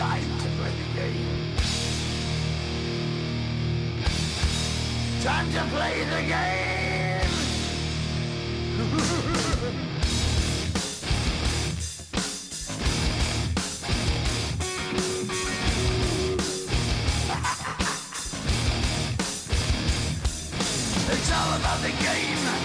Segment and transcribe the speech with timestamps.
[0.00, 1.54] time to play the game.
[5.22, 7.28] Time to play the game.
[21.12, 22.59] It's all about the game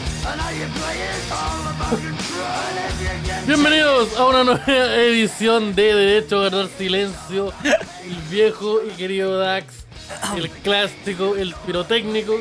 [3.47, 7.53] Bienvenidos a una nueva edición de Derecho a Ganar Silencio.
[7.63, 9.85] El viejo y querido Dax,
[10.35, 12.35] el clásico, el pirotécnico.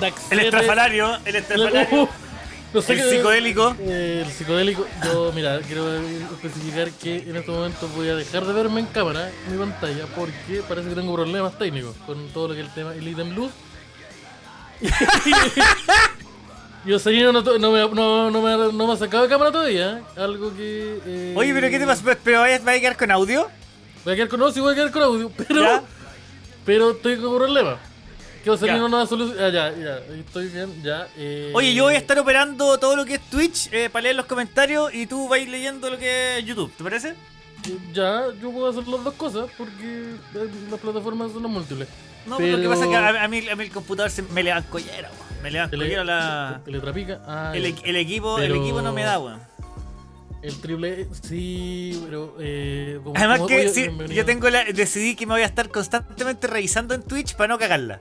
[0.00, 0.32] Dax.
[0.32, 2.08] El estrafalario, el estrafalario.
[2.74, 3.76] no sé el psicodélico.
[3.80, 4.86] eh, el psicodélico.
[5.04, 9.30] Yo, mira, quiero especificar que en este momento voy a dejar de verme en cámara,
[9.46, 12.72] en mi pantalla, porque parece que tengo problemas técnicos con todo lo que es el
[12.72, 13.52] tema el ítem luz.
[16.84, 20.02] Y Osorino no, no, me, no, no, me, no me ha sacado de cámara todavía.
[20.16, 20.98] Algo que.
[21.06, 22.02] eh, Oye, pero ¿qué te pasa?
[22.24, 23.48] ¿Pero vayas a quedar con audio?
[24.04, 25.62] Voy a quedar con no, sí voy a quedar con audio, pero.
[25.62, 25.82] ¿Ya?
[26.66, 27.78] Pero estoy con un problema.
[28.42, 28.88] Que Osorino Ya.
[28.88, 29.38] no da solución.
[29.40, 31.06] Ah, ya, ya, estoy bien, ya.
[31.16, 34.16] Eh, Oye, yo voy a estar operando todo lo que es Twitch eh, para leer
[34.16, 37.14] los comentarios y tú vais leyendo lo que es YouTube, ¿te parece?
[37.92, 39.84] Ya, yo puedo hacer las dos cosas porque
[40.34, 41.86] eh, las plataformas son múltiples.
[42.26, 44.22] No, pero lo que pasa es que a, a mí, a mí el computador se,
[44.22, 45.31] me le dan collera, weón.
[45.42, 46.60] Me le collera la...
[47.26, 49.40] Ah, El, equipo, el equipo no me da, weón.
[50.42, 52.34] El triple, sí, pero.
[52.40, 55.68] Eh, como- Además como- que sí, yo tengo la, decidí que me voy a estar
[55.68, 58.00] constantemente revisando en Twitch para no cagarla.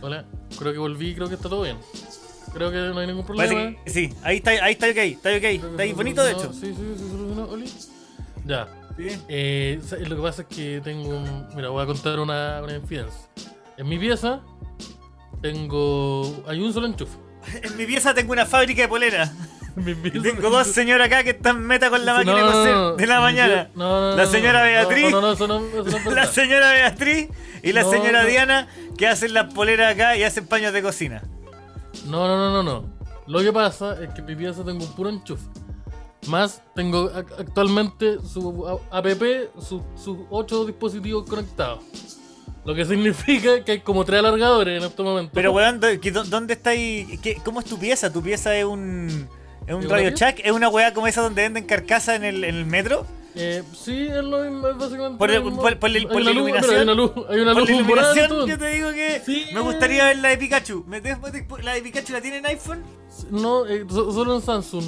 [0.00, 0.24] Hola,
[0.56, 1.78] creo que volví, creo que está todo bien.
[2.54, 3.76] Creo que no hay ningún problema.
[3.84, 6.52] que- sí, ahí está, ahí está ok, está ok, está ahí bonito de hecho.
[6.52, 7.68] Sí, sí, se solucionó, Oli.
[8.46, 8.68] Ya.
[8.96, 9.08] Sí.
[9.28, 11.48] Eh, lo que pasa es que tengo un.
[11.56, 13.18] Mira, voy a contar una, una infidencia.
[13.76, 14.40] En mi pieza
[15.40, 16.42] tengo.
[16.46, 17.16] Hay un solo enchufe.
[17.62, 18.88] En mi pieza tengo una fábrica de
[19.94, 23.06] pieza tengo dos señoras acá que están meta con la máquina de No, coser de
[23.06, 23.54] la mañana.
[23.54, 25.12] pie- no, no, la señora Beatriz,
[26.12, 27.28] la señora Beatriz
[27.62, 28.24] y la señora.
[28.24, 28.68] Diana
[28.98, 31.22] que hacen las poleras acá y hacen paños de cocina.
[32.06, 32.84] No, no, no, no, no.
[33.26, 35.46] Lo que pasa es que en mi pieza tengo un puro enchufe.
[36.26, 39.06] Más tengo ac- actualmente su app,
[39.62, 41.82] su- sus ocho dispositivos conectados.
[42.64, 45.30] Lo que significa que hay como tres alargadores en este momento.
[45.34, 47.18] Pero weón, ¿dó- qué- dó- ¿dónde está ahí?
[47.22, 48.12] ¿Qué- ¿Cómo es tu pieza?
[48.12, 49.28] ¿Tu pieza es un.
[49.66, 50.40] ¿Es un ¿Es una radio shack?
[50.44, 53.06] ¿Es una weá como esa donde venden carcasa en el, en el metro?
[53.36, 55.16] Eh, sí, es lo mismo, es básicamente.
[55.18, 55.62] Por lo el- mismo.
[55.62, 56.74] por- por la- por iluminación.
[56.76, 59.46] Hay una luz, hay una Por la iluminación, yo te digo que Sí.
[59.54, 60.84] me gustaría ver la de Pikachu.
[60.88, 62.82] ¿Me te- te- ¿La de Pikachu la tiene en iPhone?
[63.30, 64.84] No, eh, so- solo en Samsung.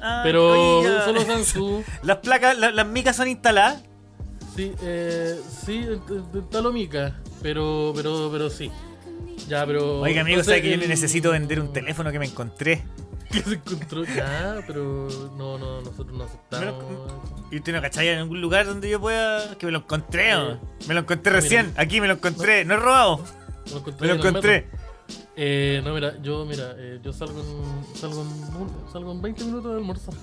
[0.00, 1.82] Ah, Pero solo Samsung.
[2.04, 3.82] Las placas, la- las micas son instaladas.
[4.58, 5.86] Sí, eh, sí,
[6.50, 8.72] talomica, pero, pero, pero sí.
[9.46, 10.00] Ya, pero.
[10.00, 12.82] Oiga, amigo, entonces ¿sabe que yo el- necesito vender un teléfono que me encontré?
[13.30, 16.84] que se encontró ya, pero no, no, nosotros no Me aceptamos.
[17.52, 19.56] ¿Y usted no cachai en algún lugar donde yo pueda.?
[19.58, 20.54] Que me lo encontré, ¿o?
[20.54, 20.58] Eh,
[20.88, 21.40] Me lo encontré mira.
[21.40, 21.72] recién.
[21.76, 22.64] Aquí me lo encontré.
[22.64, 23.18] No he robado.
[23.66, 24.66] No lo encontré Me lo encontré.
[25.36, 29.70] Eh, no, mira, yo, mira, eh, yo salgo en, salgo en, salgo en 20 minutos
[29.70, 30.14] de almorzar.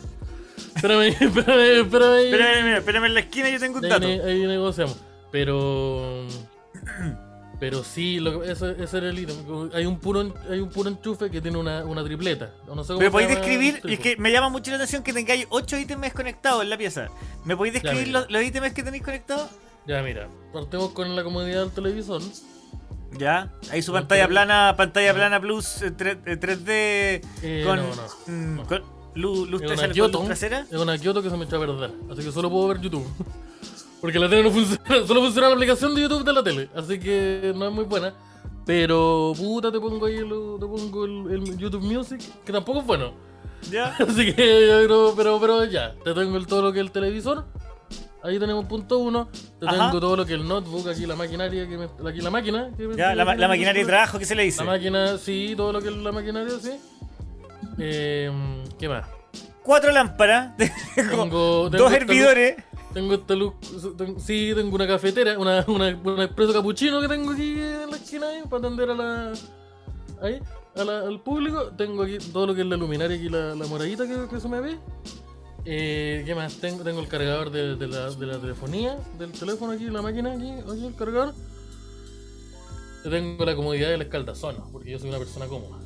[0.76, 2.24] Espérame, espérame, espérame.
[2.26, 4.06] Espérame, espérame en la esquina, yo tengo un dato.
[4.08, 4.98] ahí negociamos.
[5.32, 6.26] Pero.
[7.58, 9.36] Pero sí, lo ese, ese era el ítem.
[9.74, 12.52] Hay un puro, hay un puro enchufe que tiene una, una tripleta.
[12.68, 13.80] No sé cómo ¿Me se podéis describir?
[13.86, 17.08] Es que me llama mucho la atención que tengáis 8 ítems conectados en la pieza.
[17.46, 19.50] ¿Me podéis describir los, los ítems que tenéis conectados?
[19.88, 22.22] Ya, mira, partimos con la comodidad del televisor.
[23.18, 23.50] Ya.
[23.72, 25.16] Ahí su No, pantalla plana, pantalla No.
[25.20, 28.84] plana plus eh, tre- eh, 3D Eh, con,
[29.16, 30.18] luz, luz Es una trasera, Kyoto.
[30.20, 30.66] luz trasera.
[30.72, 31.92] Es una Kyoto que se me echó a perder.
[32.12, 33.06] Así que solo puedo ver YouTube.
[34.02, 34.84] Porque la tele no funciona.
[35.08, 36.70] Solo funciona la aplicación de YouTube de la tele.
[36.76, 38.14] Así que no es muy buena.
[38.66, 42.86] Pero puta, te pongo ahí el, te pongo el, el YouTube Music, que tampoco es
[42.86, 43.14] bueno.
[43.72, 43.96] Ya.
[44.00, 47.46] Así que creo, pero, pero ya, te tengo el, todo lo que es el televisor.
[48.24, 49.30] Ahí tenemos punto uno.
[49.59, 49.86] Te Ajá.
[49.88, 52.72] tengo todo lo que es el notebook, aquí la maquinaria, que me- aquí la máquina.
[52.76, 54.64] que me- Ya, la, ma- la maquinaria de trabajo, ¿qué se le dice?
[54.64, 56.72] La máquina, sí, todo lo que es la maquinaria, sí.
[57.78, 58.31] Eh,
[58.80, 59.06] ¿Qué más?
[59.63, 60.56] Cuatro lámparas.
[60.96, 62.56] Tengo, tengo dos hervidores.
[62.94, 63.53] Tengo esta luz,
[64.20, 68.29] sí, tengo una cafetera, una, una, una expreso capuchino que tengo aquí en la esquina
[68.29, 69.34] ahí para atender a la,
[70.22, 70.40] ahí,
[70.78, 71.72] a la- al público.
[71.78, 74.47] Tengo aquí todo lo que es la luminaria, aquí la, la moradita que, que se
[74.47, 74.78] me ve.
[75.66, 76.55] Eh, ¿Qué más?
[76.55, 80.32] Tengo, tengo el cargador de, de la, de la telefonía, del teléfono aquí, la máquina
[80.32, 81.34] aquí, aquí el cargador.
[83.03, 85.79] Te tengo la comodidad del escaldazón, porque yo soy una persona cómoda.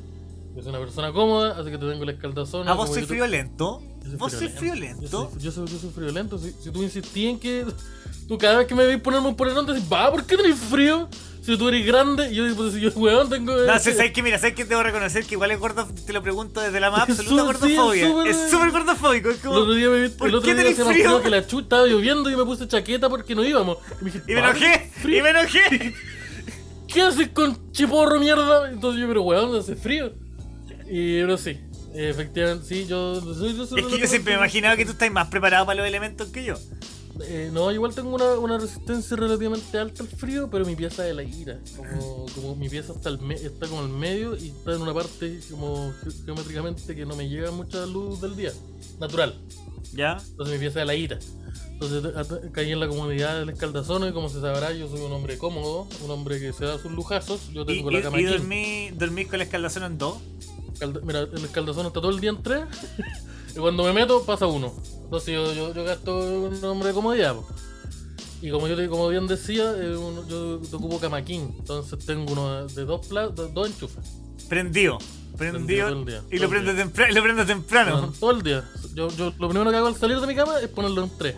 [0.55, 2.67] Yo soy una persona cómoda, así que te tengo el escaldazón.
[2.67, 3.81] ¿A vos como soy te- friolento?
[4.03, 5.31] yo soy ¿Vos soy friolento?
[5.39, 6.37] yo soy, yo soy friolento.
[6.37, 7.65] Si, si tú insistís en que.
[8.27, 11.07] Tú cada vez que me veis ponerme un polerón, decís, va, ¿por qué tenés frío?
[11.41, 13.53] Si si tú eres grande, yo, pues, yo weón, tengo.
[13.55, 14.21] No, eh, sé, ¿sabes qué?
[14.21, 14.65] Mira, ¿sabes qué?
[14.65, 17.57] Debo reconocer que igual es gordo, te lo pregunto desde la más Es absoluta súper-
[17.57, 18.07] sí, es gordofobia.
[18.07, 19.29] súper- Es súper gordofóbico.
[19.29, 19.55] Es El como...
[19.59, 22.43] otro día, me, ¿por el otro día frío que la chucha, estaba lloviendo y me
[22.43, 23.77] puse chaqueta porque no íbamos.
[24.01, 25.17] Y, me dije, Y me "Papi, enojé, frío".
[25.17, 25.95] y me enojé.
[26.87, 28.69] ¿Qué haces con chiporro, mierda?
[28.71, 30.11] Entonces yo, pero weón, hace frío.
[30.89, 31.57] Y pero sí,
[31.93, 33.21] efectivamente, sí, yo.
[33.23, 35.65] yo soy- yo Es que yo siempre me he imaginado que tú estás más preparado
[35.65, 36.55] para los elementos que yo.
[37.21, 41.13] Eh, no, igual tengo una, una resistencia relativamente alta al frío, pero mi pieza es
[41.13, 41.59] la ira.
[41.75, 44.93] Como, como mi pieza está, al me- está como al medio y está en una
[44.93, 48.53] parte como ge- geométricamente que no me llega mucha luz del día,
[49.01, 49.35] natural.
[49.93, 50.17] ¿Ya?
[50.31, 51.19] Entonces mi pieza es la ira.
[51.73, 52.13] Entonces
[52.53, 55.87] caí en la comodidad del escaldazono y como se sabrá, yo soy un hombre cómodo,
[56.03, 57.49] un hombre que se da sus lujazos.
[57.53, 60.17] Yo ¿Y, tengo y, la cama y dormí, dormís con la escaldazón en dos?
[61.03, 62.63] Mira, el escaldazón está todo el día en tres.
[63.55, 64.73] y cuando me meto, pasa uno.
[65.03, 67.35] Entonces yo, yo, yo gasto un nombre de comodidad.
[67.35, 67.47] po.
[68.41, 71.53] Y como yo te- como bien decía, eh, uno- yo ocupo camaquín.
[71.59, 74.03] Entonces tengo uno de dos, pla- de dos enchufes.
[74.47, 74.97] Prendido.
[75.37, 75.87] Prendido Prendido.
[75.89, 78.01] todo el día, y todo lo prendo, temprano, lo prendo temprano.
[78.01, 78.69] No, todo el día.
[78.93, 81.35] Yo, yo lo primero que hago al salir de mi cama es ponerlo en tres.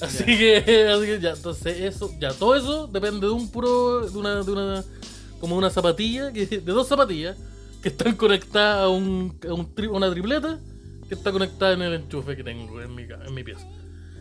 [0.00, 0.56] Así que,
[0.92, 4.50] así que ya, entonces eso, ya todo eso depende de un puro, de una, de
[4.50, 4.84] una,
[5.40, 7.36] como una zapatilla, que, de dos zapatillas
[7.84, 10.58] que están conectadas a, un, a una tripleta
[11.06, 13.68] que está conectada en el enchufe que tengo en mi, en mi pieza.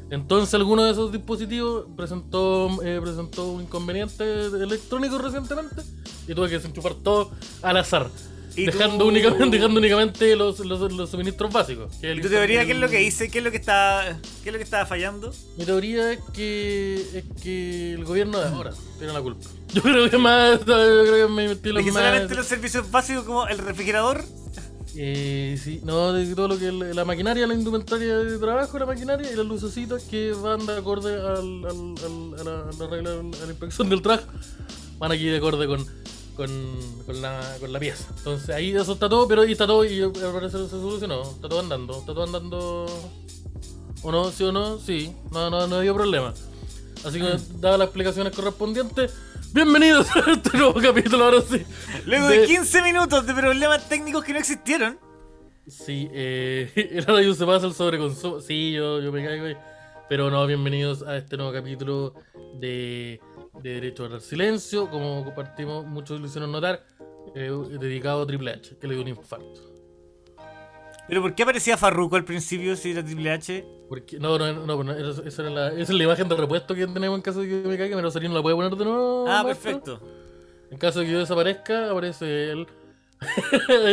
[0.10, 5.82] Entonces alguno de esos dispositivos presentó, eh, presentó un inconveniente electrónico recientemente
[6.28, 7.32] y tuve que desenchufar todo
[7.62, 8.10] al azar.
[8.56, 11.96] ¿Y Dejando, únicamente, dejando únicamente los, los, los suministros básicos.
[12.00, 13.30] que ¿Y tu teoría qué es lo que hice?
[13.32, 15.34] ¿Qué es lo que está, qué es lo que estaba fallando?
[15.58, 19.48] Mi teoría es que, es que el gobierno de ahora tiene la culpa.
[19.74, 20.60] Yo creo que más.
[20.60, 22.04] Yo creo que mi estilo ¿De que es más.
[22.04, 24.24] solamente los servicios básicos como el refrigerador?
[24.96, 29.32] Eh, sí, no, de todo lo que la maquinaria, la indumentaria de trabajo, la maquinaria
[29.32, 33.10] y las lucecitas que van de acorde al, al- al- a, la, a la regla,
[33.10, 34.26] a la inspección del traje,
[35.00, 35.84] van aquí de acorde con,
[36.36, 36.50] con,
[37.06, 38.06] con, la, con la pieza.
[38.18, 41.22] Entonces ahí eso está todo, pero ahí está todo y al parecer se solucionó.
[41.24, 42.86] Está todo andando, está todo andando.
[44.02, 44.32] ¿O no?
[44.32, 44.78] ¿Sí o no?
[44.80, 46.34] Sí, no, no, no había problema.
[47.06, 49.14] Así que, dadas las explicaciones correspondientes,
[49.54, 51.64] bienvenidos a este nuevo capítulo, ahora sí.
[52.06, 54.98] Luego de de- 15 minutos de problemas técnicos que no existieron.
[55.68, 58.42] Sí, eh, el radio se pasa el sobreconsumo.
[58.42, 59.56] Sí, yo, yo me caigo ahí.
[60.10, 62.14] Pero no, bienvenidos a este nuevo capítulo
[62.60, 63.20] de,
[63.62, 64.90] de Derecho al Silencio.
[64.90, 66.84] Como compartimos, muchos lo hicieron notar,
[67.36, 69.62] eh, dedicado a Triple H, que le dio un infarto.
[71.08, 73.66] ¿Pero por qué aparecía Farruko al principio si era Triple H?
[73.90, 76.74] Porque, no, no, no, no, esa esa era la, esa es la imagen de repuesto
[76.74, 77.96] que tenemos en caso de que me caiga.
[77.98, 79.26] Pero Rosalino la puede poner de nuevo.
[79.28, 80.00] Ah, perfecto.
[80.72, 82.68] En caso de que yo desaparezca, aparece él.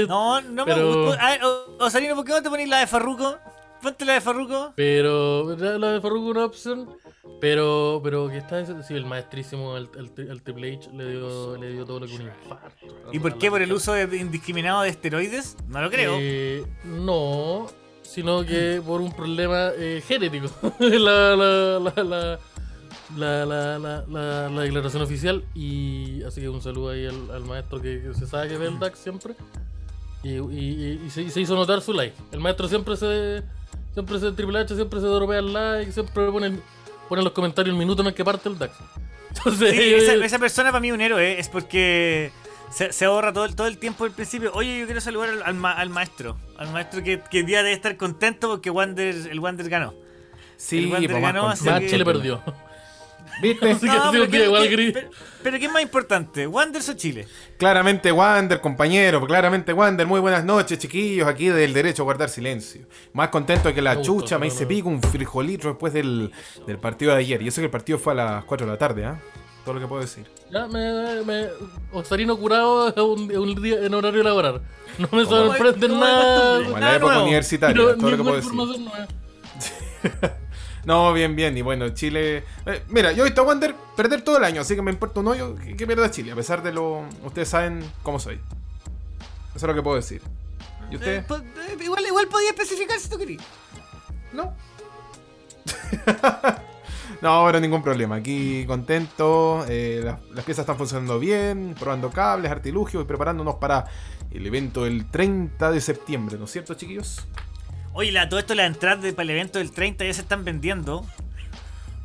[0.08, 1.20] No, no me Pero- gustó.
[1.20, 3.38] A ver, O- Osalino, ¿por qué no te ponís la de Farruko?
[3.82, 4.72] Ponte la de Farruko.
[4.76, 6.88] Pero la, de Farruko es una opción.
[7.40, 11.56] Pero, pero que está ese- sí, el maestrísimo, el, el, el Triple H, le dio,
[11.56, 12.86] le dio todo lo que un infarto.
[13.12, 13.50] ¿Y por qué?
[13.50, 15.56] ¿Por el uso de- indiscriminado de esteroides?
[15.68, 16.16] No lo creo.
[16.20, 17.66] Eh, no,
[18.02, 20.48] sino que por un problema eh, genético.
[20.80, 22.38] la, la, la, la,
[23.16, 25.42] la, la, la, la- la declaración oficial.
[25.54, 28.66] Y así que un saludo ahí al, al maestro que, que se sabe que ve
[28.66, 29.34] el DAX siempre.
[30.22, 32.14] Y, y- y se, y se hizo notar su like.
[32.32, 33.42] El maestro siempre se.
[33.92, 36.58] Siempre se Triple H, siempre se dropea el like, siempre pone,
[37.08, 38.72] pone en los comentarios el minuto en el que parte el DAX.
[39.36, 42.30] Entonces, Sí, esa, esa persona para mí es un héroe, es porque
[42.70, 44.50] se, se ahorra todo el, todo el tiempo del principio.
[44.54, 46.36] Oye, yo quiero saludar al, al ma- al maestro.
[46.56, 49.94] Al maestro que, que día debe estar contento porque Wander, el Wander ganó.
[50.56, 51.82] Sí, El Wander pues, más ganó, así contento.
[51.82, 52.42] más Chile perdió.
[53.40, 53.70] ¿Viste?
[53.70, 54.92] Así que sido pero, ¿qué, igual gris.
[54.92, 55.10] pero,
[55.42, 56.46] pero ¿qué es más importante?
[56.46, 57.26] ¿Wanders o Chile?
[57.56, 60.06] Claramente Wander, compañero, claramente Wander.
[60.06, 62.86] Muy buenas noches, chiquillos, aquí del derecho a guardar silencio.
[63.12, 64.68] Más contento que la Me gustó, chucha, me no, hice no.
[64.68, 66.30] pico un frijolito después del,
[66.66, 67.42] del partido de ayer.
[67.42, 69.20] Y eso que el partido fue a las 4 de la tarde, ¿ah?
[69.64, 70.26] Todo lo que puedo decir.
[70.50, 71.48] Ya, me, me,
[71.92, 74.62] Osarino curado un, un día en horario laboral.
[74.98, 76.62] No me sorprende como nada.
[76.64, 77.24] Como en la época nuevo.
[77.24, 78.52] universitaria, Pero todo lo que puedo decir.
[80.84, 81.56] No, bien, bien.
[81.56, 82.44] Y bueno, Chile.
[82.66, 85.20] eh, mira, yo he visto a Wander perder todo el año, así que me importa
[85.20, 87.04] un hoyo que, que pierda Chile, a pesar de lo.
[87.24, 88.34] Ustedes saben cómo soy.
[89.54, 90.22] Eso es lo que puedo decir.
[90.90, 91.18] ¿Y usted?
[91.18, 93.44] Eh, eh, igual, igual podía especificar si tú querías.
[94.32, 94.54] No.
[97.20, 98.16] no, pero ningún problema.
[98.16, 99.64] Aquí contento.
[99.68, 101.74] eh, las, las piezas están funcionando bien.
[101.78, 103.84] Probando cables, artilugios y preparándonos para
[104.30, 107.26] el evento del 30 de septiembre, ¿no es cierto, chiquillos?
[107.92, 110.44] Oye, la, todo esto, las entradas de- para el evento del 30 ya se están
[110.44, 111.04] vendiendo.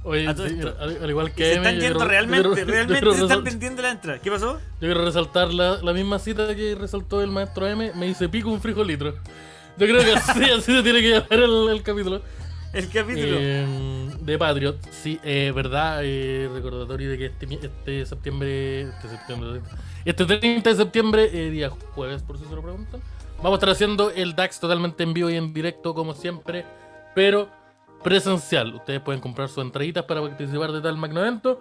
[0.04, 0.76] Oye, A todo sí, esto.
[0.80, 3.82] al, al igual Y que se están yendo quiero- realmente, quiero- realmente se están vendiendo
[3.82, 4.22] las entradas.
[4.22, 4.54] ¿Qué pasó?
[4.60, 7.92] Yo quiero resaltar la, la misma cita que resaltó el maestro M.
[7.96, 9.14] Me dice pico un frijolitro.
[9.78, 12.22] Yo creo que así, así se tiene que llamar el, el capítulo.
[12.74, 13.38] El capítulo.
[13.40, 13.66] Eh,
[14.22, 14.78] de Patriot.
[14.92, 19.62] Sí, eh, verdad, eh, recordatorio de que este, este septiembre, este septiembre,
[20.04, 23.00] este 30 de septiembre, eh, día jueves, por si se lo preguntan,
[23.38, 26.66] vamos a estar haciendo el DAX totalmente en vivo y en directo, como siempre,
[27.14, 27.50] pero
[28.04, 28.76] presencial.
[28.76, 31.60] Ustedes pueden comprar sus entraditas para participar de tal magno evento,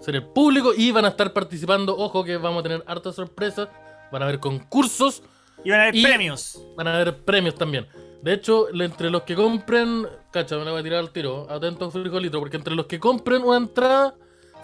[0.00, 1.96] ser el público y van a estar participando.
[1.96, 3.68] Ojo que vamos a tener hartas sorpresas,
[4.10, 5.22] van a haber concursos.
[5.64, 6.60] Y van a haber Y- premios.
[6.76, 7.86] Van a haber premios también.
[8.22, 11.90] De hecho, entre los que compren, cacha, me la voy a tirar al tiro, atento
[11.90, 14.14] frijolito, porque entre los que compren una entrada,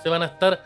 [0.02, 0.64] se van a estar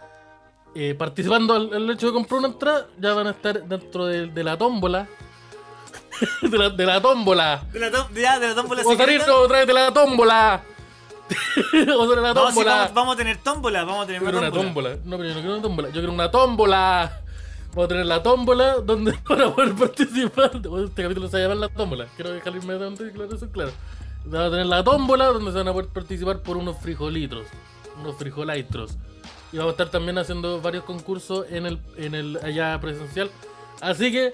[0.75, 4.27] eh, participando al, al hecho de comprar una entrada, ya van a estar dentro de,
[4.27, 5.09] de la tómbola.
[6.43, 7.63] de, la, de la tómbola.
[7.73, 10.63] De la, tom- ya, de la tómbola Vamos a salir otra vez de la tómbola.
[11.73, 12.75] Vamos a hacer la No, sí, tómbola.
[12.77, 14.91] vamos, vamos a tener tómbola, vamos a tener una quiero una tómbola.
[14.97, 15.11] tómbola.
[15.11, 15.89] No, pero yo no quiero una tómbola.
[15.89, 17.21] Yo quiero una tómbola.
[17.71, 20.51] Vamos a tener la tómbola donde para poder participar.
[20.85, 22.07] Este capítulo se va a llamar la tómbola.
[22.17, 23.71] Quiero dejar inmediatamente claro eso claro.
[24.25, 27.47] Vamos a tener la tómbola donde se van a poder participar por unos frijolitos.
[28.01, 28.97] Unos frijolaitros.
[29.53, 33.31] Y vamos a estar también haciendo varios concursos en el, en el allá presencial.
[33.81, 34.33] Así que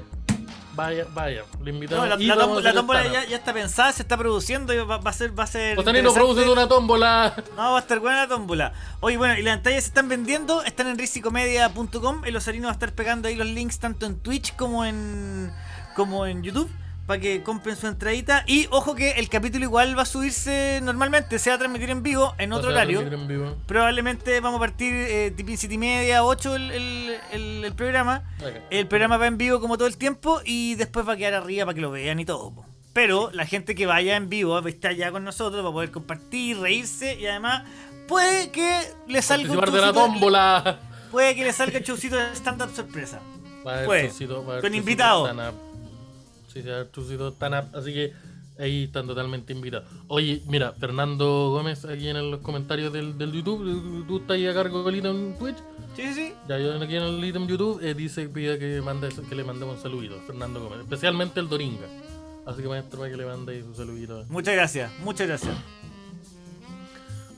[0.78, 1.42] vaya, vaya.
[1.62, 2.08] Le No, invitamos.
[2.08, 5.12] la, la la tómbola ya, ya está pensada, se está produciendo y va, va a
[5.12, 5.38] ser.
[5.38, 6.34] Va a ser Costanino interesante.
[6.34, 7.34] produce una tómbola.
[7.56, 8.72] No, va a estar buena la tómbola.
[9.00, 12.24] Oye, bueno, y las pantallas se están vendiendo, están en risicomedia.com.
[12.24, 15.52] El Osarino va a estar pegando ahí los links tanto en Twitch como en
[15.96, 16.70] como en YouTube
[17.08, 18.44] para que compren su entradita.
[18.46, 22.02] Y ojo que el capítulo igual va a subirse normalmente, se va a transmitir en
[22.02, 23.00] vivo en otro horario.
[23.00, 23.56] transmitir en vivo.
[23.66, 28.22] Probablemente vamos a partir eh, tipo siete y media, 8 el, el, el- el programa.
[28.70, 31.64] El programa va en vivo como todo el tiempo y después va a quedar arriba
[31.64, 32.54] para que lo vean y todo.
[32.54, 32.66] po.
[32.92, 36.58] Pero la gente que vaya en vivo estar ya con nosotros, va a poder compartir,
[36.58, 37.62] reírse y además
[38.06, 40.78] puede que le salga un de la tómbola.
[41.10, 43.18] Puede que le salga el showcito de stand-up sorpresa.
[43.66, 44.08] Va a haber Puede.
[44.08, 45.26] chocito, Con chocito invitado.
[45.26, 45.67] stand-up.
[46.58, 48.12] Sí, sí, va a haber chocito stand-up, Así que
[48.58, 49.86] ahí están totalmente invitados.
[50.08, 54.04] Oye, mira, Fernando Gómez aquí en los comentarios del, del YouTube.
[54.08, 55.58] Tú estás ahí a cargo del ítem Twitch.
[55.94, 56.32] Sí, sí, sí.
[56.48, 59.44] Ya yo aquí en el ítem YouTube eh, dice que pide que, mande, que le
[59.44, 60.18] mandemos un saludito.
[60.26, 60.80] Fernando Gómez.
[60.80, 61.86] Especialmente el Doringa.
[62.44, 64.24] Así que maestro para que le mande ahí su saludito.
[64.28, 65.54] Muchas gracias, muchas gracias.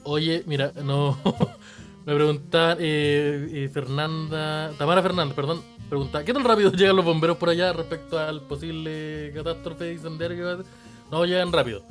[0.04, 1.18] Oye, mira, no.
[2.06, 4.72] Me pregunta eh, eh, Fernanda.
[4.78, 5.62] Tamara Fernández, perdón.
[5.88, 10.36] Pregunta: ¿Qué tan rápido llegan los bomberos por allá respecto al posible catástrofe de incendiario
[10.36, 10.66] que va a ser?
[11.10, 11.82] No, llegan rápido.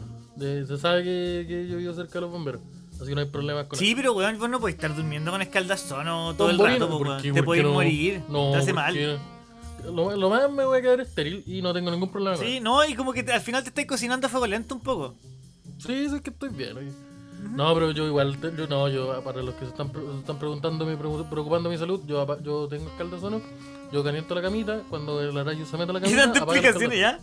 [0.42, 2.62] Eh, se sabe que, que yo vivo cerca de los bomberos.
[2.96, 5.42] Así que no hay problemas con Sí, pero weón, vos no podés estar durmiendo con
[5.42, 6.88] escaldazono todo el rato.
[7.22, 7.74] Te ¿Por puedes qué no?
[7.74, 9.20] morir, No, te hace ¿por mal.
[9.86, 12.64] Lo, lo más me voy a quedar estéril y no tengo ningún problema Sí, eso.
[12.64, 15.16] no, y como que te- al final te estás cocinando a fuego lento un poco.
[15.78, 16.78] Sí, sí, es que estoy bien.
[16.78, 16.92] oye.
[17.40, 20.86] No, pero yo igual, yo no, yo para los que se están, se están preguntando,
[21.30, 23.42] preocupando mi salud, yo, yo tengo escaldazono,
[23.92, 26.66] yo caliento la camita, cuando el araño se mete a la ¿Y camita, apaga el
[26.66, 27.20] explicaciones ya?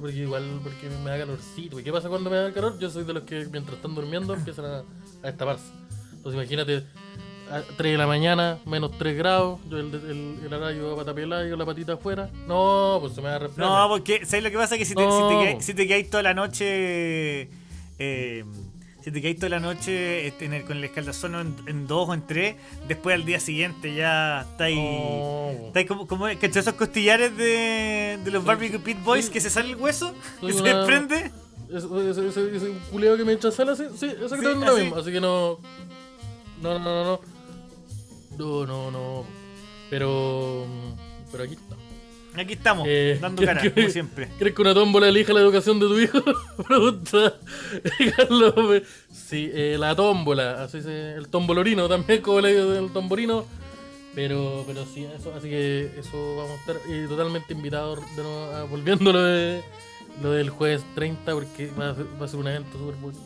[0.00, 1.78] Porque igual, porque me da calorcito.
[1.78, 2.78] ¿Y qué pasa cuando me da calor?
[2.78, 5.64] Yo soy de los que mientras están durmiendo empiezan a, a destaparse.
[6.14, 6.84] Entonces imagínate,
[7.50, 11.12] a 3 de la mañana, menos 3 grados, yo el, el, el araño va pata
[11.14, 12.30] pelada y con la patita afuera.
[12.46, 13.68] No, pues se me va a resfriar.
[13.68, 14.78] No, porque ¿sabes lo que pasa?
[14.78, 15.10] Que si te, No.
[15.10, 17.50] si te, quedáis- si te quedáis toda la noche.
[17.98, 18.44] eh,
[19.02, 22.08] si te quedáis toda la noche este, en el- con el escaldazono en, en dos
[22.08, 22.56] o en tres,
[22.88, 24.76] después al día siguiente ya estáis.
[24.76, 25.50] No.
[25.68, 26.58] Estáis como, como ¿cachai?
[26.60, 30.62] esos costillares de, de los Barbecue Pit Boys que se sale el hueso y se
[30.62, 31.30] desprende.
[31.68, 34.96] Ese, ese, ese, ese culeo que me echa sal así, sí, exactamente lo mismo.
[34.96, 35.58] Así que no.
[36.60, 37.20] No, no, no, no.
[38.38, 39.24] No, no, no.
[39.90, 40.66] Pero.
[41.30, 41.71] Pero aquí está.
[42.34, 44.28] Aquí estamos, Eh, dando ¿qué- cara, qué- como siempre.
[44.38, 46.18] ¿Crees que una tómbola elija la educación de tu hijo?
[46.66, 47.34] Pregunta
[48.16, 48.82] Carlos.
[49.12, 53.44] Sí, eh, la tómbola, así se, el tombolorino también, como le digo el tomborino.
[54.14, 58.44] Pero, pero sí, eso, así que eso vamos a estar eh, totalmente invitados de nuevo
[58.54, 59.62] a- volviendo lo, de,
[60.22, 63.18] lo del jueves 30, porque va a ser, va a ser un evento súper bueno.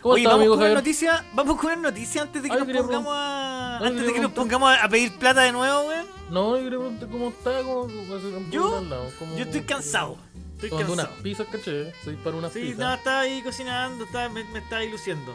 [0.00, 2.54] ¿Cómo Oye, está, vamos amigo con una noticia, vamos con una noticia antes de que
[2.54, 3.78] Ay, nos pongamos a.
[3.78, 6.19] Antes de que nos pongamos a pedir plata de nuevo, weón.
[6.30, 10.16] No, yo le pregunté cómo está, cómo un Yo- al lado, cómo- Yo estoy cansado.
[10.54, 10.92] Estoy cansado.
[10.92, 11.92] unas pizzas, caché.
[12.04, 12.78] Soy para unas Sí, pizzas.
[12.78, 15.34] no, estaba ahí cocinando, estaba, me, me estaba ahí luciendo.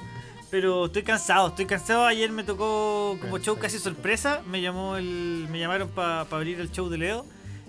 [0.51, 2.05] Pero estoy cansado, estoy cansado.
[2.05, 4.41] Ayer me tocó como show casi sorpresa.
[4.47, 7.25] Me llamó el, me llamaron para abrir el show de Leo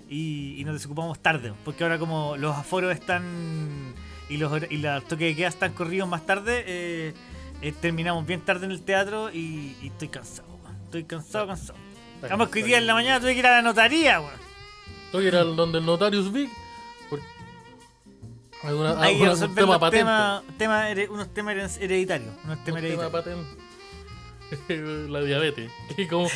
[0.07, 1.53] y, y nos desocupamos tarde.
[1.65, 3.93] Porque ahora como los aforos están
[4.29, 7.13] y los y los toques de queda están corridos más tarde, eh,
[7.61, 10.47] eh, terminamos bien tarde en el teatro y, y estoy cansado.
[10.85, 11.79] Estoy cansado, cansado.
[12.21, 14.31] Además que hoy día en la mañana tuve que ir a la notaría, weón.
[15.11, 16.49] Tengo que ir al donde el Notarius Big.
[18.63, 19.55] Alguna, Hay que un resolver
[19.91, 22.29] tema los temas, here- unos temas hered- hereditarios.
[22.43, 23.11] Unos Un temas tema hereditarios.
[23.11, 25.07] patente.
[25.11, 25.71] La diabetes.
[25.95, 26.27] Que como.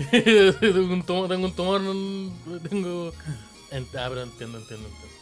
[0.10, 1.28] tengo un tumor.
[1.28, 1.80] Tengo un tumor.
[2.68, 3.12] Tengo.
[3.70, 5.16] en- Ah, pero entiendo, entiendo, entiendo.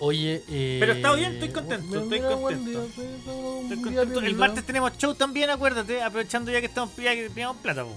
[0.00, 2.80] Oye, eh, Pero está bien, estoy contento, estoy contento.
[2.80, 4.20] un Estoy contento.
[4.20, 7.28] El martes tenemos show también, acuérdate, aprovechando ya que estamos ya que
[7.62, 7.96] plata, po.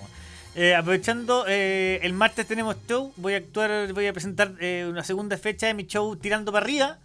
[0.54, 5.02] Eh, aprovechando, eh, el martes tenemos show, voy a actuar, voy a presentar eh, una
[5.04, 7.00] segunda fecha de mi show Tirando para arriba,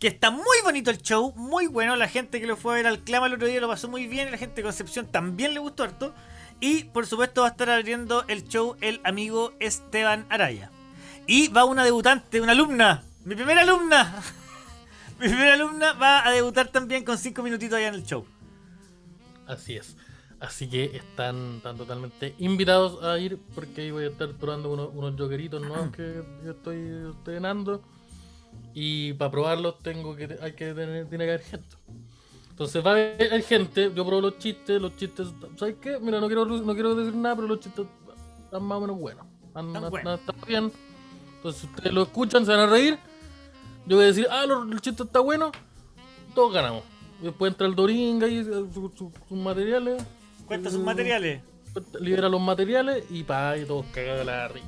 [0.00, 2.86] que está muy bonito el show, muy bueno, la gente que lo fue a ver
[2.88, 5.60] al clama el otro día lo pasó muy bien, la gente de Concepción también le
[5.60, 6.12] gustó harto,
[6.58, 10.70] y por supuesto va a estar abriendo el show el amigo Esteban Araya.
[11.28, 14.20] Y va una debutante, una alumna, mi primera alumna,
[15.20, 18.26] mi primera alumna va a debutar también con cinco minutitos allá en el show.
[19.46, 19.96] Así es.
[20.40, 24.88] Así que están, están totalmente invitados a ir porque ahí voy a estar probando unos,
[24.94, 26.78] unos jokeritos nuevos que yo estoy
[27.10, 27.82] estrenando.
[28.74, 31.76] Y para probarlos tengo que hay que tener, tiene que haber gente.
[32.50, 35.98] Entonces va a haber gente, yo pruebo los chistes, los chistes, ¿sabes qué?
[35.98, 37.86] Mira, no quiero, no quiero decir nada, pero los chistes
[38.44, 39.26] están más o menos buenos.
[39.46, 40.72] Están, Están están bien.
[41.36, 42.98] Entonces ustedes lo escuchan, se van a reír.
[43.86, 45.52] Yo voy a decir, ah, lo- el chiste está bueno,
[46.34, 46.82] todos ganamos.
[47.22, 50.02] Después entra el Doringa y sus su, sus materiales.
[50.50, 51.42] Cuenta sus materiales.
[52.00, 54.66] Libera los materiales y pa, y todos cagados de la risa.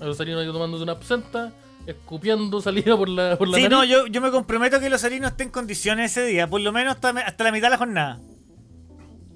[0.00, 1.52] Los salinos ahí tomándose una absenta,
[1.86, 3.76] escupiendo salida por la, por la Sí, nariz.
[3.78, 6.70] no, yo, yo me comprometo que los salinos estén en condiciones ese día, por lo
[6.72, 8.20] menos hasta, hasta la mitad de la jornada.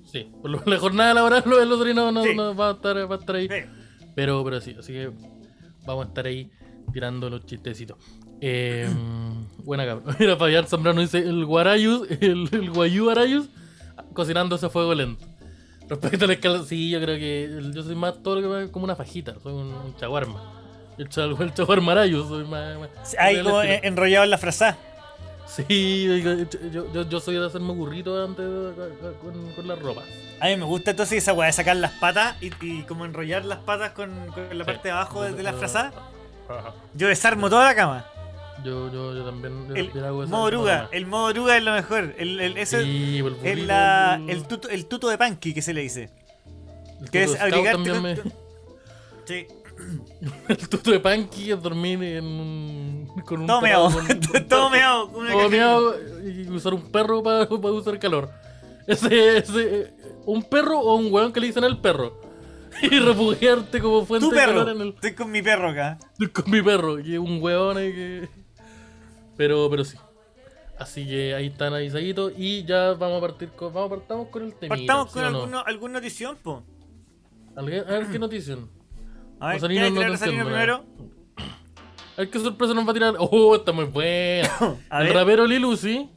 [0.05, 2.35] Sí, por lo- la jornada laboral los los salinos no, Sí.
[2.35, 3.49] no va, a estar, va a estar ahí.
[3.49, 3.55] Sí.
[4.15, 5.11] Pero, pero sí, así que
[5.87, 6.51] vamos a estar ahí
[6.93, 7.97] tirando los chistecitos.
[8.43, 8.87] Eh,
[9.65, 10.15] buena cabrón.
[10.19, 13.49] Mira, Fabián Zambrano dice el guarayus, el, el guayú arayus,
[14.13, 15.25] cocinándose a fuego lento.
[15.91, 18.97] Respecto al escalón, sí, yo creo que yo soy más todo lo que como una
[18.97, 20.41] fajita, soy un, un chaguarma.
[20.97, 22.79] El, cha- el chaguarma arayus, soy más...
[22.79, 24.79] más- Ahí como en- enrollado en la frasada.
[25.47, 26.47] Sí, yo,
[26.93, 30.03] yo, yo- soy de hacerme burrito antes de- con, con la ropa.
[30.41, 33.45] A mí me gusta entonces esa weá de sacar las patas y, y como enrollar
[33.45, 35.93] las patas con, con la parte de abajo de, de la frazada.
[36.95, 38.07] Yo desarmo toda la cama.
[38.65, 41.73] Yo, yo, yo también, yo El también hago modo oruga, el modo oruga es lo
[41.73, 42.15] mejor.
[42.19, 45.55] El, el, ese Sí, el es burrito, la, el- el, tuto, el tuto de punky
[45.55, 46.11] que se le dice.
[47.01, 48.41] el que es abrigarte también con- me-
[49.27, 49.47] Sí.
[50.49, 53.89] El tuto de Panky es dormir en un, con un Todo meado.
[54.49, 55.07] Todo meado.
[55.09, 58.29] todo meado y usar un perro para usar calor.
[58.87, 59.95] Ese, ese,
[60.27, 62.21] un perro o un weón que le dicen el perro.
[62.83, 65.99] Y refugiarte como fuente Tu de calor en el, Estoy con mi perro acá.
[66.33, 67.41] con mi perro, que es un
[67.79, 68.29] ahí que.
[69.41, 69.97] Pero, pero sí.
[70.79, 73.73] Así que ahí están avisaditos y ya vamos a partir con.
[73.73, 74.77] Vamos partamos con el tema.
[74.77, 76.63] Partamos con alguno, algún notición, po.
[77.57, 78.69] A ver qué notician.
[79.39, 80.85] A ver, Rosalino ¿quieres no crear te Rosalino entiendo, primero?
[81.39, 83.15] A ver qué sorpresa nos va a tirar.
[83.19, 84.51] Oh, está muy buena.
[84.93, 85.15] El ver.
[85.15, 86.11] rapero Lil Uzi.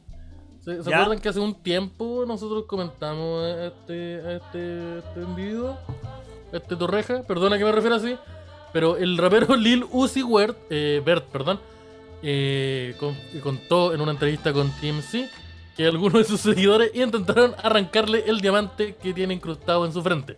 [0.60, 5.78] ¿Se, acuerdan que hace un tiempo nosotros comentamos a este, a este, este individuo?
[6.52, 8.18] Este Torreja, perdona que me refiero así.
[8.74, 11.58] Pero el rapero Lil Uzi Vert, eh, Vert, perdón,
[12.26, 15.28] eh, con- contó en una entrevista con TMC
[15.76, 20.36] que algunos de sus seguidores intentaron arrancarle el diamante que tiene incrustado en su frente.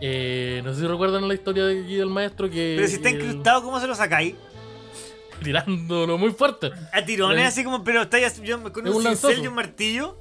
[0.00, 2.74] Eh, no sé si recuerdan la historia de aquí del maestro que.
[2.76, 4.34] Pero si está incrustado, ¿cómo se lo sacáis?
[5.42, 6.70] tirándolo muy fuerte.
[6.92, 9.54] A tirones, Pero- así como, pero estáis yo con Es un un cincel y un
[9.54, 10.16] martillo.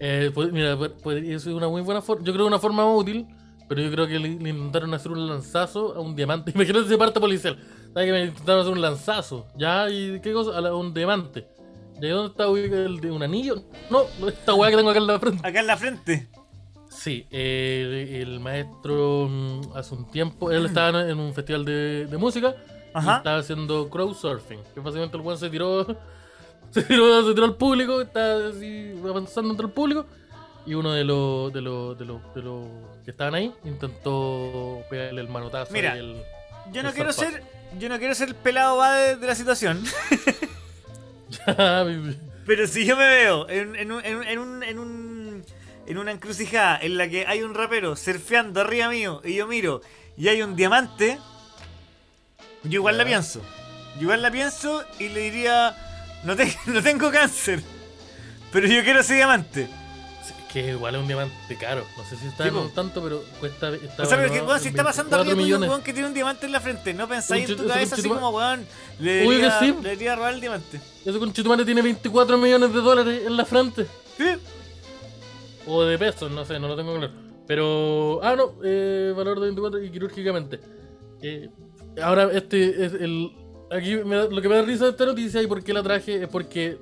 [0.00, 2.24] Eh, pues, mira, pu- podría ser una muy buena forma.
[2.24, 3.26] Yo creo que una forma útil,
[3.68, 6.52] pero yo creo que le, le intentaron hacer un lanzazo a un diamante.
[6.54, 7.58] Imagínate ese parte policial.
[7.94, 9.46] ¿Sabes que me intentaron hacer un lanzazo?
[9.56, 9.88] ¿Ya?
[9.90, 10.60] ¿Y qué cosa?
[10.74, 11.48] Un diamante.
[11.98, 13.62] ¿De dónde está el de un anillo?
[13.90, 15.48] No, esta weá que tengo acá en la frente.
[15.48, 16.28] Acá en la frente.
[16.88, 22.16] Sí, eh, el maestro mm, hace un tiempo, él estaba en un festival de, de
[22.16, 22.54] música
[22.94, 23.18] y Ajá.
[23.18, 25.84] estaba haciendo crowdsurfing, que básicamente el weón se tiró,
[26.70, 30.06] se tiró, se tiró al público, estaba así avanzando entre el público
[30.66, 32.64] y uno de los de los de los de los
[33.04, 36.22] que estaban ahí intentó pegarle el manotazo Mira, y el
[36.72, 37.36] Yo no el quiero zarpazo.
[37.36, 37.57] ser.
[37.78, 39.84] Yo no quiero ser el pelado va de, de la situación.
[42.46, 45.44] Pero si yo me veo en, en un, en, un- en un- en un-
[45.86, 49.80] en una encrucijada en la que hay un rapero surfeando arriba mío y yo miro
[50.18, 51.18] y hay un diamante,
[52.64, 53.40] yo igual la pienso.
[53.96, 55.74] Yo igual la pienso y le diría,
[56.24, 57.62] no, te- no tengo cáncer,
[58.52, 59.68] pero yo quiero ese diamante.
[60.52, 63.68] Que igual es un diamante caro, no sé si está Sí, en tanto, pero cuesta
[63.74, 65.92] está O sea, pero que, weón, si está pasando 24 arriba tuyo un weón que
[65.92, 68.66] tiene un diamante en la frente, no pensáis en tu cabeza así como, weón,
[68.98, 69.66] le debería, sí.
[69.66, 70.80] le debería robar el diamante.
[71.04, 73.86] Ese conchetumare tiene 24 millones de dólares en la frente.
[74.16, 74.24] Sí.
[75.66, 77.12] O de pesos, no sé, no lo tengo claro.
[77.46, 78.20] Pero.
[78.22, 80.60] Ah, no, eh, valor de 24 y quirúrgicamente.
[81.22, 81.48] Eh,
[82.02, 83.32] ahora, este es el.
[83.70, 85.82] Aquí me da- lo que me da risa de esta noticia y por qué la
[85.82, 86.78] traje es porque.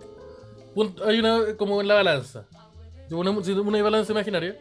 [0.75, 1.57] punto- hay una.
[1.57, 2.47] como en la balanza.
[3.09, 4.57] Si Una, si una balanza imaginaria.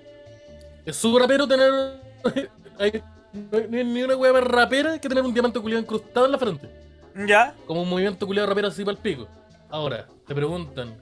[0.86, 1.99] Es súper rapero tener.
[2.79, 3.03] hay-
[3.34, 6.38] no hay ni una wea más rapera que tener un diamante culiado incrustado en la
[6.38, 6.69] frente.
[7.27, 7.53] ¿Ya?
[7.65, 9.27] Como un movimiento culiado rapero así para el pico.
[9.69, 10.95] Ahora, te preguntan,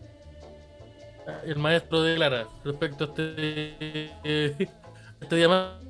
[1.46, 3.76] el maestro de Lara, respecto a este,
[4.24, 4.70] eh,
[5.22, 5.86] este diamante.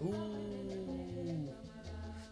[0.00, 1.48] Uh.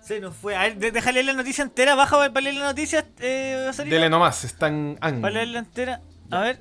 [0.01, 0.55] Se nos fue.
[0.55, 1.97] A ver, déjale leer la noticia entera.
[1.97, 3.71] Baja para leer la noticia, eh.
[3.87, 5.21] Dele nomás, está en ang.
[5.21, 5.59] Para leerla
[6.31, 6.61] A ver.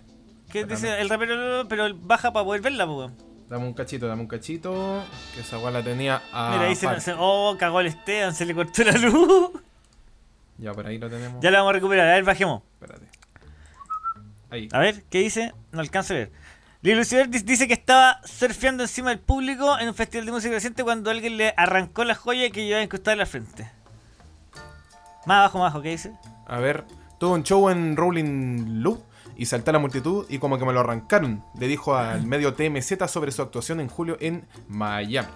[0.52, 1.68] ¿Qué dice el rapero?
[1.68, 3.12] Pero baja para poder verla, pues.
[3.50, 5.04] Dame un cachito, dame un cachito.
[5.34, 6.52] Que esa weá la tenía a.
[6.52, 9.52] Mira, ahí se, se- Oh, cagó el Esteban, se le cortó la luz.
[10.58, 11.42] Ya, por ahí lo tenemos.
[11.42, 12.08] ya la vamos a recuperar.
[12.08, 12.62] A ver, bajemos.
[12.80, 13.06] Espérate.
[14.50, 14.70] Ahí.
[14.72, 15.54] A ver, ¿qué dice?
[15.74, 16.32] No alcanzo a ver.
[16.82, 21.12] Lil dice que estaba surfeando encima del público en un festival de música reciente cuando
[21.12, 23.70] alguien le arrancó la joya que llevaba incrustada en la frente.
[25.26, 26.14] Más abajo, más abajo, ¿qué dice?
[26.48, 26.86] A ver,
[27.20, 29.04] tuvo un show en Rolling Loop
[29.38, 31.44] y saltó a la multitud y como que me lo arrancaron.
[31.60, 35.28] Le dijo al medio TMZ sobre su actuación en julio en Miami.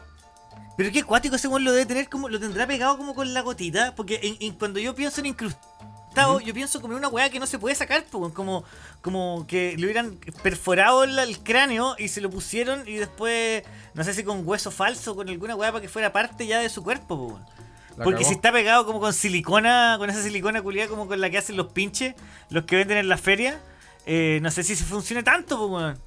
[0.78, 3.94] Pero qué cuático ese lo debe tener como, lo tendrá pegado como con la gotita,
[3.96, 7.40] porque en- en- cuando yo pienso en incrustado, yo pienso como en una weá que
[7.40, 8.64] no se puede sacar, weón, como,
[9.02, 14.04] como que le hubieran perforado el, el cráneo y se lo pusieron y después, no
[14.06, 16.82] sé si con hueso falso, con alguna weá para que fuera parte ya de su
[16.84, 17.40] cuerpo, po.
[17.98, 21.30] La Porque si está pegado como con silicona, con esa silicona culiada como con la
[21.30, 22.16] que hacen los pinches,
[22.50, 23.60] los que venden en la feria,
[24.12, 25.98] eh, no sé si se funcione tanto, pues, weón.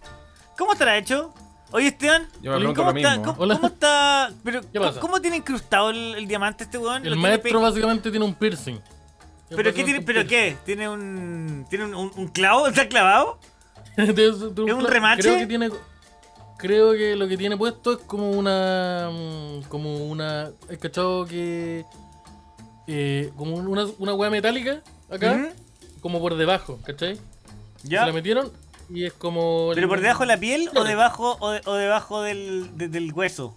[0.58, 1.32] ¿Cómo estará hecho?
[1.70, 3.24] Oye, Esteban, Yo me pregunto ¿cómo, lo está, mismo.
[3.32, 3.54] ¿cómo, Hola.
[3.54, 4.30] cómo está?
[4.44, 5.00] Pero, ¿Qué ¿cómo, pasa?
[5.00, 7.02] cómo tiene incrustado el, el diamante este weón?
[7.04, 8.78] ¿Lo El maestro básicamente tiene un piercing.
[9.48, 10.00] ¿Pero qué tiene?
[10.02, 10.56] ¿Pero qué?
[10.66, 11.66] ¿Tiene un.
[11.70, 12.66] ¿Tiene un, un- un clavo?
[12.66, 13.38] ¿Está clavado?
[13.96, 15.22] ¿Es ¿Es un remache?
[15.22, 15.70] Creo que tiene.
[16.58, 19.10] Creo que lo que tiene puesto es como una.
[19.12, 20.50] mm, Como una.
[20.70, 21.84] ¿Has cachado que.
[22.86, 25.50] eh, como una, una hueá metálica acá?
[26.00, 27.18] Como por debajo, ¿cachai?
[27.82, 28.50] Se la metieron
[28.90, 29.70] y es como.
[29.74, 33.12] ¿Pero por debajo de la piel o debajo, o, de- o debajo del, de- del
[33.12, 33.56] hueso?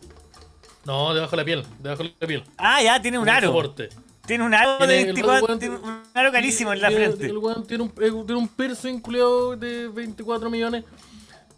[0.86, 1.64] No, debajo de la piel.
[1.80, 2.44] Debajo de la piel.
[2.58, 3.48] Ah, ya, tiene un aro.
[3.48, 3.90] soporte.
[4.26, 5.48] Tiene un aro de Tiene el 24.
[5.48, 7.26] weón- Tiene un aro carísimo en la Tiene- frente.
[7.28, 10.84] El weón tiene un, tiene un piercing culiado de 24 millones.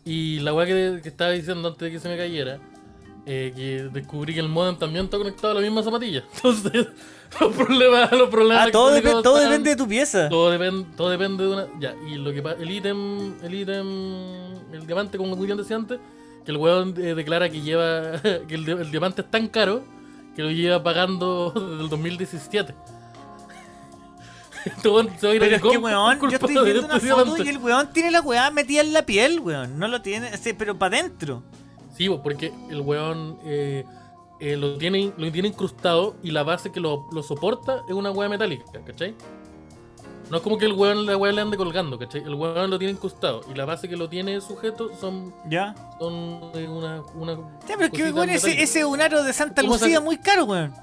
[0.05, 2.59] Y la weá que, que estaba diciendo antes de que se me cayera,
[3.25, 6.23] eh, que descubrí que el modem también está conectado a la misma zapatilla.
[6.35, 6.87] Entonces,
[7.41, 10.29] los problemas, los problemas Ah, todo, depe- todo están- depende de tu pieza.
[10.29, 11.67] Todo depende, todo depende de una.
[11.79, 12.61] Ya, y lo que pasa.
[12.61, 13.35] El ítem.
[13.43, 13.87] El ítem.
[14.73, 15.99] El diamante, como William decía antes,
[16.45, 18.19] que el weón eh, declara que lleva.
[18.47, 19.83] que el, di- el diamante es tan caro
[20.35, 22.75] que lo lleva pagando desde el 2017.
[24.65, 26.95] Este weón se va a ir a Pero es que, weón, yo estoy viendo una
[26.97, 27.43] este foto diamante.
[27.45, 29.79] y el weón tiene la weá metida en la piel, weón.
[29.79, 31.43] No lo tiene, pero para adentro.
[31.95, 33.85] Sí, porque el weón eh,
[34.39, 38.11] eh, lo, tiene, lo tiene incrustado y la base que lo, lo soporta es una
[38.11, 39.15] weá metálica, ¿cachai?
[40.29, 42.21] No es como que el weón la weá le ande colgando, ¿cachai?
[42.21, 45.73] El weón lo tiene incrustado y la base que lo tiene sujeto son, ¿Ya?
[45.99, 47.35] son eh, una, una
[47.67, 50.17] Ya, pero es que, weón, ese, ese es un aro de Santa ¿Cómo Lucía muy
[50.17, 50.73] caro, weón.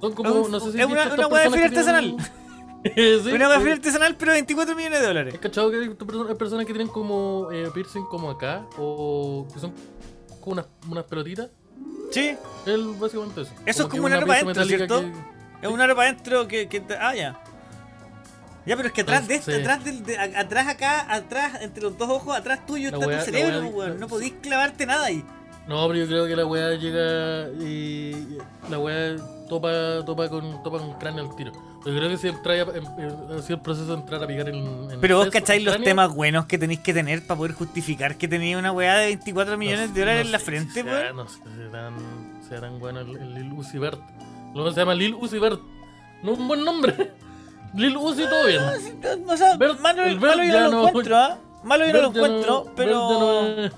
[0.00, 2.16] Son como, un- no sé si es una- una weá de feria que tienen-
[2.84, 3.70] Sí, una weá sí.
[3.70, 5.34] artesanal, pero 24 millones de dólares.
[5.34, 8.66] ¿Has cachado que hay personas, hay personas que tienen como eh, piercing como acá?
[8.76, 9.72] O que son
[10.42, 11.48] como unas, unas pelotitas.
[12.10, 12.36] Sí,
[12.66, 13.52] Es básicamente eso.
[13.66, 15.20] Eso es como un una aro para pieza adentro, ¿cierto?
[15.62, 17.40] es un aro para adentro que, Ah, ya.
[18.66, 21.82] Ya, pero es que atrás de este, Entonces- atrás del, de- atrás acá, atrás, entre
[21.82, 24.00] los dos ojos, atrás tuyo La está tu cerebro, weón.
[24.00, 25.22] No podís clavarte nada ahí.
[25.66, 28.36] No, pero yo creo que la weá llega y
[28.70, 29.16] la weá
[29.48, 31.52] topa, topa, con, topa con cráneo al tiro.
[31.86, 34.56] Yo creo que si, entra em- em- si el proceso de entrar a picar en,
[34.90, 38.26] en Pero vos cacháis los temas buenos que tenéis que tener para poder justificar que
[38.28, 41.12] tenía una weá de 24 millones no de dólares en la no frente, si sea-.
[41.14, 41.94] No sé si sea tan,
[42.48, 44.00] sea tan bueno el, el Lil Uzi Vert.
[44.54, 45.60] Luego se llama Lil Uzi Vert.
[46.22, 47.12] No es un buen nombre.
[47.74, 48.62] Lil Uzi todo bien.
[49.28, 51.38] O sea, Bert- malo, el malo yo no lo no- encuentro, ¿ah?
[51.64, 53.70] Malo yo no lo encuentro, pero.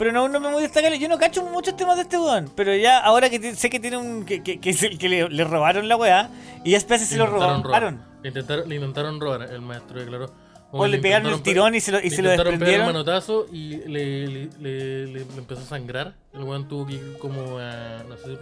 [0.00, 0.92] Es- Pero no, no me voy a destacar.
[0.94, 2.50] Yo no cacho muchos temas de este weón.
[2.56, 4.24] Pero ya, ahora que sé que tiene un.
[4.24, 6.30] que, que, que, es el que le, le robaron la weá.
[6.64, 7.62] Y ya después se lo robaron.
[7.62, 7.94] robar.
[8.22, 10.30] Le intentaron, le intentaron robar, el maestro declaró.
[10.72, 12.80] O le pegaron el tirón y se lo, y le se lo intentaron pegar el
[12.80, 12.86] desprendieron.
[12.86, 16.14] manotazo y le, le, empezó a sangrar.
[16.32, 18.02] El weón tuvo que ir como a.
[18.08, 18.38] No sé.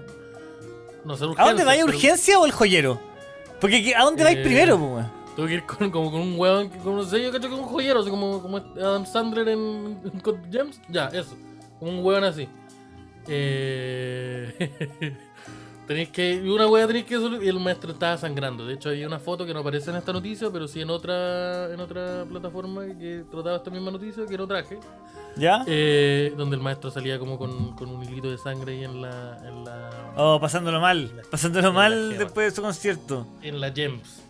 [1.05, 1.83] No sé, ¿A dónde vais?
[1.85, 3.01] pero ¿Urgencia o el joyero?
[3.61, 5.11] Porque ¿a dónde vais Eh, primero, po, weón?
[5.37, 7.62] Tuve que ir con, como con un weón como no sé, yo cacho que un
[7.62, 10.81] joyero, así como, como Adam Sandler en, en Code Gems.
[10.88, 11.37] Ya, eso.
[11.81, 12.49] Un weón así.
[13.27, 15.17] Eh.
[15.88, 16.43] Tenéis que.
[16.43, 17.14] Una wea tenéis que.
[17.14, 18.67] Y el maestro estaba sangrando.
[18.67, 21.73] De hecho, hay una foto que no aparece en esta noticia, pero sí en otra
[21.73, 24.79] en otra plataforma que trataba esta misma noticia, que era traje.
[25.38, 25.64] ¿Ya?
[25.67, 29.41] Eh, donde el maestro salía como con, con un hilito de sangre ahí en la.
[29.49, 30.12] en la.
[30.17, 31.11] Oh, pasándolo mal.
[31.31, 33.27] Pasándolo mal después de su concierto.
[33.41, 34.25] en la Gems.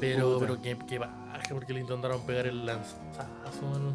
[0.00, 0.46] Pero, Puta.
[0.46, 3.94] pero que, que baje porque le intentaron pegar el lanzazo, mano.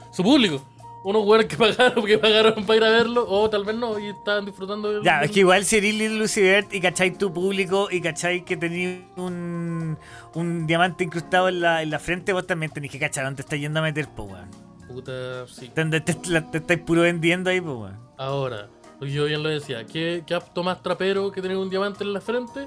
[0.12, 0.62] Su público.
[1.08, 4.08] Unos weones que pagaron, que pagaron para ir a verlo, o tal vez no, y
[4.08, 5.02] estaban disfrutando del.
[5.04, 8.44] Ya, es que igual si eres Lil Lucy Bert y cachai tu público y cachai
[8.44, 9.96] que tenéis un,
[10.34, 13.58] un diamante incrustado en la, en la frente, vos también tenés que cachar dónde estás
[13.60, 14.50] yendo a meter, po, weón.
[14.88, 15.70] Puta, sí.
[15.74, 17.98] Te, te, te- la- te estáis puro vendiendo ahí, po, weón.
[18.18, 18.68] Ahora,
[19.00, 22.20] yo bien lo decía, ¿qué, qué apto más trapero que tener un diamante en la
[22.20, 22.66] frente?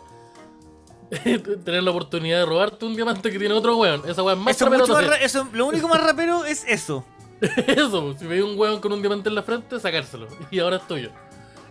[1.66, 4.02] tener la oportunidad de robarte un diamante que tiene otro weón.
[4.08, 5.20] Esa weón es más Eso, es trapero mucho más todavía.
[5.20, 7.04] ra- eso, lo único más rapero es eso.
[7.68, 10.28] Eso, si veis un weón con un diamante en la frente, sacárselo.
[10.52, 11.12] Y ahora es tuyo.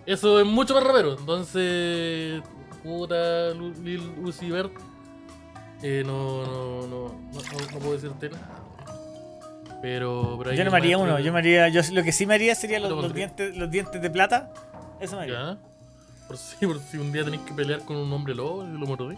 [0.07, 1.18] Eso es mucho más rapero.
[1.18, 2.42] Entonces,
[2.83, 3.50] puta
[3.83, 4.72] Lil Uzi Vert,
[5.83, 8.48] eh, no, no, no, no, puedo decirte nada.
[9.81, 12.54] Pero, Yo no me haría uno, yo me haría, yo lo que sí me haría
[12.57, 14.50] sería los, dientes, los dientes de plata.
[14.98, 15.57] Eso me haría.
[16.26, 18.87] Por si, por si un día tenéis que pelear con un hombre lobo y lo
[18.87, 19.16] mordí.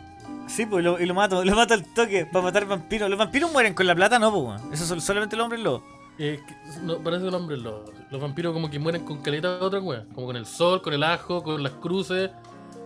[0.48, 3.08] Sí, pues lo, y lo mato, lo mato al toque para matar vampiros.
[3.08, 4.60] Los vampiros mueren con la plata, no, pues.
[4.72, 5.82] Eso son solamente los hombres lobos.
[6.22, 6.38] Eh,
[6.82, 7.86] no, parece el hombre lobo.
[8.10, 10.04] Los vampiros como que mueren con caleta de otra wea.
[10.14, 12.30] Como con el sol, con el ajo, con las cruces.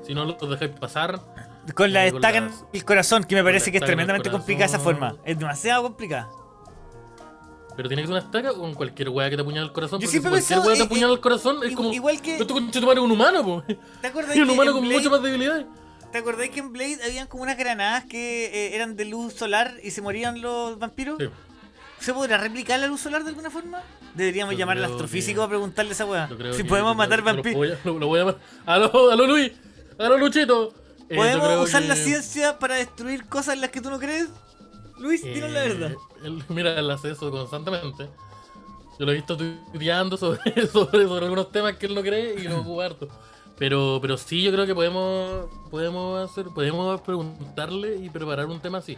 [0.06, 1.20] Si no los dejáis pasar.
[1.74, 4.78] Con la Eh, estaca en el corazón, que me parece que es tremendamente complicada esa
[4.78, 5.16] forma.
[5.24, 6.28] Es demasiado complicada.
[7.74, 9.98] Pero tiene que ser una estaca o con cualquier wea que te apuñale el corazón.
[9.98, 11.92] Yo porque siempre cualquier wea te eh, apuñala el corazón, es como.
[11.92, 12.38] Igual que.
[12.46, 13.64] Con es un humano, po.
[14.00, 15.66] ¿Te acuerdas Y un humano con muchas más debilidades.
[16.12, 19.74] ¿Te acordás que en Blade habían como unas granadas que eh, eran de luz solar
[19.82, 21.16] y se morían los vampiros?
[21.18, 21.28] Sí,
[22.04, 23.80] ¿Se podrá replicar la luz solar de alguna forma?
[24.14, 26.28] Deberíamos Yo llamar al astrofísico que- a preguntarle esa weá.
[26.52, 27.78] Si que- podemos matar vampiros.
[27.84, 28.38] Lo, lo voy a llamar.
[28.66, 29.52] ¡Aló, aló Luis!
[29.98, 30.74] ¡Aló Luchito!
[31.08, 34.28] Eh, ¿Podemos usar la ciencia para destruir cosas en las que tú no crees?
[34.98, 35.92] Luis, dinos la Eh, verdad.
[36.24, 38.08] él- mira, él hace eso constantemente.
[38.98, 42.42] Yo lo he visto tuiteando sobre, sobre, sobre algunos temas que él no cree y
[42.48, 43.08] lo ocupa harto.
[43.56, 48.78] Pero, pero sí, yo creo que podemos podemos hacer podemos preguntarle y preparar un tema
[48.78, 48.96] así.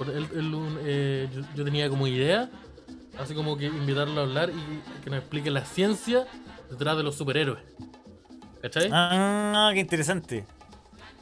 [0.00, 0.28] Él-
[0.84, 2.50] eh, yo, yo tenía como idea,
[3.18, 6.26] así como que invitarlo a hablar y que nos explique la ciencia
[6.70, 7.62] detrás de los superhéroes.
[8.62, 8.88] ¿Cachai?
[8.92, 10.44] Ah, qué interesante.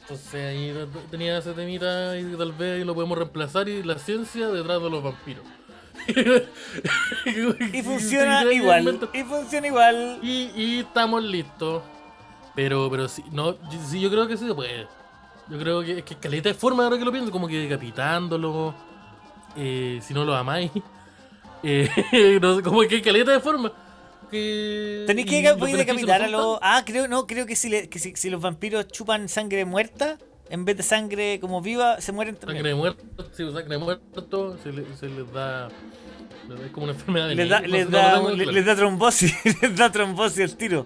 [0.01, 0.73] Entonces ahí
[1.11, 5.03] tenía ese temita y tal vez lo podemos reemplazar y la ciencia detrás de los
[5.03, 5.45] vampiros.
[7.25, 8.99] Y funciona igual.
[9.13, 10.19] Y funciona igual.
[10.21, 11.83] Y, y estamos listos.
[12.55, 13.55] Pero, pero sí, no,
[13.87, 14.87] sí, yo creo que sí se puede.
[15.49, 18.73] Yo creo que es que caleta de forma ahora que lo pienso, como que decapitándolo.
[19.57, 20.71] eh, si no lo amáis.
[21.65, 23.71] Eh, no como que caleta de forma.
[24.29, 25.41] Que, Tenéis que
[25.77, 26.59] decapitar a los.
[26.61, 30.17] Ah, creo, no, creo que si, le- que si, si los vampiros chupan sangre muerta,
[30.49, 32.75] en vez de sangre como viva, se mueren Sangre también.
[32.77, 33.01] muerto,
[33.31, 35.69] sí, sangre muerto, se, le- se les da.
[36.65, 38.51] Es como una enfermedad de Les da, les no sé, no da, claro.
[38.51, 40.85] les da trombosis, les da trombosis al tiro.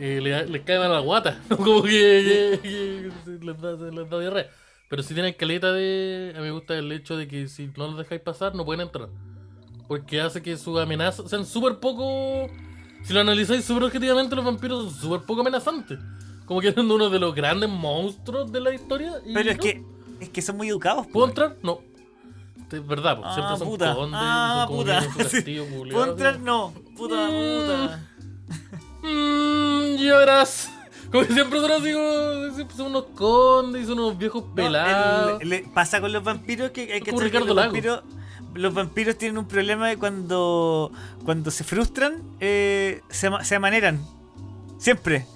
[0.00, 3.78] Eh, le, les cae mal a la guata, como que, que- que se les, da,
[3.78, 4.48] se les da diarrea.
[4.88, 6.32] Pero si tienen caleta de.
[6.36, 8.80] A mí me gusta el hecho de que si no los dejáis pasar, no pueden
[8.82, 9.08] entrar.
[9.88, 12.48] Porque hace que sus amenazas sean súper poco.
[13.02, 15.98] Si lo analizáis súper objetivamente, los vampiros son súper poco amenazantes.
[16.46, 19.12] Como que eran uno de los grandes monstruos de la historia.
[19.26, 19.82] y Pero es que,
[20.20, 21.06] es que son muy educados.
[21.06, 21.56] ¿Puedo entrar?
[21.62, 21.80] No.
[22.70, 23.94] Es verdad, pues, Ah, siempre son puta.
[23.94, 25.00] condes Ah, son puta.
[26.42, 26.72] No.
[26.96, 28.08] Puta, puta.
[29.96, 30.70] Mmm, verás.
[31.12, 32.54] Como siempre son así como.
[32.54, 35.40] Siempre son unos condes y son unos viejos No, pelados.
[35.42, 37.68] el- le pasa con los vampiros que hay que Como Ricardo los Lago.
[37.72, 38.02] vampiros,
[38.54, 40.90] los vampiros tienen un problema de cuando
[41.24, 44.00] cuando se frustran eh, se, se amaneran.
[44.78, 45.26] Siempre.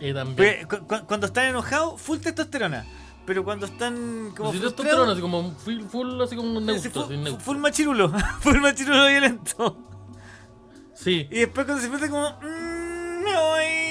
[0.00, 0.66] Eh, también.
[0.66, 2.84] Porque cu- cu- cuando están enojados, full testosterona.
[3.24, 7.14] Pero cuando están como Si te frustrados, así como full, full así como neutro, full,
[7.16, 7.38] neutro.
[7.40, 8.08] full machirulo.
[8.40, 9.76] full machirulo violento.
[10.94, 11.28] Sí.
[11.30, 12.28] Y después cuando se frustra como...
[12.42, 13.81] "Mm, me voy".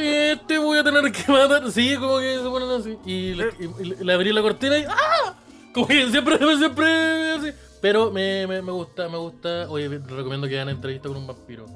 [0.00, 1.70] Eh, te voy a tener que matar.
[1.70, 2.96] Sí, como que se ponen así.
[3.04, 4.84] Y le, y- y le abrí la cortina y.
[4.88, 5.34] ¡Ah!
[5.72, 7.50] Como que siempre, siempre así.
[7.80, 9.68] Pero me, me, me gusta, me gusta.
[9.68, 11.66] Oye, te recomiendo que hagan entrevista con un vampiro.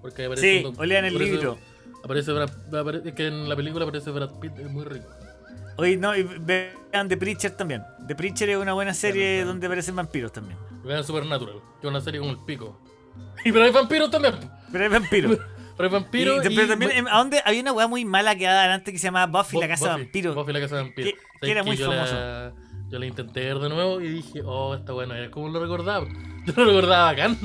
[0.00, 1.58] Porque aparece Sí, un o lean el aparece- libro.
[2.04, 5.06] Aparece Brad, apare- es que en la película aparece Brad Pitt, es muy rico.
[5.76, 7.82] Oye, no, y vean The Preacher también.
[8.08, 9.48] The Preacher es una buena serie Claro.
[9.50, 10.58] donde aparecen vampiros también.
[10.84, 12.76] Vean Supernatural, que es una serie como el pico.
[13.44, 14.34] Y pero hay vampiros también.
[14.72, 15.38] Pero hay vampiros.
[16.10, 17.40] Pero hay Y, pero y- también, em, ¿a dónde?
[17.44, 19.90] Había una weá muy mala que daban antes que se llamaba Buffy, la casa de
[19.92, 20.34] Buffy, vampiros.
[20.34, 21.10] Buffy la casa de vampiros.
[21.12, 22.14] Que- que ¿Sabes era muy yo famoso.
[22.14, 22.52] La,
[22.90, 25.60] yo la intenté ver de nuevo y dije, oh, esta weá no era como lo
[25.60, 26.06] recordaba.
[26.46, 27.38] Yo lo recordaba bacán.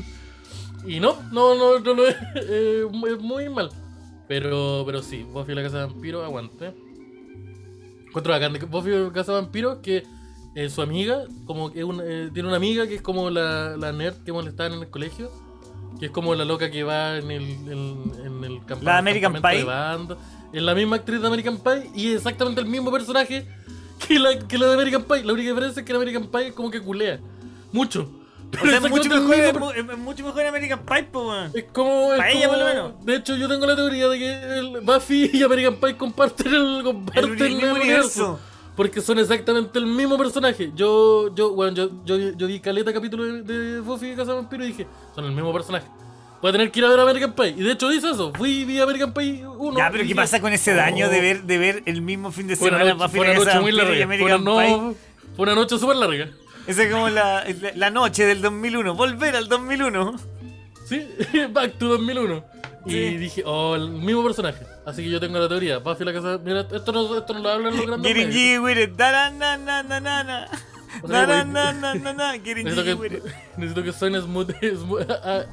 [0.85, 2.15] Y no, no, no, no lo es.
[2.35, 2.83] eh,
[3.19, 3.69] muy mal.
[4.27, 6.73] Pero, pero sí, Buffy la casa de vampiros, aguante.
[8.07, 10.03] Encuentro bacán de Buffy la casa de vampiros que
[10.55, 14.23] eh, su amiga, como que eh, tiene una amiga que es como la, la nerd
[14.23, 15.31] que molestaban en el colegio.
[15.99, 19.33] Que es como la loca que va en el, en, en el campa- La American
[19.33, 19.57] campamento Pie.
[19.59, 20.17] de banda.
[20.53, 23.47] Es la misma actriz de American Pie y es exactamente el mismo personaje
[24.07, 25.23] que la, que la de American Pie.
[25.23, 27.19] La única diferencia es que en American Pie es como que culea.
[27.71, 28.09] Mucho.
[28.61, 31.51] O sea, es mucho mejor, mismo es mucho mejor en American Pie, po, weón.
[31.53, 32.13] Es como.
[32.13, 33.05] es Pa' ella, como- por lo menos.
[33.05, 36.81] De hecho, yo tengo la teoría de que el Buffy y American Pie comparten el,
[36.83, 38.39] comparten El mismo universo.
[38.77, 40.71] Porque son exactamente el mismo personaje.
[40.75, 44.37] Yo, yo, bueno, yo, yo, yo vi caleta capítulo de, de Buffy y Casa de
[44.37, 45.87] Vampiro y dije, son el mismo personaje.
[46.41, 47.55] Voy a tener que ir a ver American Pie.
[47.57, 48.31] Y de hecho hice eso.
[48.35, 49.77] Fui y vi American Pie 1.
[49.77, 52.55] Ya, pero ¿qué pasa con ese daño de ver, de ver el mismo fin de
[52.55, 54.17] semana Buffy fue la una Casa noche muy Vampiro y larga.
[54.17, 54.77] Fue una, American Pie?
[54.77, 54.95] no,
[55.35, 56.29] fue una noche súper larga.
[56.67, 58.93] Esa es como la, la, la noche del 2001.
[58.93, 60.15] Volver al 2001.
[60.87, 61.07] Sí,
[61.51, 62.43] Back to 2001.
[62.85, 63.17] Y Sí.
[63.17, 64.63] dije, oh, el mismo personaje.
[64.87, 65.79] Así que yo tengo la teoría.
[65.79, 66.39] Buffy la casa.
[66.41, 68.07] Mira, esto no, esto no lo hablan los grandes.
[68.07, 68.59] Getting medios.
[68.61, 68.95] G with it.
[68.95, 70.47] Da, na, na, na, na, na, na.
[71.05, 73.23] Na, na, na, na, na, Getting Necesito G with que, it.
[73.57, 74.49] necesito que suene smooth,
[74.81, 75.05] smooth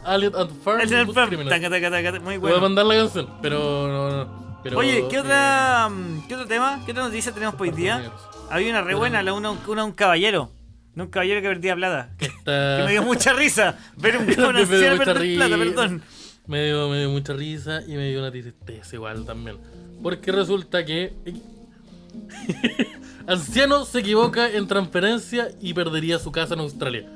[0.05, 0.81] Alien and Farm.
[0.87, 1.27] Smooth Fam.
[1.29, 1.51] Criminal.
[1.51, 2.61] Taca, taca, taca, Muy Te Voy a bueno.
[2.61, 4.61] mandar la canción, pero no, no.
[4.62, 6.81] Pero, Oye, ¿qué eh, otra, mm, ¿qué otro tema?
[6.87, 8.11] ¿Qué otra noticia tenemos por hoy día?
[8.51, 10.51] Había una re buena, la una, una un caballero.
[10.94, 12.11] De un caballero que perdía plata.
[12.16, 13.77] Que, Está- que me dio mucha risa.
[13.97, 14.53] Ver un anciano
[14.97, 16.03] mucha perder plata, perdón.
[16.47, 19.57] Me dio, me dio mucha risa y me dio una tristeza igual también.
[20.03, 21.13] Porque resulta que.
[23.27, 27.09] Anciano se equivoca en transferencia y perdería su casa en Australia.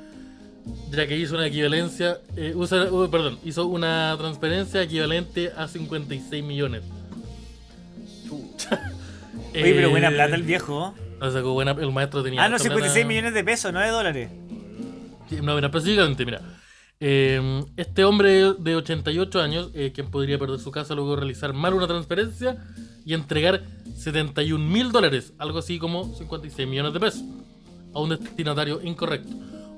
[0.91, 2.17] Ya que hizo una equivalencia.
[2.35, 6.81] eh, usa- uh, perdón, hizo una transferencia equivalente a 56 millones.
[9.53, 10.93] Oye, pero buena Eh, plata el viejo.
[11.21, 12.43] la sacó buena, el maestro tenía.
[12.43, 13.07] Ah, no, harta 56 plata.
[13.07, 14.29] millones de pesos, no de dólares.
[15.43, 16.41] No, mira, específicamente, mira.
[17.01, 21.53] Eh, este hombre de 88 años, eh, quien podría perder su casa luego de realizar
[21.53, 22.57] mal una transferencia
[23.05, 23.61] y entregar
[23.95, 27.23] 71 mil dólares, algo así como 56 millones de pesos,
[27.93, 29.29] a un destinatario incorrecto.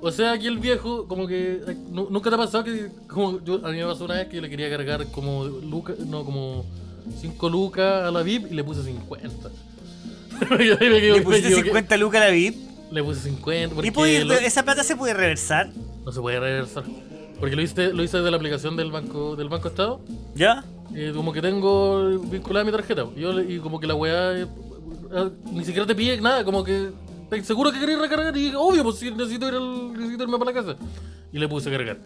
[0.02, 1.62] O sea que el viejo, como que.
[1.68, 2.88] eh, nu- ¿Nunca te ha pasado que.?
[3.08, 5.46] Como yo, a mí me pasó una vez que le quería cargar como.
[5.46, 6.66] Luca, no, como.
[7.20, 9.50] 5 lucas a la VIP y le puse 50.
[10.50, 11.68] Me quedé- me quedé- Le pusiste equivoqué.
[11.70, 12.56] 50 lucas a la VIP.
[12.92, 13.86] Le puse 50.
[13.86, 15.70] ¿Y puede- lo- esa plata se puede reversar?
[16.04, 16.84] no se puede reversar.
[17.42, 20.00] Porque lo hice, lo hice desde la aplicación del banco del banco Estado.
[20.36, 20.64] ¿Ya?
[20.96, 23.06] eh, como que tengo vinculada mi tarjeta.
[23.16, 24.48] Y, yo, y como que la weá eh,
[25.14, 26.46] eh, ni siquiera te pide nada.
[26.46, 26.92] Como que
[27.24, 28.36] ¿estás seguro que queréis recargar?
[28.38, 30.76] Y dije, obvio, pues sí, necesito, ir al, necesito irme para la casa.
[31.34, 31.98] Y le puse cargar.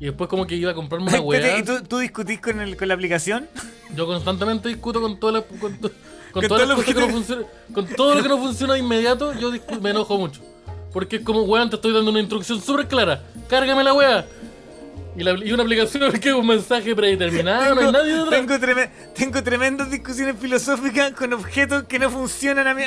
[0.00, 1.58] Y después como que iba a comprarme una weá.
[1.58, 3.48] ¿Y tú, tú discutís con, el, con la aplicación?
[3.96, 5.90] Yo constantemente discuto con todas las con, to-
[6.32, 7.46] con Con todas todo las lo cosas que que no funcionan.
[7.72, 10.40] Con todo lo que no funciona de inmediato, yo me enojo mucho.
[10.92, 13.22] Porque es como, weón, te estoy dando una instrucción súper clara.
[13.48, 14.26] Cárgame la weá.
[15.16, 18.30] Y, la, y una aplicación que es un mensaje predeterminado, no hay nadie detrás.
[18.30, 22.82] tengo, treme- tengo tremendas discusiones filosóficas con objetos que no funcionan a mi,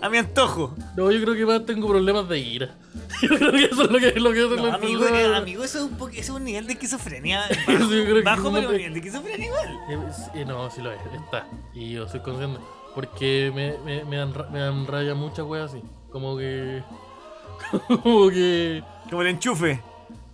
[0.00, 0.74] a mi antojo.
[0.96, 2.74] No, yo creo que más tengo problemas de ira.
[3.22, 5.84] Yo creo que eso es lo que, lo que No, amigo, eh, amigo, eso es
[5.84, 8.98] un, po- eso es un nivel de esquizofrenia Yo bajo, creo pero un nivel de
[8.98, 9.78] esquizofrenia igual.
[9.90, 9.98] Eh,
[10.34, 11.46] sí, no, sí lo es, está.
[11.74, 12.60] Y yo soy consciente.
[12.94, 15.82] Porque me, me, me, dan, me dan raya muchas weas así.
[16.10, 16.82] Como que.
[18.02, 18.82] Como que.
[19.10, 19.80] Como el enchufe.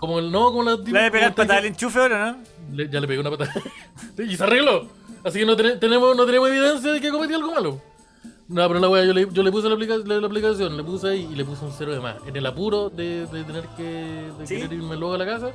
[0.06, 2.74] Como el no, como la ¿Le de pegar patada al enchufe ahora, no?
[2.76, 3.52] le- Ya le pegué una patada.
[4.18, 4.86] y se arregló.
[5.24, 7.80] Así que no, tene- tenemos, no tenemos evidencia de que cometí algo malo.
[8.46, 10.84] No, pero la wea, yo le, yo le puse la, aplica- la, la aplicación, le
[10.84, 12.16] puse ahí y le puse un cero de más.
[12.26, 14.56] En el apuro de, de tener que de ¿Sí?
[14.56, 15.48] querer irme luego a la casa.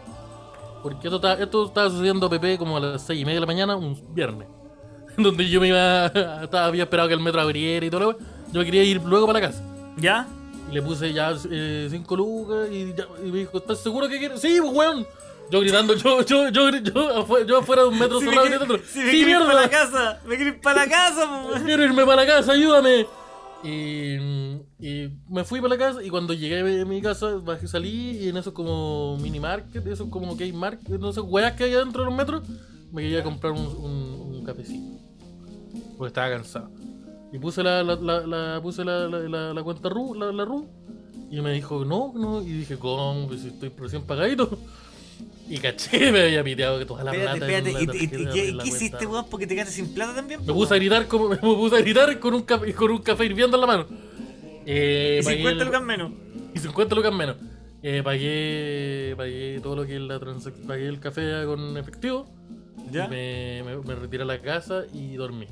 [0.81, 3.41] Porque esto, está- esto estaba sucediendo a Pepe como a las 6 y media de
[3.41, 4.47] la mañana, un viernes.
[5.17, 6.05] Donde yo me iba.
[6.43, 8.17] Estaba, había esperado que el metro abriera y todo lo
[8.51, 9.63] Yo me quería ir luego para la casa.
[9.97, 10.25] ¿Ya?
[10.69, 14.39] Y le puse ya 5 lucas y, ya- y me dijo, ¿estás seguro que quieres?
[14.41, 15.05] Sí, pues weón.
[15.51, 18.47] Yo gritando, yo, yo, yo, yo, afuera, yo afuera de un metro Si me solado
[18.49, 18.87] quiere- gritando.
[18.87, 19.69] si me ¡Sí, ir para la mierda!
[19.69, 21.65] casa, me quiero ir para la casa, po.
[21.65, 23.07] Quiero irme para la casa, ayúdame.
[23.63, 24.13] Y,
[24.79, 28.29] y me fui para la casa y cuando llegué a mi casa bajé, salí y
[28.29, 32.03] en esos como mini market, esos como hay market, no sé, weas que hay adentro
[32.03, 32.43] de los metros,
[32.91, 34.97] me quería comprar un, un, un cafecito.
[35.97, 36.69] Porque estaba cansado.
[37.31, 40.45] Y puse la, la, la, la- puse la, la, la- la cuenta RU, la, la
[40.45, 40.67] RU,
[41.29, 43.27] y me dijo, no, no, y dije, ¿cómo?
[43.27, 44.57] Pues si estoy recién pagadito.
[45.47, 47.85] Y caché, me había piteado que toda la Espérate, plata espérate.
[47.85, 48.27] la ¿Y, y-
[48.61, 49.25] qué, hiciste, weón?
[49.29, 50.39] Porque te quedaste sin plata también.
[50.45, 53.25] Me puse a gritar como me puse a gritar con un café, con un café
[53.25, 53.85] hirviendo en la mano.
[54.65, 56.11] Eh, Y pagué 50 el- lucas menos.
[56.55, 57.35] y 50 lucas menos.
[57.81, 60.67] Eh, pagué, pagué todo lo que es la transacción.
[60.67, 62.27] Pagué el café con efectivo.
[62.91, 63.05] ¿Ya?
[63.05, 65.45] Y me, me, me retiré a la casa y dormí.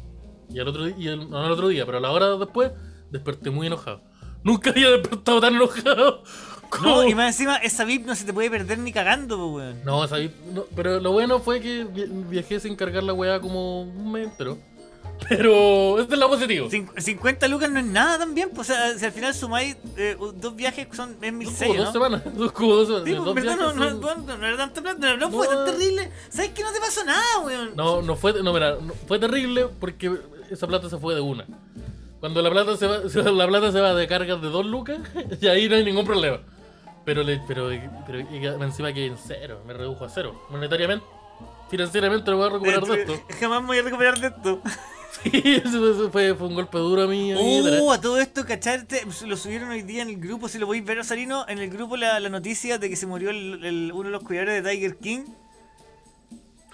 [0.50, 2.72] Y al otro día, y el- no al otro día, pero a la hora después,
[3.12, 4.02] desperté muy enojado.
[4.44, 6.24] Nunca había despertado tan enojado.
[6.70, 9.84] como- No, y más encima, esa VIP no se te puede perder ni cagando, weón.
[9.84, 13.40] No, esa vi- no, pero lo bueno fue que vi- viajé sin cargar la weá
[13.40, 14.58] como un mes entero.
[15.28, 16.70] Pero este es lo positivo.
[16.70, 20.16] Cin- 50 lucas no es nada también, pues, o sea, si al final sumáis eh,
[20.36, 21.92] dos viajes son es Son como 1600, dos ¿no?
[21.94, 22.24] semanas.
[22.38, 23.16] Son como dos semanas.
[23.26, 25.54] Dos pues, verdad no, no, no, no era tanta plata, no, no fue No.
[25.64, 26.12] tan terrible.
[26.30, 27.72] ¿Sabes que no te pasó nada, weón?
[27.76, 30.18] No, no fue, no, mira, no- fue terrible porque
[30.50, 31.46] esa plata se fue de una.
[32.20, 32.98] Cuando la plata se va,
[33.32, 35.00] la plata se va de cargas de dos lucas,
[35.42, 36.40] y ahí no hay ningún problema.
[37.06, 37.70] Pero, le, pero,
[38.06, 38.20] pero
[38.66, 40.42] encima que en cero, me redujo a cero.
[40.50, 41.06] Monetariamente,
[41.70, 43.14] financieramente lo voy a recuperar de esto.
[43.40, 44.62] Jamás me voy a recuperar de esto.
[45.24, 47.32] Sí, eso, eso fue, fue un golpe duro a mí.
[47.32, 49.02] a mí, Uh, a todo esto, ¿cacharte?
[49.26, 51.98] Lo subieron hoy día en el grupo, si lo podéis ver, Osarino, en el grupo
[51.98, 54.98] la, la noticia de que se murió el, el- uno de los cuidadores de Tiger
[54.98, 55.22] King.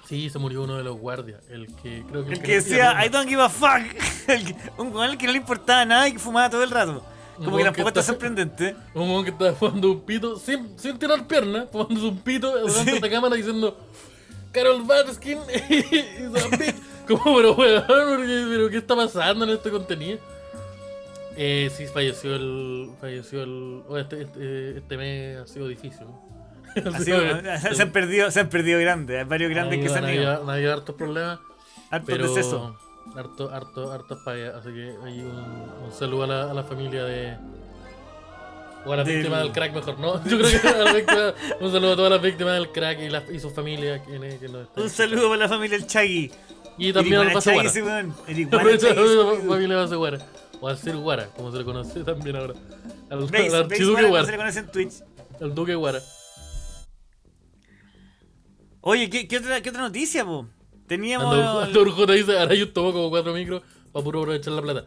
[0.08, 1.41] Sí, se murió uno de los guardias.
[1.50, 2.34] El que creo que.
[2.34, 3.82] El que decía, I don't give a fuck.
[4.28, 7.04] El que- un al que no le importaba nada y que fumaba todo el rato.
[7.38, 8.76] Como que que tampoco está está- sorprendente.
[8.94, 12.91] Un weón que estaba fumando un pito sin, sin tirar pierna, fumando un pito delante
[12.91, 13.76] de la cámara diciendo
[14.52, 15.39] Carol Baskin
[15.70, 16.76] is a bitch.
[17.08, 20.20] Como, pero weón, pero ¿qué está pasando en este contenido?
[21.36, 22.89] Eh, sí, falleció el.
[23.01, 23.82] Falleció el.
[23.88, 26.08] oh, este, este, este mes ha sido difícil.
[26.76, 27.22] Ha sido-
[27.76, 30.41] se han perdido, se han perdido grandes, hay varios grandes que se han ido.
[30.41, 31.39] han habido hartos problemas.
[31.91, 32.74] Hartos decesos.
[33.16, 34.56] Harto, harto, hartas fallas.
[34.56, 35.36] Así que hay un,
[35.86, 37.38] un saludo a la, a la familia de.
[38.86, 40.24] O a las Del- víctimas del crack, mejor, ¿no?
[40.30, 43.10] Yo creo que a la víctima- un saludo a todas las víctimas del crack y,
[43.10, 44.01] la, y su familia.
[44.04, 46.32] que están- Un saludo para la familia del Chagui.
[46.78, 47.69] Y también al Eric Pase Chagui, Guara.
[47.69, 48.13] ese weón.
[48.28, 49.47] Eric Guara Aprovecha Chagui, ese la weón.
[49.47, 50.17] familia Pase Guara.
[50.61, 52.53] O al Sir Guara, como se le conoce también ahora.
[53.09, 54.93] Al, al archiduque Guara, se le conoce en Twitch.
[55.41, 55.99] Al duque Guara.
[58.82, 60.47] Oye, ¿qué, qué otra, qué otra noticia, po?
[60.88, 61.34] Teníamos.
[61.63, 63.61] Andor dice, ahora yo tomo como cuatro micros
[63.91, 64.86] para puro aprovechar la plata.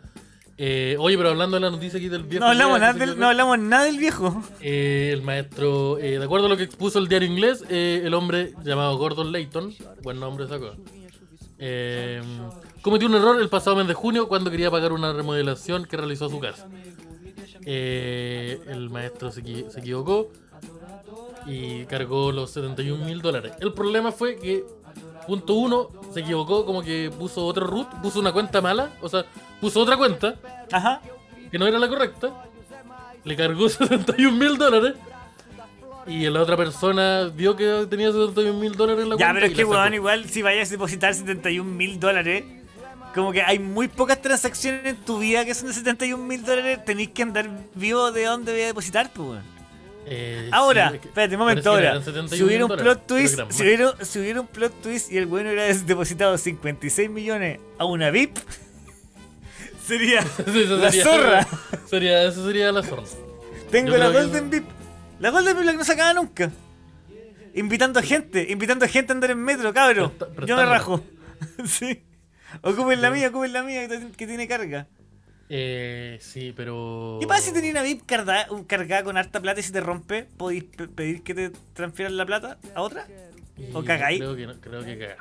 [0.58, 2.44] Eh, oye, pero hablando de la noticia aquí del viejo.
[2.44, 4.42] no, hablamos nada del, no hablamos nada del viejo.
[4.60, 8.14] eh, el maestro, eh, de acuerdo a lo que expuso el diario inglés, eh, el
[8.14, 10.74] hombre llamado Gordon Layton, buen nombre sacó,
[11.58, 12.22] eh,
[12.82, 16.26] cometió un error el pasado mes de junio cuando quería pagar una remodelación que realizó
[16.26, 16.66] a su casa.
[17.64, 20.28] Eh, el maestro se, equi- se equivocó
[21.46, 23.52] y cargó los 71 mil dólares.
[23.60, 24.64] El problema fue que,
[25.26, 29.24] punto uno, se equivocó, como que puso otro root, puso una cuenta mala, o sea,
[29.60, 30.34] puso otra cuenta
[30.70, 31.00] Ajá.
[31.50, 32.44] que no era la correcta,
[33.24, 34.94] le cargó 71 mil dólares
[36.06, 39.34] y la otra persona vio que tenía 71 mil dólares en la Ya, cuenta.
[39.34, 42.44] pero es que, weón, igual si vayas a depositar 71 mil dólares,
[43.14, 46.84] como que hay muy pocas transacciones en tu vida que son de 71 mil dólares,
[46.84, 49.56] tenéis que andar vivo de dónde voy a depositar, pues, weón.
[50.08, 51.88] Eh, Ahora, sí, espérate un momento, ahora.
[51.90, 55.16] eran 71 Si hubiera un plot twist, si hubiera, si hubiera un plot twist y
[55.16, 58.36] el bueno hubiera depositado 56 millones a una VIP,
[59.86, 60.22] sería.
[60.52, 61.46] Sí, la zorra.
[61.90, 63.02] Sería, eso sería la zorra.
[63.70, 64.64] Tengo Yo la que- Golden VIP.
[65.18, 66.50] La Golden que no se acaba nunca.
[67.54, 70.12] Invitando a gente, invitando a gente a andar en metro, cabro.
[70.12, 71.02] Presta- Yo me rajo.
[71.64, 72.02] sí.
[72.62, 74.86] Ocupen la mía, ocupen la mía que, tiene carga.
[75.48, 77.18] Eh, sí, pero.
[77.20, 80.24] ¿Qué pasa si tenés una VIP cargada, cargada con harta plata y si te rompe?
[80.36, 83.06] ¿Podéis pe- pedir que te transfieran la plata a otra?
[83.72, 84.18] ¿O cagáis?
[84.18, 85.14] Creo que, no- creo que.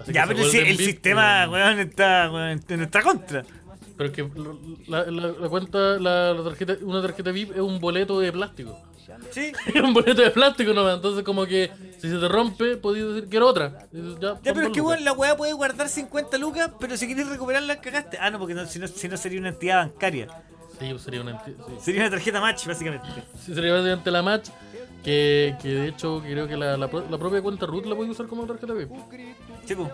[0.00, 3.44] Así Ya, pero si el VIP, sistema, weón, está en nuestra contra.
[4.00, 4.30] Pero es que
[4.90, 8.80] la, la, la cuenta, la, la tarjeta, una tarjeta VIP es un boleto de plástico.
[9.30, 9.52] Sí.
[9.74, 10.94] Es un boleto de plástico nomás.
[10.96, 13.86] Entonces, como que si se te rompe, podías decir que era otra.
[13.92, 15.02] Ya, Ya, pero es que, lucas.
[15.02, 18.16] la weá puede guardar 50 lucas, pero si quieres recuperarla, cagaste.
[18.18, 20.28] Ah, no, porque no, si, no, si no sería una entidad bancaria.
[20.78, 21.44] Sí, pues sería una.
[21.44, 21.54] Sí.
[21.82, 23.06] Sería una tarjeta match, básicamente.
[23.44, 24.48] Sí, sería básicamente la match.
[25.04, 28.12] Que, que de hecho creo que la, la, pro- la propia cuenta root la puedes
[28.12, 28.92] usar como tarjeta VIP.
[29.66, 29.90] Sí, po.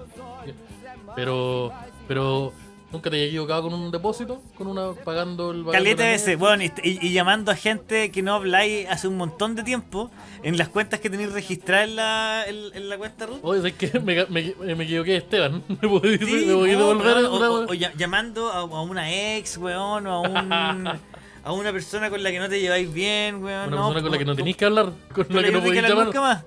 [1.16, 1.72] Pero,
[2.06, 2.52] pero
[2.96, 6.64] nunca te hayas equivocado con un depósito, con una pagando el Caleta la veces, bueno,
[6.82, 10.10] y, llamando a gente que no habláis hace un montón de tiempo
[10.42, 13.40] en las cuentas que tenéis registradas en la, en, en la cuenta root.
[13.42, 15.62] Oye, es que me, me, me equivoqué de Esteban.
[15.68, 20.12] ¿Me podéis Sí, no, devolver una- o, o- llamando a, a una ex, weón, o
[20.14, 20.52] a un
[21.46, 23.68] a una persona con la que no te lleváis bien, weón.
[23.68, 25.58] una no, persona con la que no tenéis que hablar, con con la que no
[25.60, 26.06] te podéis llamar?
[26.06, 26.44] nunca más.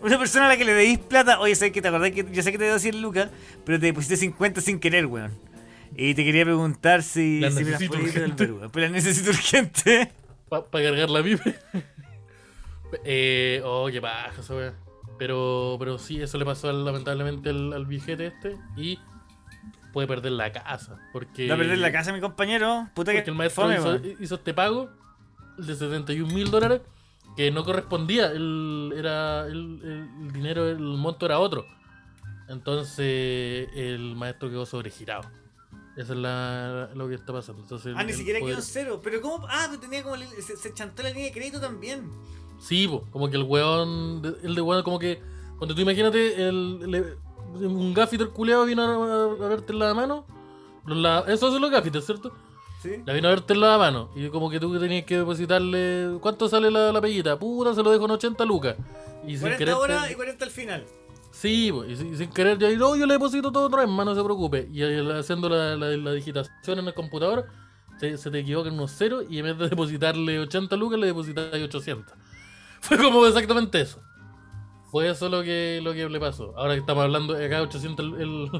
[0.00, 2.42] Una persona a la que le deis plata, oye, sé que te acordás que yo
[2.42, 3.30] sé que te debo 100 lucas,
[3.64, 5.32] pero te deposité 50 sin querer, weón.
[5.96, 8.70] Y te quería preguntar si, La si me las podías weón.
[8.70, 10.12] Pero la necesito urgente.
[10.48, 11.54] Para cargar la pipe.
[13.04, 14.74] eh, oh, qué paja esa wea.
[15.18, 18.56] Pero, pero sí, eso le pasó lamentablemente al, al viejete este.
[18.76, 18.98] Y
[19.92, 20.98] puede perder la casa.
[21.12, 22.88] Porque, Va a perder la casa mi compañero.
[22.94, 24.16] Puta que Porque el maestro fome, hizo, weón.
[24.20, 24.90] hizo este pago
[25.56, 26.82] de 71 mil dólares
[27.36, 28.30] que no correspondía.
[28.32, 31.64] El, era el, el- dinero, el monto era otro.
[32.48, 35.22] Entonces el maestro quedó sobregirado.
[35.96, 37.62] Eso es la, lo que está pasando.
[37.62, 39.00] Entonces, Ah, ni siquiera poder- quedó cero.
[39.02, 39.46] Pero cómo.
[39.48, 40.16] Ah, pero tenía como.
[40.16, 42.08] Se, se chantó la línea de crédito también.
[42.60, 45.20] Sí, po, como que el weón, el de weón, como que,
[45.58, 50.24] cuando tú imagínate, el, el- un gaffiter culeado vino a, a verte en la mano,
[50.86, 52.32] los la- eso hacen los gaffiters, ¿cierto?
[52.82, 53.02] Sí.
[53.04, 56.48] La vino a verte en la mano, y como que tú tenías que depositarle, ¿cuánto
[56.48, 57.36] sale la, la peguita?
[57.38, 58.76] Puta, se lo dejo en 80 lucas.
[59.26, 60.84] Y sin 40 querer, horas te- y 40 al final.
[61.32, 64.06] Sí, po, y sin, sin querer, yo, no, yo le deposito todo otra vez, más
[64.06, 64.68] no se preocupe.
[64.72, 67.46] Y haciendo la, la, la digitación en el computador,
[67.98, 71.52] se, se te equivocan unos ceros y en vez de depositarle 80 lucas le depositas
[71.52, 72.14] 800.
[72.80, 74.00] Fue como exactamente eso.
[74.90, 76.54] Fue eso lo que, lo que le pasó.
[76.56, 78.50] Ahora que estamos hablando acá 800 el, el,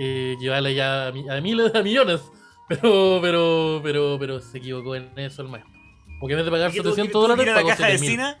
[0.00, 2.20] eh, equivale ya a, a miles, a millones.
[2.68, 5.72] Pero, pero, pero, pero se equivocó en eso el maestro.
[6.20, 7.68] Porque en vez de pagar ¿Y tuvo que- 700 tuvo que dólares, ir a la
[7.68, 8.10] caja de 7000.
[8.10, 8.38] Sina?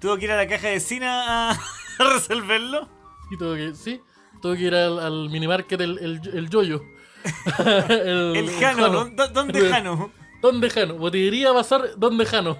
[0.00, 1.52] ¿Tuvo que ir a la caja de Sina a,
[1.98, 2.88] a resolverlo?
[3.30, 4.00] Y tuve que, sí,
[4.42, 6.82] tuve que ir al, al minimarket el, el, el yoyo.
[7.88, 10.10] el, El Jano, ¿dó- dó- ¿dónde Jano?
[10.42, 10.94] ¿Dónde Jano?
[10.94, 12.58] Botillería Bazar, ¿dónde Jano?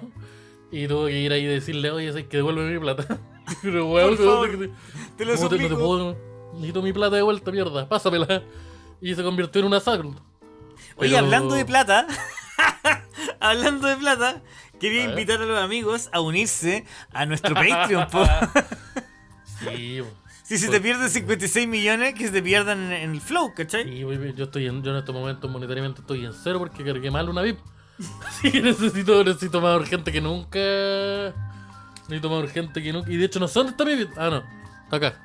[0.71, 3.19] Y tuve que ir ahí y decirle, oye, sé que devuelve mi plata.
[3.61, 4.71] Pero weón, Por favor, ¿cómo te-
[5.17, 5.75] Te lo ¿cómo te- no te suplico.
[5.77, 6.17] puedo?
[6.53, 8.43] Necesito mi plata de vuelta, mierda, pásamela.
[9.01, 10.15] Y se convirtió en una sacro.
[10.97, 12.07] Oye, hablando de plata,
[13.39, 14.41] hablando de plata,
[14.79, 18.07] quería A invitar a los amigos a unirse a nuestro Patreon.
[18.09, 18.23] po.
[19.61, 20.01] Sí,
[20.43, 23.83] si se te pierden 56 millones, que se te pierdan en, el flow, ¿cachai?
[23.83, 27.29] Sí, yo estoy en, yo en estos momentos monetariamente estoy en cero porque cargué mal
[27.29, 27.59] una VIP.
[28.25, 30.59] Así que necesito, necesito más urgente que nunca.
[32.07, 33.11] Necesito más urgente que nunca.
[33.11, 34.17] Y de hecho no sé dónde está mi VIP.
[34.17, 34.43] Ah, no.
[34.85, 35.23] Está acá.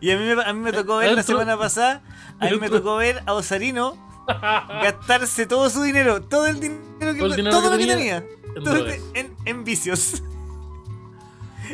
[0.00, 2.00] Y a mí, me, a mí me tocó ver la semana pasada,
[2.38, 7.18] a mí me tocó ver a Osarino gastarse todo su dinero, todo el dinero que,
[7.18, 8.16] Todo el dinero todo que lo que tenía
[8.56, 10.22] en todo en, en vicios.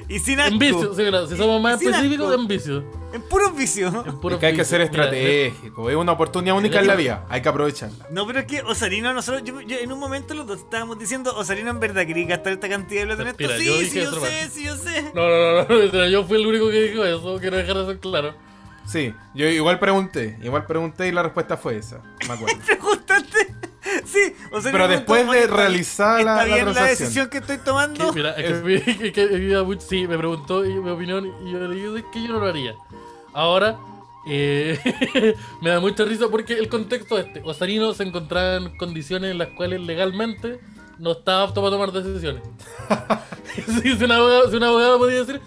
[0.09, 0.53] Y sin asco.
[0.53, 2.41] En vicio, sí, mira, si somos más específicos, asco.
[2.41, 2.85] en vicio.
[3.13, 3.93] En puros vicios.
[4.07, 4.69] En puros Es que hay que vicios.
[4.69, 5.91] ser Mira, estratégico.
[5.91, 7.27] Es una oportunidad única en la vida.
[7.29, 8.07] Hay que aprovecharla.
[8.11, 11.35] No, pero es que Osarino, nosotros, yo, yo- en un momento los dos estábamos diciendo,
[11.37, 13.43] Osarino en verdad quería gastar esta cantidad de plata en esto.
[13.43, 15.11] Mira, Sí, yo sí, yo sé, sí, yo sé.
[15.13, 17.99] No, no, no, no, no, yo fui el único que dijo eso, quiero dejar eso
[17.99, 18.35] claro.
[18.91, 20.39] Sí, yo igual pregunté.
[20.43, 22.01] Igual pregunté y la respuesta fue esa.
[22.27, 22.57] Me acuerdo.
[22.67, 23.55] Preguntaste.
[24.05, 27.39] Sí, Osarino Pero después de "Oye, ¿está- realizar la- ¿Está la la transacción?" decisión que
[27.39, 28.11] estoy tomando?
[28.13, 28.63] Que, mira, es
[29.03, 32.29] que, que- sí, me preguntó y mi opinión y yo le dije "Es que yo
[32.35, 32.75] no lo haría.
[33.33, 33.79] Ahora,
[34.27, 34.79] eh,
[35.63, 37.43] me da mucha risa porque el contexto es este.
[37.45, 40.61] Osarino se encontraba en condiciones en las cuales legalmente
[40.99, 42.43] no estaba apto para tomar decisiones.
[43.83, 45.41] si, si un abogado, si un abogado podía decir,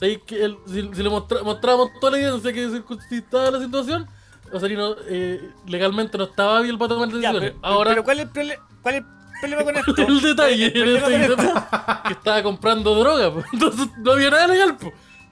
[0.00, 4.08] ¿sabéis que si, si le mostra- mostrábamos toda la evidencia que circunstaba la situación,
[4.52, 7.50] Osarino eh, legalmente no estaba hábil para tomar Ya, decisiones.
[7.52, 9.06] pero, Ahora, pero ¿cuál es el, cuál es el
[9.40, 10.02] problema con esto?
[10.08, 11.66] el detalle El esto-
[12.08, 13.44] que estaba comprando droga, po.
[13.52, 14.76] entonces no había nada legal,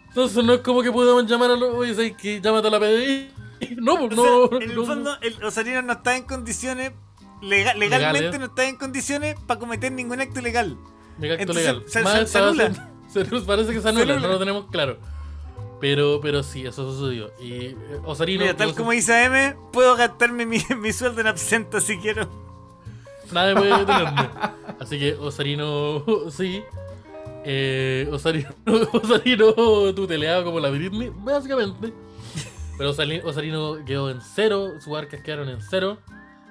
[0.09, 2.79] entonces no es como que podamos llamar a los, oye, ¿sabes que llámate a la
[2.79, 3.31] PDI?
[3.79, 6.93] No, pues no, sea, en el fondo, el Osarino no está en condiciones,
[7.43, 10.77] lega- legalmente no está en condiciones para cometer ningún acto ilegal.
[11.19, 11.83] Mega acto entonces, legal.
[11.89, 12.89] se- se- se estaba anula.
[13.25, 14.99] Nos parece que se anula, no lo tenemos claro.
[15.81, 17.31] Pero, pero sí, eso sucedió.
[17.41, 21.81] Y eh, Osarino, Mira, tal como dice AM, puedo gastarme mi, mi sueldo en absenta
[21.81, 22.29] si quiero.
[23.33, 24.29] nadie puede detenerme.
[24.81, 26.63] Así que Osarino, sí.
[27.45, 28.51] Eh, Osarino,
[28.93, 29.53] Osarino
[29.95, 31.93] tuteleado como la Britney, básicamente.
[32.77, 35.99] Pero Osarino quedó en cero, sus arcas quedaron en cero.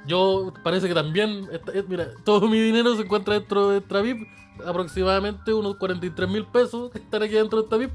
[0.06, 4.28] Yo parece que también, eh, mira, todo mi dinero se encuentra dentro de esta VIP,
[4.66, 7.92] aproximadamente unos 43 mil pesos que están aquí dentro de esta VIP,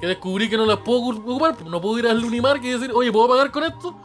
[0.00, 2.90] que descubrí que no las puedo ocupar, pues, no puedo ir al Unimark y decir,
[2.94, 3.96] oye, ¿puedo pagar con esto?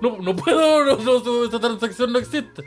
[0.00, 2.64] No, no puedo, no, no, esta transacción no existe.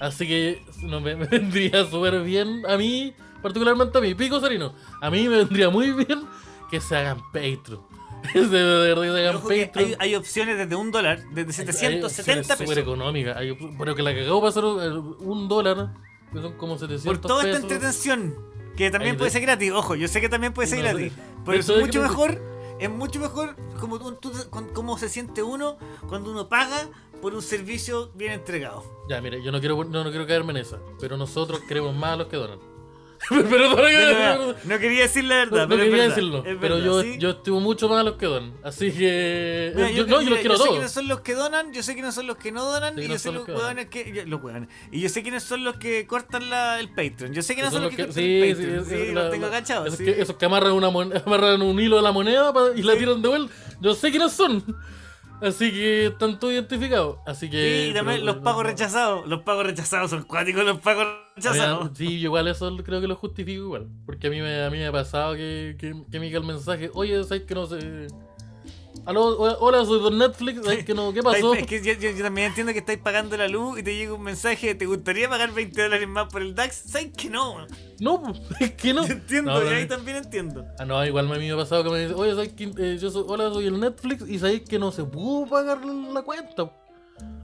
[0.00, 4.72] Así que no, me, me vendría súper bien a mí, particularmente a mí, Pico Sarino.
[5.00, 6.22] A mí me vendría muy bien
[6.70, 7.88] que se hagan Patreon.
[8.32, 12.78] que hay, hay opciones desde un dólar, desde 770 súper pesos.
[12.78, 13.38] económica.
[13.38, 15.94] Hay, pero que la cagó para hacer un dólar,
[16.32, 17.62] que son como 700 Por toda esta pesos.
[17.72, 18.36] entretención,
[18.76, 19.72] que también Ahí puede de- ser gratis.
[19.72, 21.12] Ojo, yo sé que también puede ser No gratis.
[21.44, 22.42] Pero es mucho mejor,
[22.78, 23.98] es mucho mejor como,
[24.72, 26.88] cómo se siente uno cuando uno paga
[27.22, 28.84] por un servicio bien entregado.
[29.08, 32.10] Ya, mire, yo no quiero, no, no quiero caerme en esa, pero nosotros queremos más
[32.12, 32.58] a los que donan.
[33.28, 36.78] pero No, que- no, no quería decir la verdad, no pero quería verdad, decirlo, pero
[36.78, 37.16] yo, ¿sí?
[37.18, 38.52] yo estimo mucho más a los que donan.
[38.62, 39.72] Así que.
[39.74, 40.70] Mira, yo, yo, no, yo los quiero yo sé todos.
[40.76, 43.08] quiénes son los que donan, yo sé quiénes son los que no donan, Sí, y
[43.08, 44.12] no yo sé los los que hueones que.
[44.12, 44.68] yo- los hueones.
[44.92, 47.32] Y yo sé quiénes son los que cortan la, el Patreon.
[47.34, 48.84] Yo sé quiénes son los que, cortan sí, el Patreon.
[48.86, 49.86] Sí, los tengo agachados.
[49.88, 52.96] Esos, que, esos que amarran, una mon- amarran un hilo de la moneda y la
[52.96, 53.52] tiran de vuelta.
[53.80, 54.62] Yo sé quiénes son.
[55.40, 57.18] Así que están todos identificados.
[57.26, 57.88] Así que.
[57.88, 59.26] Sí, también los pagos rechazados.
[59.26, 61.90] Los pagos rechazados son cuáticos, los pagos rechazados.
[61.94, 63.88] Sí, igual eso creo que lo justifico igual.
[64.06, 66.46] Porque a mí me, a mí me ha pasado que, que, que me llega el
[66.46, 68.08] mensaje, oye, ¿sabes que no sé?
[69.08, 71.14] Aló, hola, soy Don Netflix, ¿sabes que no?
[71.14, 71.54] ¿Qué pasó?
[71.54, 74.12] Es que yo, yo- yo también entiendo que estáis pagando la luz y te llega
[74.12, 76.82] un mensaje, ¿te gustaría pagar 20 dólares más por el DAX?
[76.90, 77.66] ¿Sabes que no?
[78.00, 79.06] No, es que no.
[79.06, 79.96] Yo entiendo, No, y ahí no.
[79.96, 80.66] también entiendo.
[80.78, 82.98] Ah, no, igual a mí me ha pasado que me dice, oye, ¿sabes que eh,
[83.00, 86.70] yo soy, hola, soy el Netflix y sabéis que no se pudo pagar la cuenta?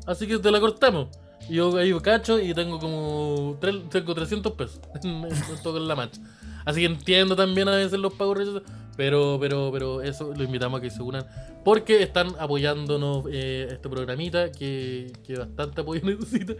[0.07, 1.09] Así que te la cortamos.
[1.49, 5.89] Y yo ahí cacho y tengo como tres- tengo 300 pesos en, en todo en
[5.89, 6.21] la mancha.
[6.65, 8.63] Así que entiendo también a veces los pagos rechazados.
[8.97, 11.27] Pero, pero, pero eso lo invitamos a que se unan.
[11.65, 16.55] Porque están apoyándonos eh, este programita que, que bastante apoyo necesita.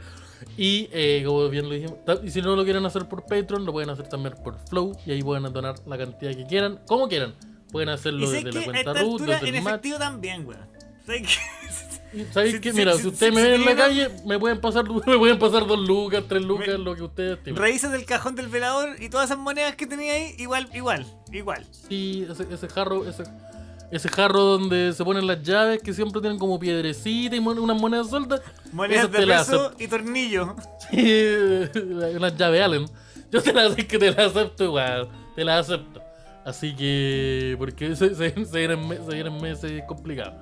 [0.57, 3.73] Y eh, como bien lo dijimos, y si no lo quieren hacer por Patreon, lo
[3.73, 4.97] pueden hacer también por Flow.
[5.07, 7.35] Y ahí pueden donar la cantidad que quieran, como quieran.
[7.71, 10.69] Pueden hacerlo desde la cuenta desde en el efectivo también, weón.
[12.15, 12.71] Que- ¿Sabéis qué?
[12.71, 15.39] si- Mira, si- si ustedes me ven en la calle, me pueden pasar, me pueden
[15.39, 17.61] pasar dos lucas, tres lucas, Me- lo que ustedes estimen.
[17.61, 21.67] Revisas el cajón del velador y todas esas monedas que tenía ahí, igual, igual, igual.
[21.89, 23.25] Sí, ese, ese jarro, ese,
[23.91, 27.81] ese jarro donde se ponen las llaves que siempre tienen como piedrecita y mon- unas
[27.81, 28.41] monedas sueltas.
[28.73, 30.57] Monedas de peso y tornillo.
[30.91, 31.25] Sí,
[32.17, 32.87] unas llaves Allen.
[33.31, 35.09] Yo te las que te las acepto igual.
[35.35, 36.01] Te las acepto.
[36.45, 37.57] Así que.
[37.59, 40.35] Porque se, se, se vienen, se vienen meses complicados.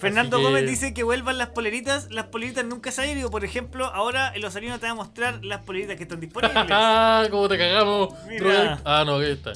[0.00, 2.10] Fernando que- Gómez dice que vuelvan las poleritas.
[2.10, 3.30] Las poleritas nunca se han ido.
[3.30, 6.56] Por ejemplo, ahora el Osarino te va a mostrar las poleritas que están disponibles.
[6.70, 8.14] Ah, cómo te cagamos.
[8.28, 8.80] Mira.
[8.84, 9.52] Ah, no, ahí está.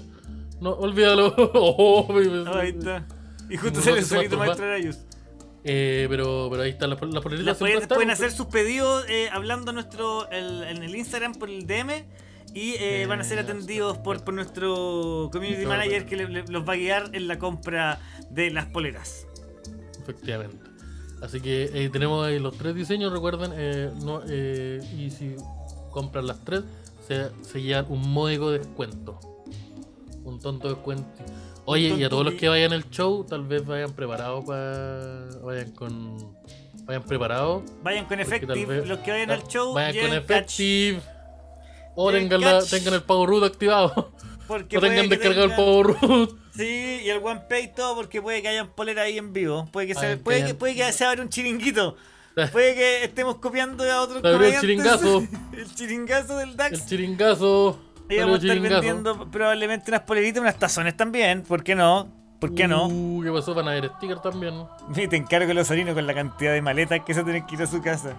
[0.60, 1.34] No, olvídalo.
[1.54, 2.06] Oh,
[2.56, 3.06] Ahí está.
[3.50, 4.38] Y justo No sale se solito.
[4.38, 4.98] Maestro Arayus.
[5.66, 7.46] Eh, pero, pero ahí están las, las poleritas.
[7.46, 11.66] Las poleritas pueden hacer sus pedidos eh, hablando nuestro, el- en el Instagram por el
[11.66, 12.04] DM.
[12.54, 16.44] Y eh, van a ser Eh, atendidos por, por nuestro community manager que le- le-
[16.44, 17.98] los va a guiar en la compra
[18.30, 19.26] de las poleras.
[20.04, 20.58] Efectivamente.
[21.22, 23.52] Así que eh, tenemos ahí los tres diseños, recuerden.
[23.54, 25.34] eh, no, eh, y si
[25.90, 26.62] compran las tres,
[27.08, 29.18] se, se llevan un módico descuento.
[30.22, 31.04] Un tonto descuento.
[31.64, 35.28] Oye, y a todos los que vayan al show, tal vez vayan preparados para.
[35.42, 36.36] Vayan con.
[36.84, 37.62] Vayan preparados.
[37.82, 41.00] Vayan con Effective, vez- los que vayan al show, Vayan con Effective.
[41.94, 44.12] O tengan, la- tengan el Power Root activado.
[44.46, 46.38] Porque o tengan descargado el Power Root.
[46.56, 49.68] Sí, y el OnePay y todo, porque puede que hayan polera ahí en vivo.
[49.72, 51.96] Puede que, se, Ay, puede que- puede que se abra un chiringuito.
[52.52, 54.60] Puede que estemos copiando a otros abrió el comediantes.
[54.60, 55.24] chiringazo.
[55.52, 56.72] el chiringazo del DAX.
[56.80, 57.78] El chiringazo.
[58.10, 58.74] Y vamos a estar chiringazo.
[58.82, 61.42] vendiendo probablemente unas poleritas, unas tazones también.
[61.42, 62.08] ¿Por qué no?
[62.40, 62.88] ¿Por qué no?
[62.88, 63.54] Uh, ¿qué pasó?
[63.54, 64.54] Van a ver sticker también.
[64.96, 67.62] Y te encargo los orinos con la cantidad de maletas que se tienen que ir
[67.62, 68.16] a su casa.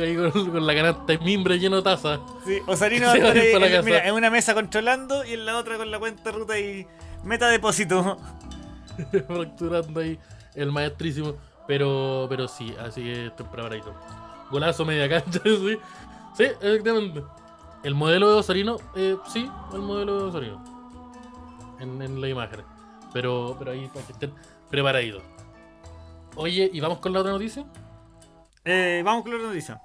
[0.00, 2.20] Ahí con, con la canasta de mimbre lleno de taza.
[2.44, 5.56] Sí, Osarino va a estar ahí en, mira, en una mesa controlando y en la
[5.58, 6.86] otra con la cuenta ruta y
[7.24, 8.18] meta depósito.
[9.26, 10.18] fracturando ahí
[10.54, 11.34] el maestrísimo.
[11.66, 13.94] Pero, pero sí, así que estoy preparadito.
[14.50, 15.78] Golazo media cancha, sí.
[16.36, 17.22] Sí, efectivamente.
[17.84, 20.64] El modelo de Osarino, eh, sí, el modelo de Osarino.
[21.78, 22.60] En, en la imagen.
[23.12, 24.32] Pero, pero ahí para que estén
[24.70, 25.22] preparaditos.
[26.34, 27.64] Oye, ¿y vamos con la otra noticia?
[28.64, 29.80] Eh, vamos con la noticia.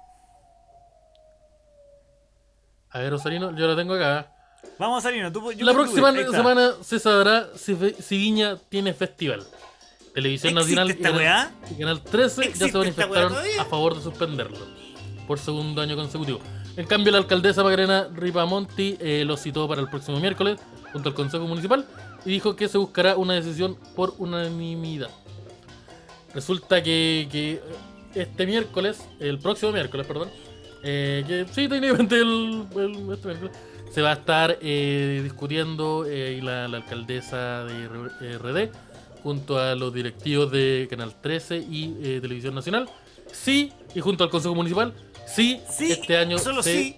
[2.90, 4.32] A ver, Osarino, yo la tengo acá.
[4.78, 5.32] Vamos, Osarino.
[5.32, 9.46] Tú, yo La próxima semana se sabrá si, si Viña tiene festival.
[10.14, 14.02] Televisión ¿Existe Nacional y esta Canal, Canal 13 ya ¿Existe se manifestaron a favor de
[14.02, 14.58] suspenderlo
[15.28, 16.40] por segundo año consecutivo.
[16.76, 20.58] En cambio, la alcaldesa Macarena Ripamonti eh, lo citó para el próximo miércoles
[20.92, 21.86] junto al Consejo Municipal
[22.24, 25.10] y dijo que se buscará una decisión por unanimidad.
[26.34, 27.60] Resulta que, que
[28.14, 30.30] este miércoles, el próximo miércoles, perdón,
[30.82, 33.56] eh, que sí, técnicamente el, el- este miércoles,
[33.90, 38.70] se va a estar eh, discutiendo eh, y la, la alcaldesa de RD
[39.22, 42.88] junto a los directivos de Canal 13 y eh, Televisión Nacional.
[43.32, 44.92] Sí, y junto al Consejo Municipal,
[45.26, 46.96] sí, Sí, este año solo se- sí.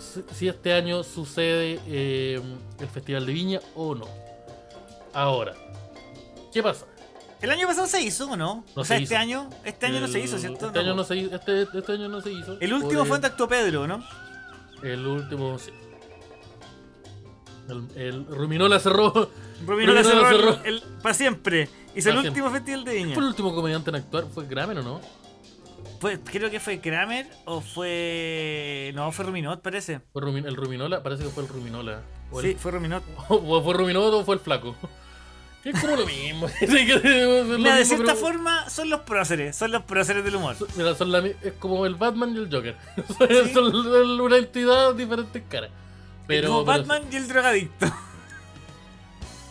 [0.00, 2.40] si- si este año sucede eh,
[2.80, 4.06] el Festival de Viña o no.
[5.12, 5.54] Ahora,
[6.52, 6.86] ¿qué pasa?
[7.40, 8.64] ¿El año pasado se hizo o no?
[8.74, 9.20] No o sea, se este hizo.
[9.22, 10.66] año, este año no se hizo, ¿cierto?
[10.66, 11.34] Este año no se hizo.
[11.36, 12.56] Este, este año no se hizo.
[12.60, 14.02] El último fue en Tacto Pedro, ¿no?
[14.82, 15.70] El último, sí.
[17.68, 19.12] El, el Ruminola cerró.
[19.66, 20.64] Ruminola Ruminola cerró cerró.
[20.64, 21.68] el- para siempre.
[21.94, 23.14] Hizo el último festival de Viña.
[23.14, 24.24] ¿Fue el último comediante en actuar?
[24.32, 25.00] ¿Fue Kramer o no?
[26.00, 28.92] Fue- creo que fue Kramer o fue.
[28.94, 30.00] No, fue Ruminot, parece.
[30.12, 31.02] ¿Fue Rumin- el Ruminola?
[31.02, 32.02] Parece que fue el Ruminola.
[32.30, 33.02] O, Sí, el, fue Ruminot.
[33.28, 34.74] o fue Ruminot o fue el Flaco.
[35.64, 36.48] Es como lo mismo.
[37.58, 40.56] Mira, de cierta forma son los próceres, son los próceres del humor.
[40.76, 42.76] Mira, son la es como el Batman y el Joker.
[43.52, 45.70] son una entidad diferentes caras.
[46.26, 47.86] Pero, como pero- Batman y el drogadicto.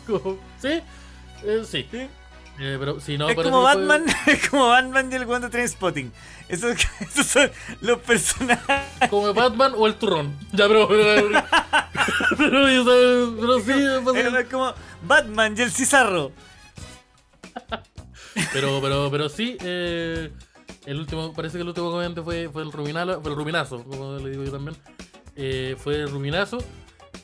[1.43, 1.85] Eh, sí.
[1.91, 2.07] ¿sí?
[2.59, 6.11] Eh, pero si no, es como Batman, es como Batman y el guante Trainspotting.
[6.49, 7.51] Esos, esos son
[7.81, 9.09] los personajes.
[9.09, 10.35] Como Batman o el turrón.
[10.53, 10.87] Ya, pero.
[12.37, 13.73] Pero, sí,
[14.37, 16.31] Es como Batman y el Cizarro.
[18.53, 20.31] pero, pero, pero sí, eh,
[20.85, 24.17] el último, parece que el último comediante fue, fue el Ruminala, fue el Ruminazo, como
[24.17, 24.77] le digo yo también.
[25.35, 26.57] Eh, fue el Ruminazo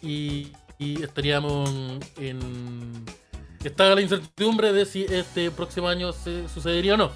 [0.01, 1.69] y, y estaríamos
[2.17, 3.05] en.
[3.63, 7.11] Está la incertidumbre de si este próximo año se sucedería o no.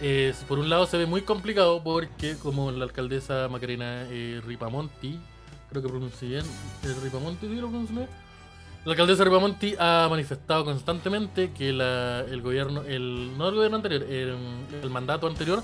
[0.00, 5.18] Eh, por un lado se ve muy complicado porque como la alcaldesa Macarena eh, Ripamonti,
[5.68, 6.44] creo que pronuncié bien,
[6.82, 8.08] de Ripamonti, ¿sí lo pronuncié bien?
[8.84, 14.02] La alcaldesa Ripamonti ha manifestado constantemente que la- el gobierno, el, no el gobierno anterior,
[14.04, 14.36] el,
[14.82, 15.62] el mandato anterior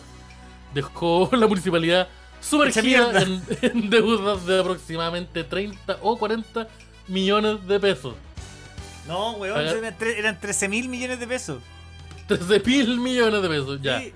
[0.74, 2.08] dejó la municipalidad
[2.40, 3.22] sumergida
[3.62, 6.68] en deudas de aproximadamente 30 o 40
[7.08, 8.14] millones de pesos.
[9.06, 11.62] No, weón, Pagar- eran, tre- eran 13 mil millones de pesos.
[12.26, 14.02] 13 mil millones de pesos, ya.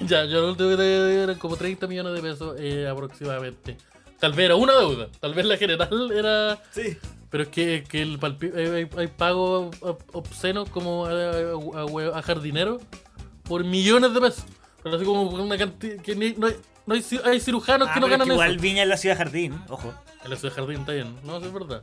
[0.00, 3.76] Ya, yo lo último que te eran como 30 millones de pesos eh, aproximadamente.
[4.20, 6.56] Tal vez era una deuda, tal vez la general era...
[6.70, 6.96] Sí.
[7.30, 11.82] Pero es que, que el palpi- hay, hay- hay pagos ob- obscenos como a, a-
[11.82, 12.80] a hue- a jardineros
[13.42, 14.44] por millones de pesos.
[14.84, 16.54] Pero así como por una cantidad que ni- no, hay,
[16.86, 18.62] no hay ci- hay cirujanos Ah, que no pero es ganan que igual eso.
[18.62, 19.92] Viña es la ciudad jardín, ojo.
[20.24, 21.82] En la ciudad de jardín está bien, no, eso es verdad.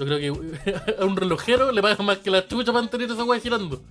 [0.00, 3.22] Yo creo que a un relojero le pagan más que la chucha para mantener esa
[3.24, 3.82] weá girando.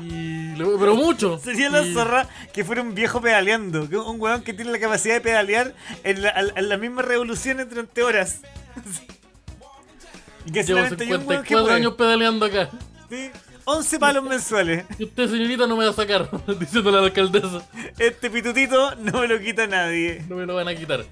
[0.00, 1.38] Y pero mucho.
[1.38, 3.82] Sería la Y- zorra que fuera un viejo pedaleando.
[4.06, 5.72] Un weón que tiene la capacidad de pedalear
[6.02, 8.40] en, la, en las mismas revoluciones durante horas.
[10.46, 11.76] y que Llevo solamente hay un weón que 54 puede.
[11.76, 12.70] años pedaleando acá.
[13.08, 13.30] Sí.
[13.66, 14.84] 11 palos mensuales.
[14.98, 17.66] Y usted, señorita, no me va a sacar, diciéndole a la alcaldesa.
[17.98, 20.22] Este pitutito no me lo quita nadie.
[20.28, 21.04] No me lo van a quitar.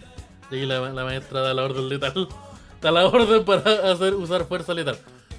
[0.50, 2.28] Y ahí la, la maestra da la orden letal.
[2.82, 4.98] Da la orden para hacer, usar fuerza letal.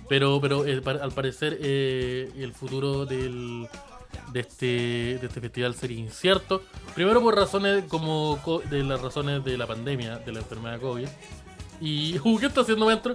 [0.10, 3.68] Pero, pero eh, pa- al parecer eh, el futuro del,
[4.32, 4.66] de, este,
[5.20, 6.62] de este festival sería incierto.
[6.96, 11.08] Primero por razones como co- de las razones de la pandemia, de la enfermedad COVID.
[11.82, 12.18] Y...
[12.24, 13.14] Uh, ¿Qué está haciendo maestro?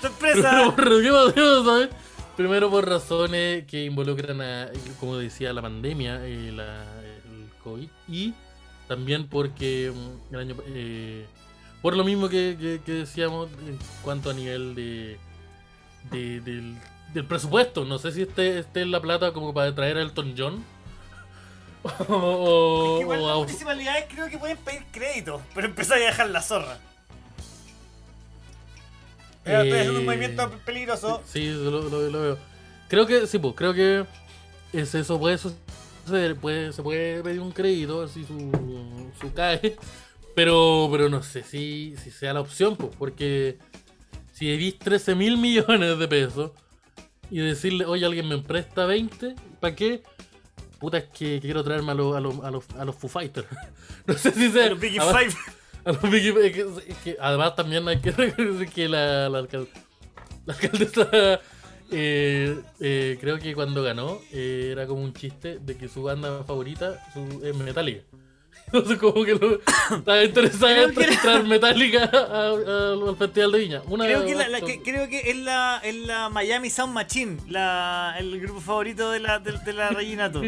[0.00, 0.72] ¡Sorpresa!
[0.74, 1.32] Primero
[1.64, 1.90] por.
[2.36, 4.68] Primero por razones que involucran a,
[4.98, 7.88] como decía, la pandemia, eh, la- el COVID.
[8.08, 8.32] Y
[8.88, 11.26] también porque mm, el año eh,
[11.82, 15.18] por lo mismo que, que- que decíamos en cuanto a nivel de,
[16.10, 16.76] de- del,
[17.12, 17.84] del presupuesto.
[17.84, 20.64] No sé si esté, esté en la plata como para traer a Elton John.
[22.08, 26.30] o, o- Igual o las municipalidades creo que pueden pedir crédito, pero empezar a dejar
[26.30, 26.78] la zorra.
[29.44, 31.22] Mira, estoy haciendo un Eh, movimiento peligroso.
[31.26, 32.38] Sí, lo, lo- lo veo.
[32.88, 34.04] Creo que, sí, pues, creo que
[34.72, 39.76] es eso puede suceder, puede, se puede pedir un crédito, así su, su CAE,
[40.34, 43.58] pero, pero no sé si, si sea la opción, pues, porque
[44.32, 46.50] si debís 13 mil millones de pesos
[47.30, 50.02] y decirle, oye, alguien me presta 20, ¿para qué?
[50.78, 53.46] Puta, es que quiero traerme a los, a los, a los, a los Foo Fighters.
[54.06, 54.68] no sé si sea.
[54.70, 55.34] Los Biggie Five.
[55.84, 59.38] a los es que- es que además también hay que reconocer que la, la
[60.48, 61.40] alcaldesa
[61.90, 66.42] eh, eh, creo que cuando ganó eh, era como un chiste de que su banda
[66.44, 68.02] favorita su, es Metallica.
[68.74, 69.60] Entonces como que lo,
[69.96, 73.82] estaba interesada en traer Metallica al Festival de Viña.
[73.86, 77.36] Una, Creo que, la, la- que- creo que es la, es la Miami Sound Machine,
[77.48, 80.42] la, el grupo favorito de la, de, de la Reginato.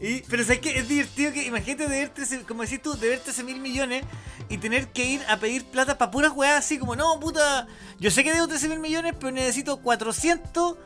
[0.00, 3.42] Y, pero sabes que es divertido que imagínate deber 13, como decís tú, deber 13
[3.44, 4.04] mil millones
[4.48, 7.66] y tener que ir a pedir plata para puras weas así como, no, puta,
[7.98, 10.76] yo sé que debo 13 mil millones, pero necesito 400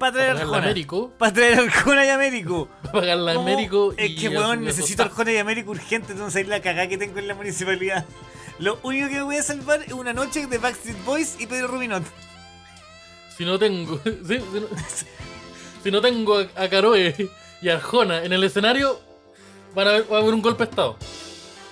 [0.00, 0.58] para traer Arjona.
[0.58, 2.68] Américo, Para traer Arjona y Américo.
[2.82, 6.12] para pagar la No, Américo Es que, a weón, necesito a- Arjona y Américo urgente,
[6.12, 8.04] entonces ahí la cagada que tengo en la municipalidad.
[8.58, 11.68] Lo único que me voy a salvar es una noche de Backstreet Boys y Pedro
[11.68, 12.02] Rubinot.
[13.38, 14.66] Si no tengo, sí, si, no,
[15.84, 17.30] si no tengo a, a Caroe
[17.62, 19.00] y a Arjona en el escenario,
[19.74, 20.96] van a haber, va a haber un golpe de estado.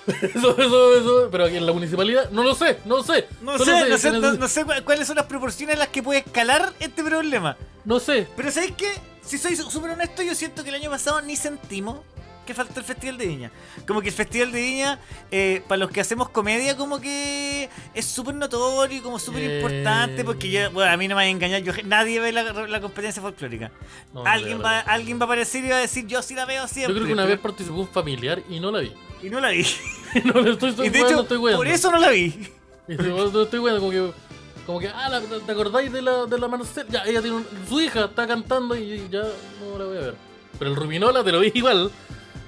[0.21, 3.27] Eso, eso, eso, pero aquí en la municipalidad, no lo sé, no lo sé.
[3.41, 5.89] No Solo sé, no sé, no, no sé cu- cuáles son las proporciones en las
[5.89, 7.55] que puede escalar este problema.
[7.85, 8.27] no sé.
[8.35, 8.91] Pero ¿sabéis qué?
[9.21, 11.99] Si soy súper honesto, yo siento que el año pasado ni sentimos
[12.47, 13.51] que faltó el Festival de Viña.
[13.85, 18.05] Como que el Festival de Viña, eh, para los que hacemos comedia, como que es
[18.05, 19.55] súper notorio y como súper Eh.
[19.57, 22.41] importante, porque ya, bueno, a mí no me va a engañar, yo, nadie ve la,
[22.51, 23.69] la competencia folclórica.
[24.15, 26.67] No, alguien, va, alguien va a aparecer y va a decir, yo sí la veo
[26.67, 26.95] siempre.
[26.95, 28.93] Yo creo que una vez participó un familiar y no la vi.
[29.21, 29.65] Y no la vi.
[30.25, 32.47] no le estoy, estoy y de hecho, estoy por eso no la vi.
[32.87, 34.11] Y estoy, no estoy weando, como que,
[34.65, 36.85] como que, ah, la- ¿te acordáis de la, de la Marcel?
[36.89, 39.23] Ya, ella tiene un- su hija, está cantando y ya
[39.59, 40.15] no la voy a ver.
[40.57, 41.91] Pero el Rubinola te lo vi igual.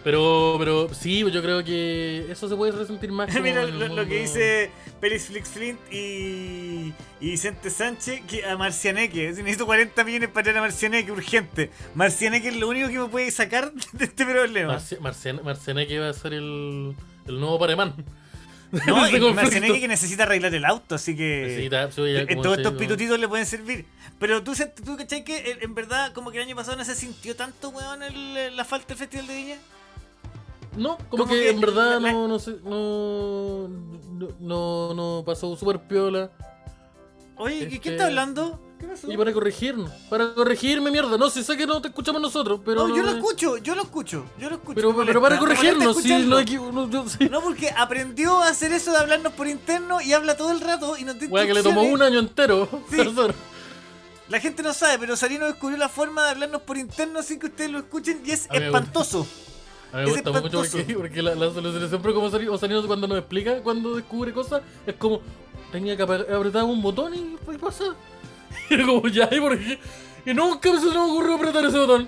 [0.03, 3.29] Pero, pero sí, yo creo que eso se puede resentir más.
[3.41, 9.27] Mira lo, lo que dice Pelis Flix Flint y, y Vicente Sánchez que a Marcianeque.
[9.31, 11.69] Necesito 40 millones para traer a Marcianeque urgente.
[11.93, 14.77] Marcianeque es lo único que me puede sacar de este problema.
[14.79, 16.95] Marci- Marcian- Marcianeque va a ser el,
[17.27, 17.93] el nuevo Paremán.
[18.87, 18.95] No.
[19.35, 21.43] Marcianeque que necesita arreglar el auto, así que.
[21.45, 23.85] Necesita- sí, ya, en como todos estos como- pitutitos le pueden servir.
[24.17, 26.95] Pero tú, tú ¿cachai que en, en verdad como que el año pasado no se
[26.95, 29.57] sintió tanto, weón, el- la falta del Festival de Viña?
[30.77, 35.23] No, como, Como que, que en verdad la- no, no sé, no, no, no, no
[35.25, 36.31] pasó súper piola.
[37.37, 38.59] Oye, ¿qué- Este- ¿quién está hablando?
[38.79, 39.91] ¿Qué Y para corregirnos.
[40.09, 41.15] Para corregirme, mierda.
[41.17, 42.87] No, si sé que no te escuchamos nosotros, pero.
[42.87, 44.73] No, yo lo escucho, yo lo escucho, yo lo escucho.
[44.75, 46.35] Pero, pero para corregirnos, si escucharlo.
[46.35, 47.29] lo equivo- no, yo- sí.
[47.29, 50.97] No, porque aprendió a hacer eso de hablarnos por interno y habla todo el rato
[50.97, 52.67] y no te Wea, que le tomó un año entero.
[52.89, 52.97] Sí.
[52.97, 53.33] Perdón.
[54.29, 57.47] La gente no sabe, pero Sarino descubrió la forma de hablarnos por interno sin que
[57.47, 59.27] ustedes lo escuchen y es espantoso.
[59.93, 62.85] A mí me gusta mucho porque, porque la, la solución siempre como Sari- o Sarino
[62.87, 65.21] cuando nos explica, cuando descubre cosas, es como
[65.71, 67.85] tenía que apretar un botón y, y pasa.
[68.69, 69.79] Y como ya, ¿y por qué?
[70.25, 72.07] Y nunca se me ocurrió apretar ese botón.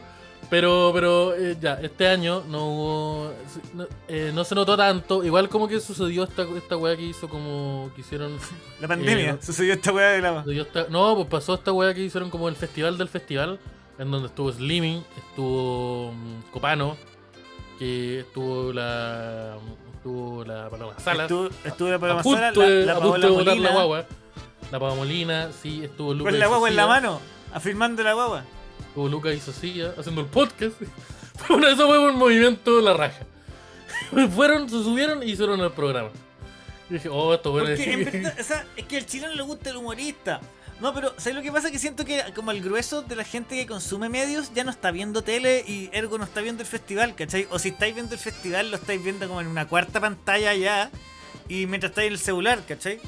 [0.49, 3.33] Pero, pero eh, ya, este año no hubo.
[3.73, 5.23] No, eh, no se notó tanto.
[5.23, 7.89] Igual como que sucedió esta, esta weá que hizo como.
[7.95, 8.37] que hicieron.
[8.79, 10.43] La pandemia, Eh, sucedió esta weá de la...
[10.47, 13.57] esta- no, pues pasó esta weá que hicieron como el festival del festival.
[13.97, 16.97] En donde estuvo Slimming, estuvo mm, Copano,
[17.77, 19.57] que estuvo la.
[19.95, 21.31] estuvo la Paloma Salas.
[21.31, 24.05] Estuvo, estuvo la Paloma punto Sala, la, la Paola Molina, la guagua.
[24.71, 27.21] La Pava Molina, sí, estuvo Lucas con la guagua en la mano,
[27.53, 28.43] afirmando la guagua.
[28.79, 30.75] Estuvo Lucas y Socía haciendo el podcast.
[31.49, 33.25] Bueno, eso fue un movimiento de la raja.
[34.35, 36.09] Fueron, se subieron y hicieron el programa.
[36.89, 37.69] Y dije, oh, esto bueno.
[37.69, 40.39] Verdad, o sea, es que al chileno le gusta el humorista.
[40.79, 41.71] No, pero ¿sabes lo que pasa?
[41.71, 44.91] Que siento que como el grueso de la gente que consume medios ya no está
[44.91, 47.47] viendo tele y ergo no está viendo el festival, ¿cachai?
[47.51, 50.91] O si estáis viendo el festival lo estáis viendo como en una cuarta pantalla ya
[51.47, 52.99] y mientras estáis en el celular, ¿cachai?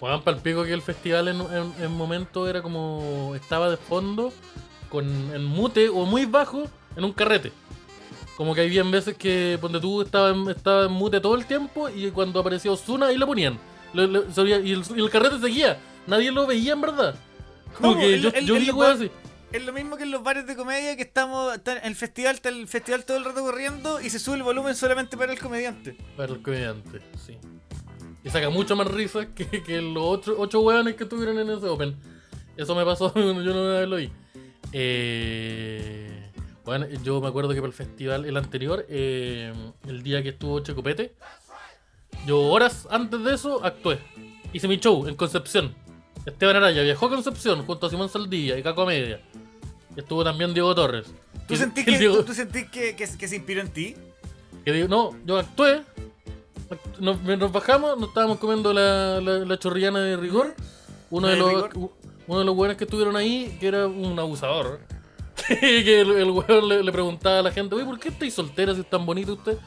[0.00, 3.34] Juan Palpico que el festival en, en, en momento era como.
[3.36, 4.32] estaba de fondo,
[4.88, 6.64] con en mute o muy bajo,
[6.96, 7.52] en un carrete.
[8.36, 11.88] Como que había veces que donde tú estaba en, estaba en mute todo el tiempo
[11.88, 13.58] y cuando aparecía Osuna ahí lo ponían.
[13.94, 14.24] El,
[14.66, 15.78] y el carrete seguía.
[16.06, 17.14] Nadie lo veía en verdad.
[17.76, 19.10] Como No, que el- yo, el- yo el vi weas así.
[19.52, 22.48] Es lo mismo que en los bares de comedia que estamos en el festival, está
[22.48, 25.94] el festival todo el rato corriendo y se sube el volumen solamente para el comediante.
[26.16, 27.36] Para el comediante, sí.
[28.24, 31.66] Y saca mucho más risa que, que los ocho, ocho hueones que estuvieron en ese
[31.66, 31.94] Open.
[32.56, 34.10] Eso me pasó, yo no lo vi.
[34.72, 36.30] Eh,
[36.64, 39.52] bueno, yo me acuerdo que para el festival, el anterior, eh,
[39.86, 41.12] el día que estuvo Checopete,
[42.26, 43.98] yo horas antes de eso actué.
[44.52, 45.74] Hice mi show en Concepción.
[46.26, 49.20] Esteban Araya viajó a Concepción junto a Simón Saldilla y Caco Media.
[49.96, 51.06] Y estuvo también Diego Torres.
[51.48, 53.96] ¿Tú Y- sentís, que, Diego- tú, tú sentís que, que- que se inspiró en ti?
[54.64, 55.82] que digo, no, yo actué.
[56.70, 60.54] act- Nos, nos bajamos, nos estábamos comiendo la, la, la chorrillana de rigor.
[61.10, 61.90] Uno ¿La de, de los, rigor?
[62.28, 64.78] uno de los buenos que estuvieron ahí, que era un abusador.
[65.48, 68.72] que el, el weón le, le preguntaba a la gente, oye, ¿por qué estáis soltera
[68.74, 69.58] si es tan bonito usted?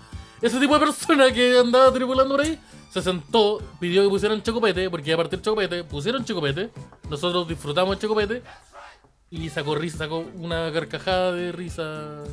[0.45, 2.59] Ese tipo de persona que andaba tripulando por ahí,
[2.91, 6.69] se sentó, pidió que pusieran chocopete, porque a partir del chocopete pusieron chocopete,
[7.09, 8.43] nosotros disfrutamos el chocopete,
[9.31, 12.23] y sacó risa, sacó una carcajada de risa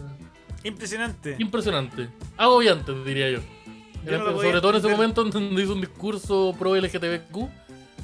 [0.63, 1.37] Impresionante.
[1.39, 2.11] impresionante.
[2.37, 3.39] Agobiante, diría yo.
[4.05, 7.35] No Sobre todo en ese momento en donde hizo un discurso pro LGTBQ.
[7.35, 7.49] Yo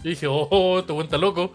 [0.04, 1.52] dije, oh, este cuenta loco.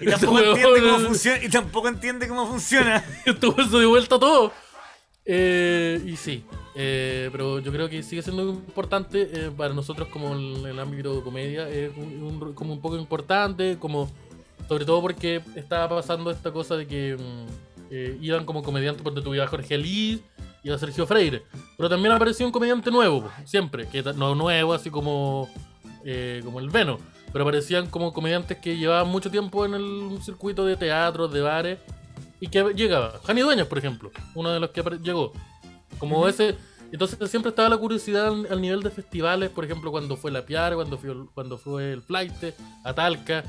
[0.00, 1.44] Y tampoco Este entiende cómo funciona.
[1.44, 3.04] Y tampoco entiende cómo funciona.
[3.24, 4.52] Se dio vuelta todo.
[5.24, 6.44] Eh, y sí,
[6.74, 11.14] eh, pero yo creo que sigue siendo importante eh, para nosotros como el, el ámbito
[11.16, 14.10] de comedia, es un- como un poco importante, como
[14.68, 17.46] sobre todo porque estaba pasando esta cosa de que mm,
[17.90, 20.20] eh, iban como comediantes, porque tuviera Jorge Liz
[20.64, 21.42] y a Sergio Freire,
[21.76, 25.48] pero también apareció un comediante nuevo, siempre, que no nuevo así como,
[26.44, 26.98] como el Veno,
[27.32, 31.78] pero aparecían como comediantes que llevaban mucho tiempo en el circuito de teatros, de bares,
[32.40, 33.20] y que llegaba.
[33.24, 35.32] Jani Dueñas, por ejemplo, uno de los que llegó.
[36.08, 36.56] Como ese.
[36.90, 40.44] Entonces siempre estaba la curiosidad al, al nivel de festivales, por ejemplo, cuando fue La
[40.44, 42.32] Piar, cuando fue, el- cuando fue el Flight,
[42.84, 43.44] Atalca,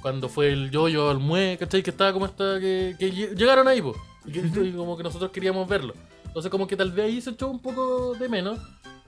[0.00, 1.82] cuando fue el Yoyo al Mue, ¿cachai?
[1.82, 2.58] Que estaba como esta.
[2.58, 3.96] que, que lle- llegaron ahí, pues.
[4.26, 5.94] Y, que- y como que nosotros queríamos verlo.
[6.26, 8.58] Entonces, como que tal vez ahí se echó un poco de menos.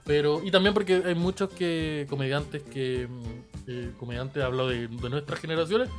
[0.05, 3.07] Pero, y también porque hay muchos que comediantes que.
[3.09, 3.23] mm,
[3.67, 5.89] eh, comediantes, hablo de, de nuestras generaciones,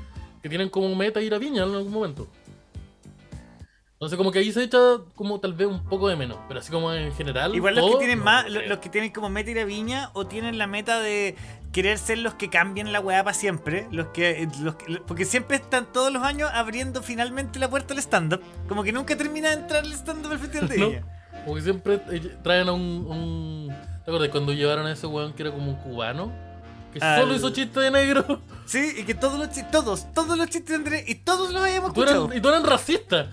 [0.43, 2.29] que tienen como meta ir a Viña en algún momento.
[3.97, 4.79] Entonces como que ahí se echa
[5.15, 7.55] como tal vez un poco de menos, pero así como en general.
[7.55, 10.11] Igual los que tienen no, más, no los que tienen como meta ir a Viña
[10.13, 11.35] o tienen la meta de
[11.73, 13.89] querer ser los que cambien la weá para siempre.
[13.91, 17.95] Los que, eh, los que- porque siempre están todos los años abriendo finalmente la puerta
[17.95, 18.43] al stand-up.
[18.69, 20.89] Como que nunca termina de entrar el stand-up al Festival de No.
[20.91, 21.05] Viña.
[21.45, 23.69] Como que siempre eh, traen a un, un-
[24.05, 26.31] ¿Te acuerdas cuando llevaron a ese weón que era como un cubano?
[26.93, 28.43] Que Al- solo hizo chiste de negro.
[28.67, 31.63] Sí, y que todos los chistes, todos, todos los chistes de Andrés y todos los
[31.63, 31.69] tú
[32.03, 32.27] escuchado.
[32.27, 33.29] eran, y tú eran racistas.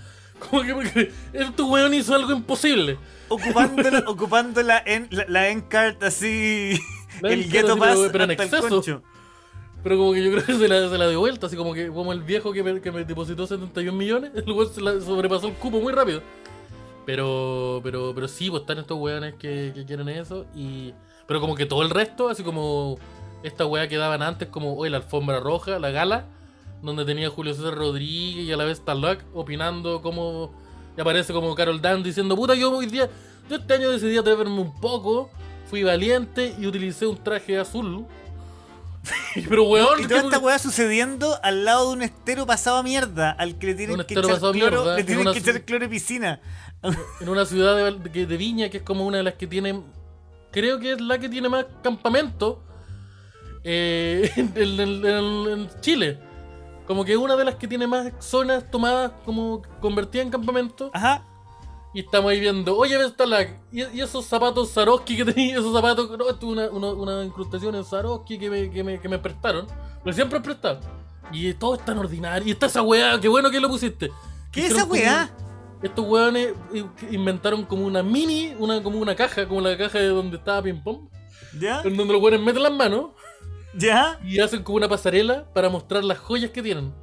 [0.49, 2.97] Como que porque el tu weón hizo algo imposible.
[3.29, 6.77] Ocupándola, ocupándola en la, la Encart así.
[7.21, 9.01] La el así, pass pero- en exceso.
[9.83, 11.87] Pero como que yo creo que se la, se la dio vuelta, así como que
[11.89, 15.47] como el viejo que me, que me depositó 71 millones, el weón se la sobrepasó
[15.47, 16.21] el cupo muy rápido.
[17.05, 20.45] Pero, pero, pero sí, pues están estos weones que, que quieren eso.
[20.55, 20.93] y
[21.27, 22.97] Pero como que todo el resto, así como
[23.43, 26.25] esta wea que daban antes, como hoy la alfombra roja, la gala,
[26.83, 30.53] donde tenía Julio César Rodríguez y a la vez Talac opinando como.
[30.95, 33.09] Y aparece como Carol Dan diciendo, puta, yo hoy día.
[33.49, 35.29] Yo este año decidí atreverme un poco,
[35.69, 38.05] fui valiente y utilicé un traje azul.
[39.49, 42.83] Pero weón, Y toda ¿qué- esta weá sucediendo al lado de un estero pasado a
[42.83, 45.61] mierda, al que le tienen que echar cloro, mierda, le en tienen una que echar
[45.65, 46.39] cloro y piscina.
[47.21, 49.81] en una ciudad de, Viña, que es como una de las que tiene,
[50.51, 52.57] creo que es la que tiene más campamentos
[53.63, 56.19] eh, en, en- en- en- en Chile.
[56.87, 60.91] Como que es una de las que tiene más zonas tomadas como convertidas en campamentos.
[60.93, 61.25] Ajá.
[61.93, 65.73] Y estamos ahí viendo, oye, ves la y, y esos zapatos Swarovski que tenía, esos
[65.73, 69.07] zapatos, no, esto es una, una, una incrustación en Swarovski que me, que me, que
[69.07, 69.67] me prestaron.
[70.03, 70.79] Lo siempre prestado.
[71.31, 72.47] Y todo es tan ordinario.
[72.47, 74.11] Y está esa weá, qué bueno que lo pusiste.
[74.51, 75.31] ¿Qué es esa weá?
[75.83, 80.07] estos weones eh, inventaron como una mini, una, como una caja, como la caja de
[80.07, 81.09] donde estaba Ping Pong,
[81.59, 81.81] ¿Ya?
[81.81, 83.11] en donde los weones meten las manos
[83.75, 84.19] ¿Ya?
[84.23, 86.93] y hacen como una pasarela para mostrar las joyas que tienen.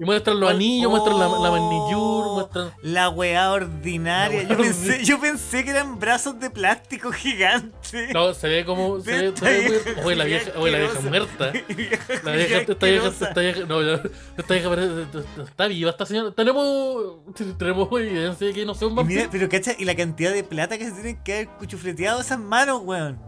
[0.00, 0.52] Y muestran los Oh.
[0.54, 2.70] anillos, muestran la, la manicure, muestran.
[2.82, 4.44] La weá ordinaria.
[4.44, 8.14] La Yo weá pensé, ordi- yo pensé que eran brazos de plástico gigantes.
[8.14, 9.00] No, se ve como.
[9.00, 11.52] Se ve, se ve Oye, la vieja, oye, la vieja muerta.
[12.22, 14.00] La vieja, esta vieja, esta vieja, no, ya,
[14.36, 15.06] esta vieja parece,
[15.44, 16.30] está viva esta señora.
[16.30, 17.16] Tenemos,
[17.58, 19.18] tenemos evidencia de que no sea un vampiro.
[19.22, 22.38] mira, pero cacha, y la cantidad de plata que se tienen que haber cuchufleteado esas
[22.38, 23.18] manos, weón.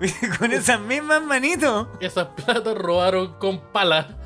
[0.38, 1.88] Con esas mismas manitos.
[2.00, 4.16] Esas platas robaron con pala.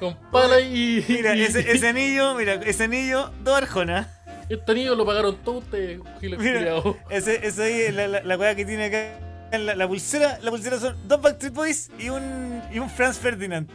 [0.00, 1.04] Con pala y.
[1.08, 4.08] Mira, ese, ese anillo, mira, ese anillo, dos arjonas.
[4.48, 8.84] Este anillo lo pagaron todos ustedes, Mira, ese, ese ahí, la, la, la que tiene
[8.86, 9.20] acá.
[9.58, 13.68] La, la pulsera, la pulsera son dos Backstreet Boys y un, y un Franz Ferdinand.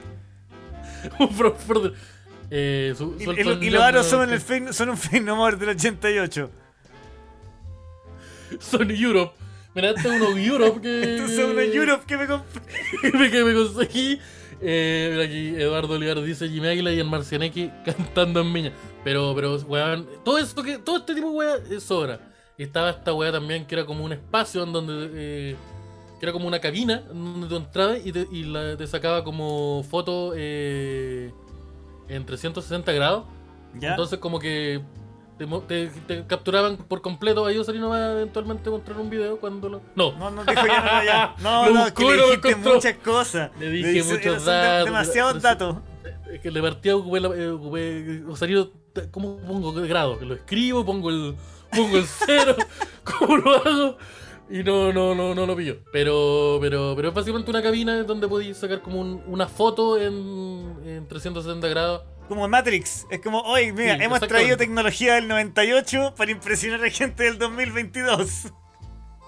[1.20, 1.94] Un Frankfurter.
[2.52, 6.52] Eh, su- Y, los aros son, el Fey- son un Fey No More del 88.
[8.60, 9.34] Son Europe.
[9.74, 11.16] Mira, este es uno Europe que.
[11.16, 13.32] Estos son unos Europe que me compré.
[13.32, 14.20] que me conseguí.
[14.64, 18.74] Eh, mira aquí, Eduardo Olivar dice Jimmy Águila y el Marcianeque cantando en Miña.
[19.04, 22.20] Pero, pero, weón, todo esto que, todo este tipo de weá es sobra.
[22.58, 25.56] Y estaba esta weá también que era como un espacio en donde, eh,
[26.20, 29.24] que era como una cabina en donde tú entrabas y te, y la- te sacaba
[29.24, 31.32] como foto eh,
[32.08, 33.24] en 360 grados.
[33.80, 33.92] ¿Ya?
[33.92, 34.82] Entonces como que
[35.46, 37.46] te, te- te capturaban por completo.
[37.46, 39.82] Ahí Osorino va a eventualmente mostrar un video cuando lo...
[39.96, 41.36] No, No, no, dijo ya, no, ya.
[41.42, 43.52] No, no, es que y le dijiste muchas cosas.
[43.60, 45.76] Le dije muchos datos, Demasiados datos.
[46.32, 48.24] Es que de partida ocupé, eh, ocupé
[49.12, 50.18] ¿cómo pongo el grado?
[50.18, 51.36] Que lo escribo, pongo el,
[51.76, 52.56] pongo el cero,
[53.04, 53.98] ¿cómo lo hago?
[54.50, 55.78] Y no, no, no, no lo pillo.
[55.94, 60.76] Pero, pero, pero es básicamente una cabina donde podéis sacar como un- una foto en,
[60.86, 62.02] en 360 grados.
[62.32, 63.08] Como Matrix.
[63.10, 67.38] Es como, oye, mira, Sí, hemos traído tecnología del 98 para impresionar a gente del
[67.38, 68.54] 2022.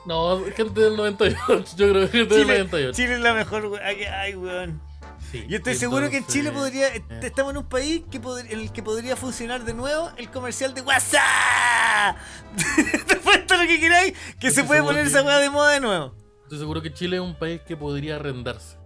[0.05, 2.95] No, gente del 98, yo creo que gente del Chile, 98.
[2.95, 4.81] Chile es la mejor, we- ay, ay, weón.
[5.29, 6.95] Sí, Yo estoy seguro que en Chile podría.
[6.95, 10.73] eh, Estamos en un país que en el que podría funcionar de nuevo el comercial
[10.73, 12.15] de WhatsApp.
[13.07, 15.81] Te puesto lo que queráis, que se puede poner que- esa weá de moda de
[15.81, 16.15] nuevo.
[16.43, 18.77] Estoy seguro que Chile es un país que podría arrendarse.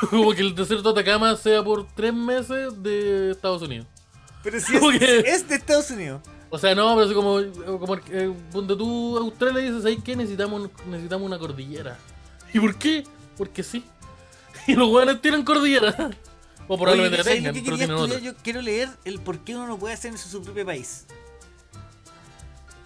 [0.10, 3.86] Como que el desierto de Atacama sea por tres meses de Estados Unidos.
[4.42, 5.18] Pero si es, ¿Cómo que?
[5.20, 6.20] es de Estados Unidos.
[6.50, 10.16] O sea, no, pero es como, como eh, donde tú a Australia dices, ¿sabes qué?
[10.16, 11.98] Necesitamos, necesitamos una cordillera.
[12.54, 13.04] ¿Y por qué?
[13.36, 13.84] Porque sí.
[14.66, 16.10] Y los hueones tienen cordillera.
[16.68, 18.18] O probablemente Oye, la ¿sabes tengan, lo que pero quería tienen estudiar?
[18.18, 18.32] otra.
[18.32, 21.06] Yo quiero leer el por qué uno no puede hacer en su propio país.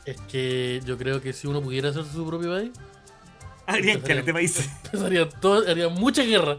[0.05, 2.71] Es que yo creo que si uno pudiera hacer su propio país,
[3.67, 4.69] Habría Empezaría- caleta de países.
[4.87, 6.59] empezarían todos, harían mucha guerra.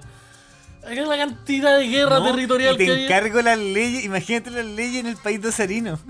[0.85, 3.03] Hay la cantidad de guerra No, territorial y te que hay.
[3.05, 5.99] encargo las leyes, imagínate las leyes en el país de Osarino.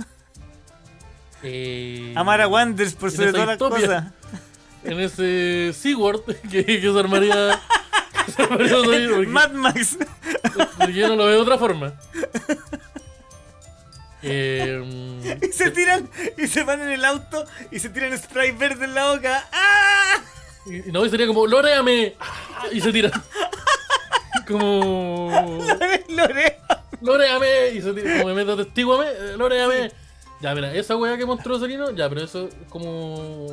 [1.45, 4.05] Eh, Amar a Wanders por sobre todas las cosas.
[4.85, 7.59] en ese SeaWorld que, que se armaría.
[8.25, 9.97] que se armaría porque, Mad Max.
[10.77, 11.95] porque yo no lo veo de otra forma.
[14.21, 18.85] Eh, Y se tiran, y se van en el auto y se tiran spray verde
[18.85, 19.45] en la boca.
[19.51, 20.21] ¡Ah!
[20.65, 22.15] y, no, y sería como, ¡Loreame!
[22.21, 22.67] ¡Ah!
[22.71, 23.11] Y se tira.
[24.47, 25.29] Como.
[26.09, 26.57] Lore.
[27.01, 27.69] ¡Loreame!
[27.75, 28.13] Y se tira.
[28.21, 29.91] Como me meto testíguame, eh, ¡Loreame!
[30.41, 33.47] Ya, mira, esa weá que mostró Serino, ya, pero eso es como.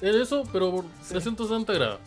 [0.00, 2.00] Es eso, pero por 360 grados.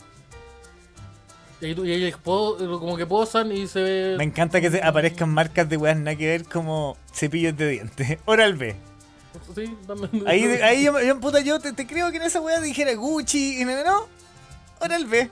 [1.62, 4.16] Y y ahí po- como que posan y se ve.
[4.18, 8.18] Me encanta que se aparezcan marcas de weas nada que ver como cepillos de dientes.
[8.26, 8.76] Oral B.
[9.54, 9.74] Sí.
[10.26, 13.62] Ahí, ahí yo, yo, puta, yo te, te creo que en esa wea dijera Gucci
[13.62, 14.08] y no, no.
[14.80, 15.30] Oral B.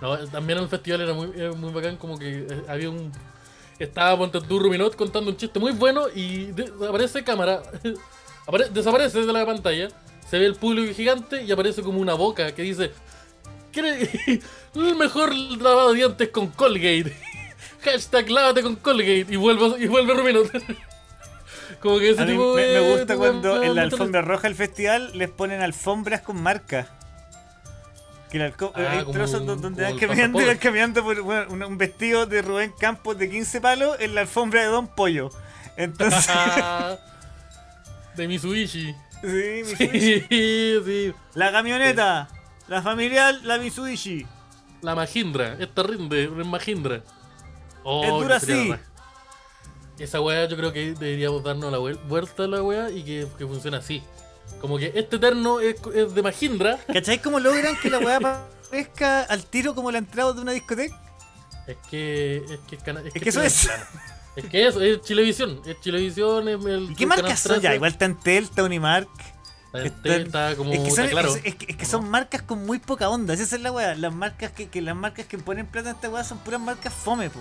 [0.00, 3.10] No, también en el festival era muy, era muy bacán, como que eh, había un.
[3.78, 6.50] Estaba Ponte tú Ruminot contando un chiste muy bueno y
[6.88, 7.62] aparece cámara.
[8.46, 9.88] apare- desaparece de la pantalla.
[10.28, 12.90] Se ve el público gigante y aparece como una boca que dice.
[13.72, 14.08] "¿Quiere-
[14.74, 17.16] El mejor lavado de dientes con Colgate.
[17.84, 20.40] Hashtag lávate con Colgate y vuelve, y vuelve Rumino.
[21.80, 25.30] Como que ese A tipo me, gusta cuando en la alfombra roja del festival les
[25.30, 26.97] ponen alfombras con marca.
[28.30, 31.62] Que alco- Ah, hay trozos un- donde van el caminando van caminando por bueno, un,
[31.62, 35.30] un vestido de Rubén Campos de 15 palos en la alfombra de Don Pollo.
[35.76, 36.26] Entonces,
[38.16, 38.94] de Mitsubishi.
[39.22, 40.20] sí, Mitsubishi.
[40.28, 41.14] Sí, sí.
[41.34, 42.28] la camioneta,
[42.68, 44.26] la familiar, la Mitsubishi.
[44.82, 45.56] La Mahindra.
[45.58, 47.00] Esta rinde, es Mahindra.
[47.82, 48.74] Oh, Es dura así.
[49.98, 53.26] Esa weá yo creo que deberíamos darnos la vuel- vuelta a la weá y que,
[53.36, 54.02] que funcione así.
[54.60, 56.78] Como que este terno es, es de Mahindra.
[56.92, 58.18] ¿Cachai cómo logran que la weá
[58.70, 61.00] parezca al tiro como la entrada de una discoteca?
[61.66, 62.36] Es que.
[62.38, 63.68] Es que, es Es que eso es.
[64.36, 65.60] Es que eso, es Chilevisión.
[65.66, 66.48] Es Chilevisión.
[66.48, 67.70] Es el, ¿Y qué marcas son ya?
[67.70, 67.74] 13.
[67.76, 69.08] Igual está Entel, está Unimark.
[69.74, 70.72] Está, está como.
[70.72, 71.34] Es que, son, está claro.
[71.34, 73.94] es, es que- es que son marcas con muy poca onda, esa es la weá.
[73.94, 76.92] Las marcas que, que las marcas que ponen plata en esta weá son puras marcas
[76.92, 77.40] fome, po.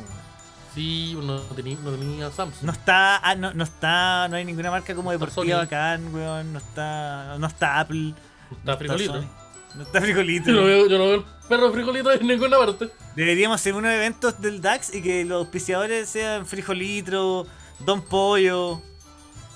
[0.78, 2.64] Sí, no tenía, no tenía Samsung.
[2.64, 6.54] No está, ah, no, no está, no hay ninguna marca como está deportiva bacán, weón,
[6.54, 8.14] no está, no está Apple,
[8.52, 9.14] está no frijolito.
[9.14, 9.28] Sony,
[9.74, 10.46] no está frijolito.
[10.52, 12.92] Yo no, veo, yo no veo el perro frijolito en ninguna parte.
[13.16, 17.48] Deberíamos hacer unos eventos del DAX y que los auspiciadores sean frijolito,
[17.80, 18.80] Don Pollo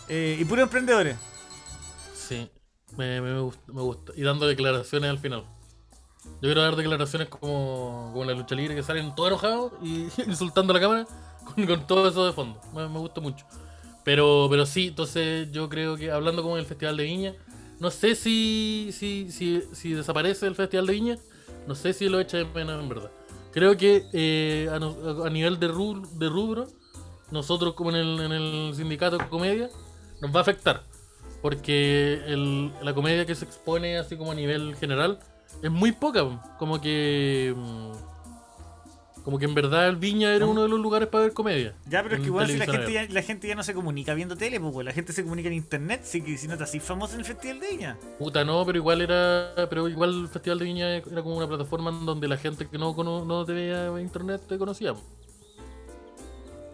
[0.10, 1.18] eh, y puros emprendedores.
[2.16, 2.50] Sí,
[2.98, 4.12] me, me, gusta, me gusta.
[4.16, 5.46] Y dando declaraciones al final.
[6.24, 10.74] Yo quiero dar declaraciones como, como la lucha libre que salen todos enojados y insultando
[10.74, 11.08] la cámara
[11.56, 12.60] con, todo eso de fondo.
[12.74, 13.46] Me, me gusta mucho.
[14.04, 17.36] Pero, pero sí, entonces yo creo que hablando como del Festival de Viña,
[17.80, 21.18] no sé si, si, si, si desaparece el Festival de Viña,
[21.68, 23.12] no sé si lo echa de menos en verdad.
[23.52, 26.68] Creo que eh, a, nivel de, ru- de rubro,
[27.32, 29.70] nosotros como en el, en el sindicato de comedia,
[30.22, 30.84] nos va a afectar.
[31.42, 35.20] Porque el- la comedia que se expone así como a nivel general
[35.62, 36.24] es muy poca.
[36.24, 36.40] po.
[36.60, 37.54] Como que...
[37.56, 37.92] mm,
[39.24, 41.76] Como que en verdad el Viña era uno de los lugares para ver comedia.
[41.88, 44.16] Ya, pero es que igual si la gente, ya, la gente ya no se comunica
[44.16, 47.14] viendo tele, pues, la gente se comunica en internet, que si no está así famoso
[47.14, 47.98] en el Festival de Viña.
[48.18, 49.54] Puta, no, pero igual era.
[49.70, 52.80] Pero igual el Festival de Viña era como una plataforma en donde la gente que
[52.80, 54.94] no, no te veía en internet te conocía.
[54.96, 55.02] po.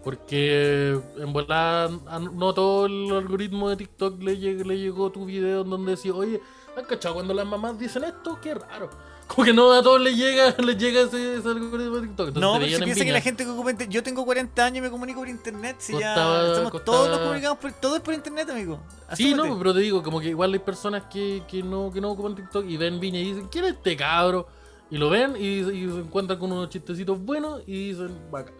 [0.04, 1.90] Porque en volada
[2.34, 6.14] no todo el algoritmo de TikTok le, lleg- le llegó tu video en donde decía,
[6.14, 6.40] oye,
[6.78, 8.40] ¿has cachado cuando las mamás dicen esto?
[8.42, 8.90] Qué raro.
[9.28, 12.28] Como que no a todos les llega, les llega ese, ese algoritmo de TikTok.
[12.30, 14.64] Entonces no, pero si en piensa que la gente que ocupa inter- Yo tengo 40
[14.66, 15.76] años y me comunico por internet.
[15.80, 18.80] Si Costaba- ya costaba- todos nos comunicamos por, todo es por internet, amigo.
[19.14, 22.12] Sí, no, pero te digo, como que igual hay personas que, que no, que no
[22.12, 24.48] ocupan TikTok y ven Viña y dicen, ¿quién es este cabro?
[24.90, 28.54] Y lo ven y, y se encuentran con unos chistecitos buenos y dicen, vaca.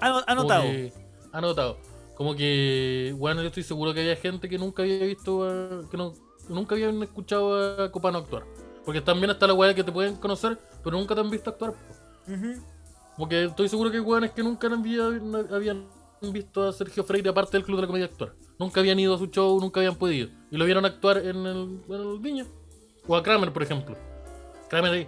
[0.00, 0.62] Anotado.
[0.62, 0.92] que-
[1.32, 1.78] anotado.
[2.14, 6.14] Como que, bueno, yo estoy seguro que había gente que nunca había visto, que no,
[6.48, 8.44] nunca habían escuchado a Copano actuar.
[8.84, 11.72] Porque también está la weá que te pueden conocer, pero nunca te han visto actuar.
[11.72, 12.32] po.
[12.32, 12.62] Ujú.
[13.16, 15.86] Como que estoy seguro que hay weones que nunca habían,
[16.32, 18.34] visto a Sergio Freire aparte del Club de la Comedia actuar.
[18.58, 20.28] Nunca habían ido a su show, nunca habían podido.
[20.50, 22.46] Y lo vieron actuar en el, en el Viña.
[23.06, 23.96] O a Kramer, por ejemplo.
[24.68, 25.06] Kramer,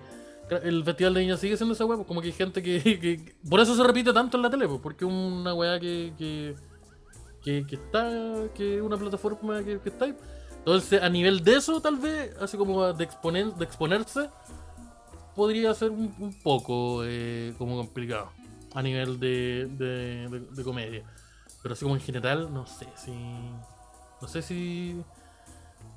[0.49, 2.80] Kra- el Festival de Viña sigue siendo esa weá, pues, como que hay gente que,
[2.82, 6.55] que- Por eso se repite tanto en la tele, porque es una weá que, que,
[7.43, 8.11] que, que está...
[8.55, 10.16] que es una plataforma que, que está ahí.
[10.69, 14.29] Entonces, a nivel de eso, tal vez, así como de, exponer, de exponerse,
[15.35, 18.31] podría ser un, un poco eh, como complicado
[18.75, 21.05] a nivel de, de, de- de comedia.
[21.62, 23.12] Pero así como en general, no sé si.
[24.21, 25.01] No sé si.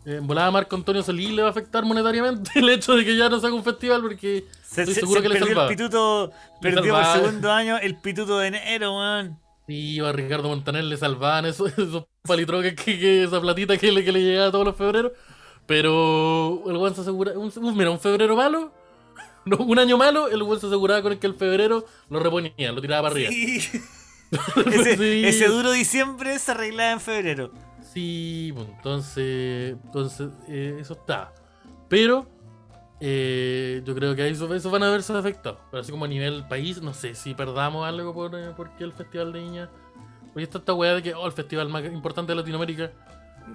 [0.05, 3.03] eh, En volada a Marco Antonio Solís le va a afectar monetariamente el hecho de
[3.03, 5.35] que ya no se haga un festival porque Se, estoy se- seguro se que le
[5.39, 5.69] perdió salvaba.
[5.69, 9.37] el pituto, perdió por segundo año el pituto de enero, weón.
[9.67, 14.03] Sí, a Ricardo Montaner le salvaban esos, esos palitroques, que, que esa platita que le,
[14.03, 15.11] que le llegaba todos los febreros.
[15.67, 17.33] Pero el buen se asegura.
[17.37, 18.71] Un, mira, un febrero malo.
[19.43, 22.71] No, un año malo, el buen se aseguraba con el que el febrero lo reponía,
[22.71, 23.31] lo tiraba para arriba.
[23.31, 23.57] Sí.
[24.71, 25.25] ese, Sí.
[25.25, 27.51] ese duro diciembre se arreglaba en febrero.
[27.91, 31.33] Sí, pues, entonces, entonces eh, eso está.
[31.89, 32.27] Pero
[33.01, 35.59] eh, yo creo que ahí eso, eso van a verse afectados.
[35.71, 38.93] Pero así como a nivel país, no sé si perdamos algo por eh, porque el
[38.93, 39.69] Festival de Viña.
[40.35, 42.89] Oye, está esta weá de que oh, el festival más importante de Latinoamérica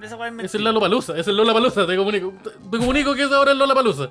[0.03, 2.35] Esa es es el Lollapalooza, es el Lollapalooza, te comunico.
[2.71, 4.11] Te comunico que es ahora el Lollapalooza.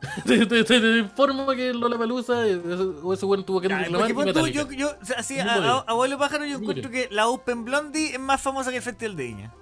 [0.24, 3.68] te, te, te, te informo que el Lollapalooza, eh, ese- o ese weón tuvo que
[3.68, 6.90] Ya, reclamar porque tú, yo, yo, o sea, así, a, a- abuelo pájaro, yo encuentro
[6.90, 9.52] que la Open Blondie es más famosa que el Festival de Viña.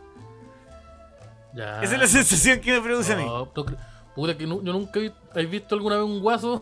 [1.55, 1.83] Ya.
[1.83, 3.25] Esa es la sensación que me produce a mí.
[4.19, 5.19] Puta que yo nunca he visto.
[5.33, 6.61] ¿Has visto alguna vez un guaso?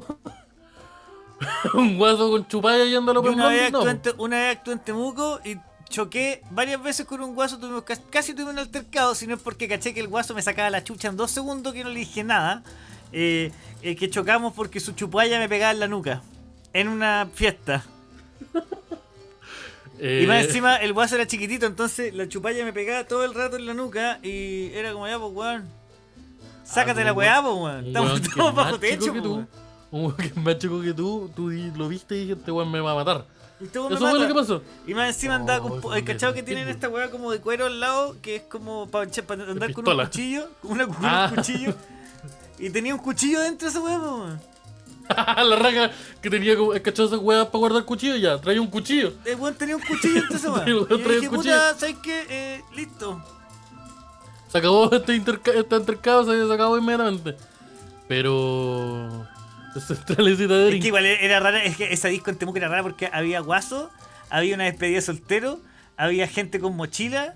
[1.75, 3.79] un guaso con chupalla yendo a lo una vez, no.
[3.79, 5.57] actué en Te- una vez actué en Temuco y
[5.89, 9.41] choqué varias veces con un guaso, tuvimos, cas- casi tuve un altercado, si no es
[9.41, 12.01] porque caché que el guaso me sacaba la chucha en dos segundos que no le
[12.01, 12.63] dije nada.
[13.13, 13.51] Eh,
[13.81, 16.21] eh, que chocamos porque su chupalla me pegaba en la nuca.
[16.75, 17.87] En una fiesta.
[19.99, 23.33] Eh, Y más encima el guaso era chiquitito, entonces la chupalla me pegaba todo el
[23.33, 25.86] rato en la nuca y era como ya, pues weón.
[26.67, 27.87] Sácate Ah, la weá, pues weón.
[27.87, 29.49] Estamos, bajo techo, que tú, weón.
[29.91, 32.71] Un weón que es más chico que tú, tú lo viste y dijiste, este weón
[32.71, 33.25] me va a matar.
[33.61, 34.63] Y este Eso fue lo que pasó.
[34.87, 35.95] Y más encima andaba Oh, con.
[35.95, 38.17] ¿Hay me cachado que tienen esta weá como de cuero al lado?
[38.21, 39.05] Que es como para
[39.49, 40.49] andar con un cuchillo.
[40.61, 41.29] Como una, con Ah.
[41.31, 41.75] un cuchillo.
[42.59, 44.41] Y tenía un cuchillo dentro de esa weá, weón.
[45.09, 48.17] la raja que tenía como, ¿cachado esas weas para guardar cuchillo?
[48.17, 49.13] Ya, traía un cuchillo.
[49.25, 50.65] El weón tenía un cuchillo dentro de esa weá.
[50.65, 52.27] El Y yo dije, puta, ¿sabes qué?
[52.29, 53.23] Eh, listo.
[54.49, 57.37] Se acabó este, interca este intercambio, se, se acabó inmediatamente.
[58.09, 59.27] Pero.
[59.75, 59.81] De
[60.77, 63.41] Es que igual era rara, es que esa disco en Temuco era rara porque había
[63.41, 63.91] guaso,
[64.31, 65.61] había una despedida de soltero,
[65.99, 67.35] había gente con mochila,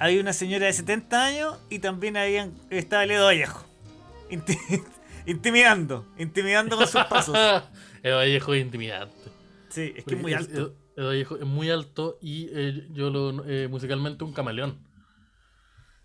[0.00, 3.64] había una señora de 70 años y también habían, estaba el Edo Vallejo.
[4.30, 4.84] Inti-
[5.26, 7.36] intimidando, intimidando con sus pasos.
[8.02, 9.14] el Vallejo es intimidante.
[9.68, 10.60] Sí, es que es muy alto.
[10.66, 14.78] es- el Vallejo es muy alto y eh, yo lo eh, musicalmente un camaleón.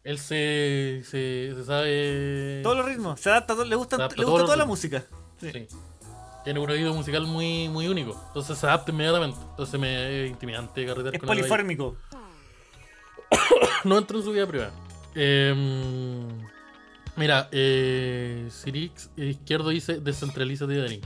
[0.04, 2.62] Él se, se, se sabe.
[2.64, 5.04] Todos los ritmos, se adapta, le gusta, Se adapta le gusta toda la música.
[5.40, 5.52] Sí.
[5.52, 5.68] Sí.
[6.44, 8.20] Tiene un oído musical muy, muy único.
[8.28, 9.38] Entonces se adapta inmediatamente.
[9.52, 11.96] Entonces me es intimidante carretear Es con polifórmico.
[13.84, 14.72] No entro en su vida privada.
[15.16, 16.28] Em,
[17.16, 21.02] mira, eh, Sirix Izquierdo dice descentralízate de Darín.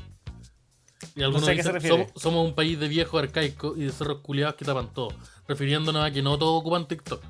[1.16, 4.20] Y algunos sé qué se dicen, somos un país de viejos arcaicos y de cerros
[4.20, 5.10] culiados que tapan todo.
[5.48, 7.22] Refiriéndonos a que no todos ocupan TikTok.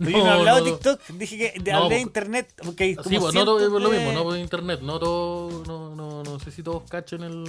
[0.10, 2.52] Yo no he hablado de TikTok, dije que de, hablé de porque- internet.
[2.64, 4.98] Porque hay Sí, como pues, no todo es lo de- mismo, no por internet, no
[4.98, 7.44] todo, no, no, no sé si todos cachen el,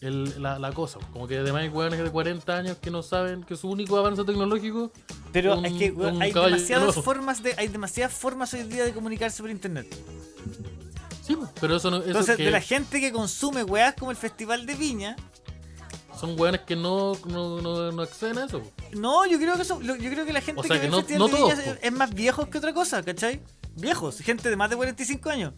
[0.00, 0.98] el- la, la cosa.
[1.12, 4.22] Como que además hay hueones de 40 años que no saben que su único avance
[4.24, 4.92] tecnológico
[5.32, 8.92] Pero un- es que un hay demasiadas formas de, hay demasiadas formas hoy día de
[8.92, 9.86] comunicarse por internet.
[11.26, 14.10] Sí, pues, pero eso no eso Entonces, que de la gente que consume weas como
[14.10, 15.16] el Festival de Viña,
[16.20, 18.60] son hueones que no, no, no, no acceden a eso.
[18.94, 20.88] no, yo creo que eso, lo- yo creo que la gente O sea, que, que
[20.90, 23.40] no- no de Viña todos, es, más viejos que otra cosa, ¿cachai?
[23.76, 25.52] Viejos, gente de más de 45 años.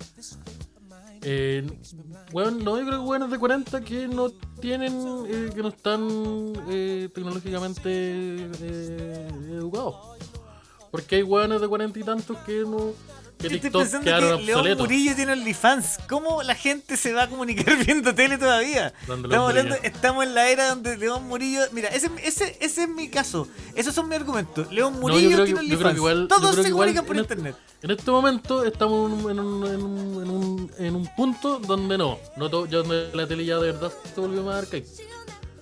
[1.23, 1.67] Eh,
[2.33, 4.31] bueno, no, yo creo que hueones de 40 que no
[4.61, 6.09] tienen, eh, que no están
[6.71, 9.97] eh, tecnológicamente eh, educados.
[10.91, 12.93] Porque hay hueones de 40 y tantos que no.
[13.43, 14.11] Yo estoy pensando que
[14.43, 14.79] León.
[14.79, 15.99] Murillo tiene OnlyFans.
[16.09, 18.93] ¿Cómo la gente se va a comunicar viendo tele todavía?
[19.01, 19.77] Estamos, hablando- Murillo.
[19.83, 21.63] estamos en la era donde León Murillo.
[21.73, 23.49] Mira, ese, ese, ese es mi caso.
[23.75, 24.71] Esos son mis argumentos.
[24.73, 26.29] León Murillo tiene OnlyFans.
[26.29, 27.57] Todos se comunican por en internet.
[27.83, 31.59] En este momento estamos en un, en un, en un, en un, en un punto
[31.61, 32.19] donde no.
[32.37, 34.87] no to- ya donde la tele ya de verdad se volvió más arcaica.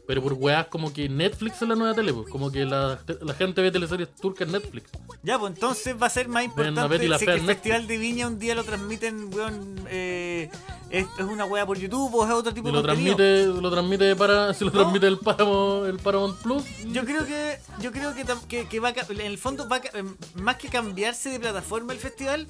[0.09, 2.29] Pero por weas como que Netflix es la nueva tele, pues.
[2.31, 4.91] Como que la, la gente ve teleseries turcas en Netflix.
[5.23, 8.39] Ya, pues entonces va a ser más importante si que el Festival de Viña un
[8.39, 10.49] día lo transmiten, weón, eh,
[10.89, 13.17] es, es una wea por YouTube o es otro tipo de lo contenido.
[13.17, 14.79] transmite, lo transmite para, si lo No.
[14.81, 16.65] transmite el Paramount, el Paramount Plus.
[16.91, 19.83] Yo creo que yo creo que, que, que va a en el fondo va a
[19.99, 22.47] em, más que cambiarse de plataforma el festival,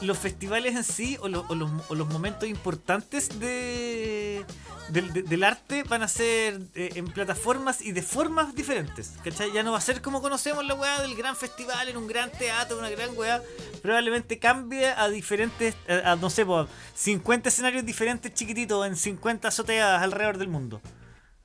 [0.00, 4.44] los festivales en sí o, lo- o los, o los momentos importantes de,
[4.88, 9.14] del, de- del arte van a ser eh, en plataformas y de formas diferentes.
[9.24, 9.52] ¿cachai?
[9.52, 12.30] Ya no va a ser como conocemos la weá del gran festival en un gran
[12.30, 13.42] teatro, una gran weá.
[13.82, 18.96] Probablemente cambie a diferentes, a, a, no sé, po, a 50 escenarios diferentes chiquititos en
[18.96, 20.80] 50 azoteas alrededor del mundo.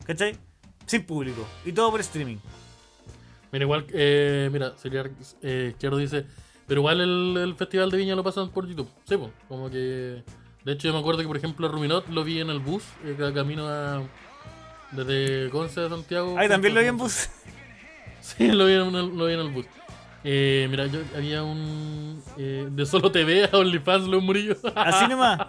[0.06, 0.38] ¿Cachai?
[0.86, 1.46] Sin público.
[1.66, 2.38] Y todo por streaming.
[3.52, 5.10] Mira, igual, eh, mira, sería
[5.42, 6.26] eh, Izquierdo dice,
[6.68, 8.90] pero igual el, Festival de Viña lo pasan por YouTube.
[9.08, 9.16] Sí,
[9.48, 10.24] como que.
[10.66, 13.16] De hecho, yo me acuerdo que, por ejemplo, Ruminot lo vi en el bus, eh,
[13.18, 14.04] ca- camino a.
[14.92, 16.36] Desde Conce a Santiago.
[16.38, 17.30] Ay, también lo vi en bus.
[18.20, 19.66] Sí, lo vi en el, lo vi en el bus.
[20.24, 22.22] Eh, mira, yo había un.
[22.38, 24.58] eh, de solo TV a OnlyFans, León Murillo.
[24.76, 25.48] Así nomás.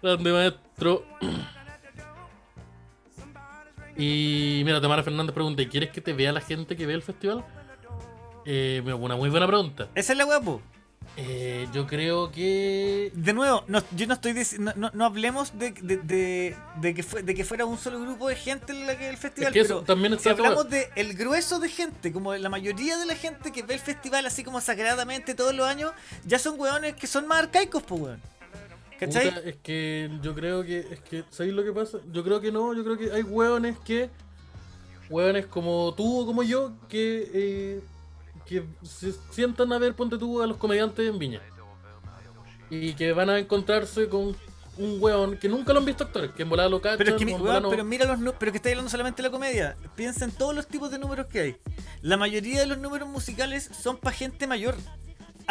[0.00, 1.04] Grande maestro.
[3.96, 7.02] Y mira, Tamara Fernández pregunta: ¿y ¿Quieres que te vea la gente que ve el
[7.02, 7.44] festival?
[8.46, 9.88] Eh, una muy buena pregunta.
[9.96, 10.62] Esa es la guapo.
[11.20, 13.10] Eh, yo creo que.
[13.12, 17.02] De nuevo, no, yo no estoy diciendo, no, no, hablemos de, de, de, de que
[17.02, 19.52] fue, de que fuera un solo grupo de gente en la que el festival, Es
[19.52, 22.48] que eso pero también si está todo- hablamos de el grueso de gente, como la
[22.48, 25.90] mayoría de la gente que ve el festival así como sagradamente todos los años,
[26.24, 28.22] ya son weones que son más arcaicos, pues weón.
[29.00, 29.28] ¿Cachai?
[29.34, 30.78] Puta, es que yo creo que.
[30.80, 31.98] Es que, ¿sabéis lo que pasa?
[32.12, 34.08] Yo creo que no, yo creo que hay hueones que.
[35.10, 37.28] Hueones como tú o como yo que.
[37.32, 37.80] eh,
[38.48, 41.40] que se sientan a ver, ponte tú, a los comediantes en Viña.
[42.70, 44.36] Y que van a encontrarse con
[44.76, 47.16] un hueón que nunca lo han visto actores, que en volada lo cachan, Pero es
[47.16, 49.76] que, mi- weón, no- pero mira los pero que estáis hablando solamente de la comedia.
[49.96, 51.56] Piensa en todos los tipos de números que hay.
[52.02, 54.76] La mayoría de los números musicales son para gente mayor.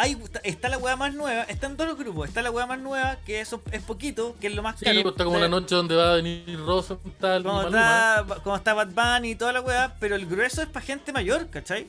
[0.00, 3.16] hay, está la weá más nueva, están todos los grupos, está la weá más nueva,
[3.26, 5.02] que eso es poquito, que es lo más Sí, caro.
[5.02, 8.74] pues está como la noche donde va a venir Rosa, tal, Como está, como está
[8.74, 11.88] Bad Bunny y toda la weá, pero el grueso es para gente mayor, ¿cachai?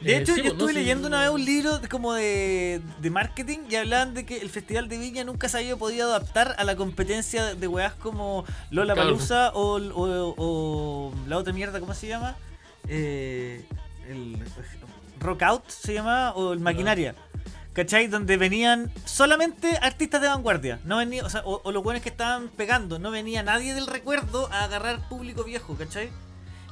[0.00, 0.78] De Eh, hecho, sí, yo pues, no, estuve sí.
[0.78, 4.50] leyendo una vez un libro de- como de, de marketing y hablaban de que el
[4.50, 8.94] Festival de Viña nunca se había podido adaptar a la competencia de weas como Lola
[8.94, 12.36] Palusa o, o- o la otra mierda, ¿cómo se llama?
[12.88, 13.64] Eh,
[14.08, 14.36] el
[15.18, 17.14] Rock Out se llama o el Maquinaria.
[17.72, 18.06] ¿Cachai?
[18.06, 20.78] Donde venían solamente artistas de vanguardia.
[20.84, 22.98] No venía, o, sea, o, o los buenos que estaban pegando.
[22.98, 26.08] No venía nadie del recuerdo a agarrar público viejo, ¿cachai?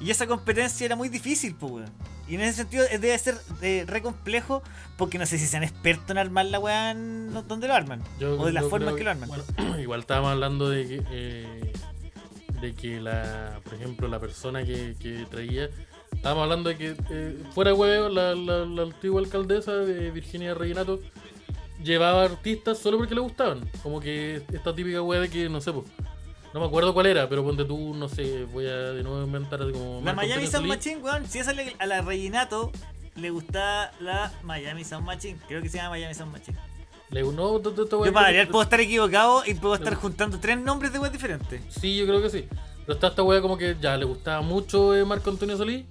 [0.01, 1.91] Y esa competencia era muy difícil, pues, weón.
[2.27, 4.63] Y en ese sentido eh, debe ser eh, re complejo
[4.97, 8.03] porque no sé si sean expertos en armar la weá donde lo arman.
[8.19, 9.29] Yo- o de la forma en que lo arman.
[9.29, 9.45] bueno,
[9.81, 11.73] igual estábamos hablando de que, eh,
[12.61, 15.69] de que la, por ejemplo, la persona que, que traía,
[16.15, 21.01] estábamos hablando de que eh, fuera huevo, la, la, la antigua alcaldesa de Virginia Reginato
[21.83, 23.69] llevaba artistas solo porque le gustaban.
[23.83, 25.85] Como que esta típica wea de que, no sé, pues,
[26.55, 29.61] no me acuerdo cuál era, pero ponte tú, no sé, voy a de nuevo inventar
[29.61, 30.01] así como...
[30.05, 30.69] La Miami Sound.
[30.69, 32.71] Machine, weón, si esa le- a la Reginato
[33.17, 35.37] le gusta la Miami Sound Machine.
[35.49, 36.57] Creo que se llama Miami Sound Machine.
[37.11, 40.39] Le no, to- to- to- Yo para variar puedo estar equivocado y puedo estar juntando
[40.39, 41.61] tres nombres de weas diferentes.
[41.71, 42.45] Sí, yo creo que sí.
[42.87, 45.85] Pero está esta wea como que ya le gustaba mucho eh, Marco Antonio Solís.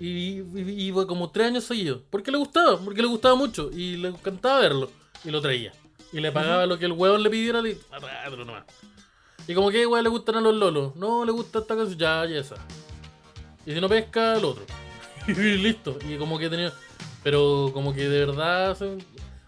[0.00, 2.00] Y, y, como tres años seguidos.
[2.08, 2.78] ¿Por qué le gustaba?
[2.78, 3.70] Porque le gustaba mucho.
[3.70, 4.90] Y le encantaba verlo.
[5.24, 5.72] Y lo traía.
[6.10, 7.60] Y le pagaba lo que el huevón le pidiera.
[7.60, 7.78] Y
[8.38, 8.64] nomás.
[9.48, 10.96] Y como que wea le gustan a los lolos.
[10.96, 11.94] No le gusta esta cosa.
[11.96, 12.56] Ya, ya esa.
[13.64, 14.64] Y si no pesca, el otro.
[15.28, 15.98] y listo.
[16.08, 16.72] Y como que tenía.
[17.22, 18.76] Pero como que de verdad.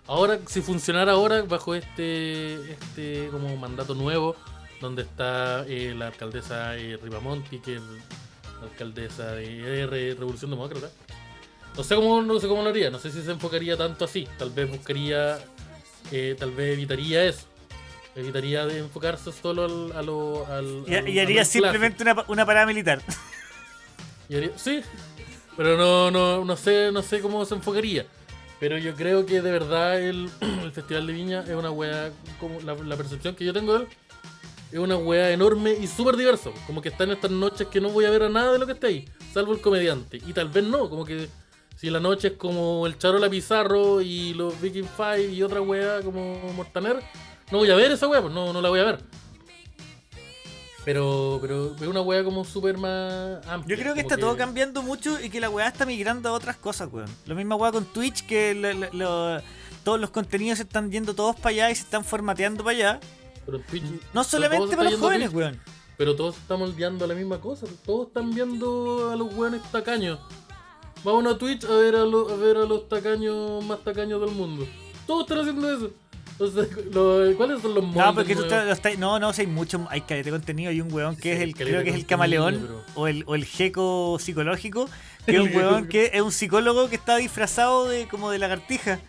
[0.07, 2.55] Ahora, si funcionara ahora bajo este.
[2.73, 4.37] Este como mandato nuevo
[4.81, 6.99] donde está eh, la alcaldesa eh,
[7.65, 7.83] que es
[8.61, 10.91] la alcaldesa de R Revolución Demócrata.
[11.77, 14.27] No sé cómo no sé cómo lo haría, no sé si se enfocaría tanto así.
[14.39, 15.39] Tal vez buscaría,
[16.11, 17.47] eh, tal vez evitaría eso.
[18.19, 22.24] Evitaría de enfocarse solo al, a lo, al, Y, al- y al haría simplemente una,
[22.27, 23.01] una parada militar.
[24.28, 24.81] Y haría- sí,
[25.57, 28.07] pero no, no, no sé, no sé cómo se enfocaría.
[28.61, 30.28] Pero yo creo que de verdad el,
[30.65, 33.85] el Festival de Viña es una wea, como la, la percepción que yo tengo de
[33.85, 33.89] él,
[34.73, 36.53] es una wea enorme y súper diverso.
[36.66, 38.66] Como que está en estas noches que no voy a ver a nada de lo
[38.66, 40.16] que está ahí, salvo el comediante.
[40.27, 41.28] Y tal vez no, como que
[41.77, 46.01] si la noche es como el Charola Pizarro y los Viking Five y otra wea
[46.03, 46.97] como Mortaner,
[47.51, 48.99] no voy a ver esa wea, pues no, no la voy a ver.
[50.85, 53.77] Pero, pero es una wea como súper más amplia.
[53.77, 56.57] Yo creo que está todo cambiando mucho y que la weá está migrando a otras
[56.57, 57.09] cosas, weón.
[57.27, 59.43] Lo mismo weá con Twitch, que lo- lo- lo-
[59.85, 63.01] todos los contenidos se están yendo todos para allá y se están formateando para allá.
[63.45, 65.61] Pero Twitch- No solamente para los jóvenes, Twitch, weón.
[65.99, 67.66] Pero todos estamos moldeando a la misma cosa.
[67.85, 70.19] Todos están viendo a los weones tacaños.
[71.05, 74.66] Vamos a Twitch a ver a ver a los tacaños más tacaños del mundo.
[75.07, 75.91] Todos están haciendo eso.
[76.40, 79.86] Entonces, lo- ¿cuáles son los moldes No, porque tú estás- no, no, si hay mucho,
[79.90, 80.70] hay caleta de contenido.
[80.70, 83.35] Hay un weón que Sí, es el, creo que es el camaleón o el, o
[83.35, 84.89] el geco psicológico,
[85.27, 89.01] que es un weón que es un psicólogo que está disfrazado de como de lagartija.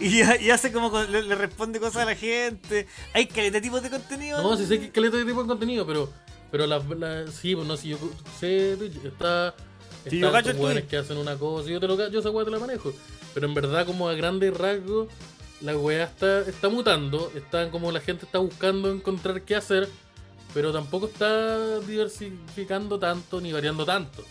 [0.00, 2.86] Y, y hace como le, le responde cosas a la gente.
[3.14, 4.40] Hay caleta de tipos de contenido.
[4.42, 6.10] No, sí sé que es caleta de tipo de contenido, pero,
[6.52, 7.98] pero la, la- sí, pues no, si yo
[8.38, 8.74] sé,
[9.04, 9.54] está,
[10.04, 10.52] están yo cacho
[10.88, 12.92] que hacen una cosa, y yo te lo ca- yo esa weá te la manejo.
[13.34, 15.08] Pero en verdad, como a grandes rasgos,
[15.60, 19.88] la weá está, está mutando, está como la gente está buscando encontrar qué hacer,
[20.54, 24.24] pero tampoco está diversificando tanto ni variando tanto.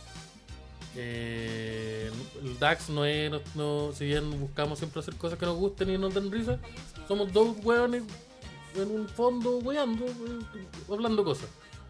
[0.95, 2.09] Eh,
[2.43, 5.89] el DAX no es, no, no- si bien buscamos siempre hacer cosas que nos gusten
[5.91, 6.57] y nos den risa,
[7.07, 8.03] somos dos weones
[8.75, 11.47] en un fondo weando, eh, hablando cosas.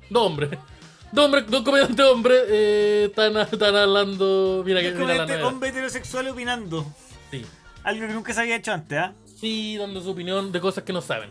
[0.09, 0.51] Dos hombres.
[1.11, 4.61] Dos hombres, dos comediantes hombres eh, están, están hablando.
[4.65, 6.85] Mira que mira hombre heterosexual opinando.
[7.31, 7.45] Sí.
[7.83, 9.13] Algo que nunca se había hecho antes, ¿ah?
[9.39, 11.29] Sí, dando su opinión de cosas que no saben.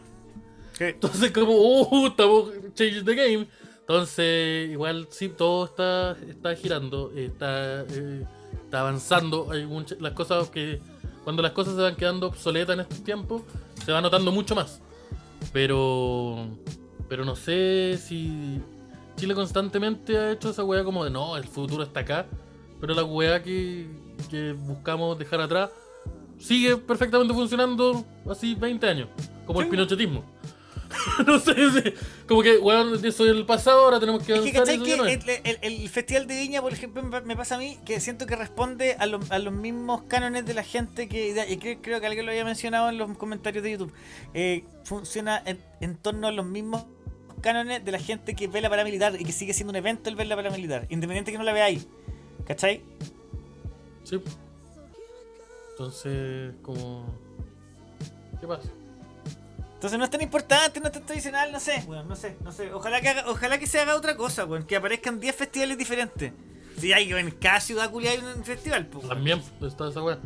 [0.79, 3.49] Entonces, como, uh, estamos change the game.
[3.81, 8.25] Entonces, igual, sí, todo está, está girando, está, eh,
[8.65, 9.51] está avanzando.
[9.51, 10.81] Hay muchas, las cosas que,
[11.25, 13.43] cuando las cosas se van quedando obsoletas en estos tiempos,
[13.85, 14.81] se va notando mucho más.
[15.53, 16.47] Pero,
[17.09, 18.61] pero no sé si
[19.17, 22.27] Chile constantemente ha hecho esa weá como de no, el futuro está acá.
[22.81, 23.89] Pero la weá que,
[24.31, 25.71] que buscamos dejar atrás
[26.39, 29.09] sigue perfectamente funcionando así 20 años,
[29.47, 30.25] como el pinochetismo.
[31.27, 31.93] no sé, sí,
[32.29, 34.53] como que, weón, eso es el pasado, ahora tenemos que Es avanzar.
[34.53, 34.77] que, ¿cachai?
[34.77, 35.41] y eso Que no es.
[35.45, 37.99] el, el- el Festival de Viña, por ejemplo, me, pa- me pasa a mí que
[37.99, 41.45] siento que responde a, lo- a los mismos cánones de la gente que.
[41.51, 43.93] Y creo, creo que alguien lo había mencionado en los comentarios de YouTube.
[44.33, 46.85] Eh, funciona en, en torno a los mismos
[47.41, 50.15] cánones de la gente que ve la paramilitar y que sigue siendo un evento el
[50.15, 51.89] ver la paramilitar, independiente que no la veáis.
[52.47, 52.81] ¿Cachai?
[54.05, 54.21] Sí.
[55.77, 57.05] Entonces, como.
[58.41, 58.69] ¿Qué pasa?
[59.75, 62.51] Entonces no es tan importante, no es tan tradicional, no sé, weón, no sé, no
[62.51, 62.73] sé.
[62.73, 66.33] Ojalá que, haga- ojalá que se haga otra cosa, weón, que aparezcan 10 festivales diferentes.
[66.79, 69.07] Si hay en cada ciudad culia hay un festival, pues.
[69.07, 70.19] También está esa weá.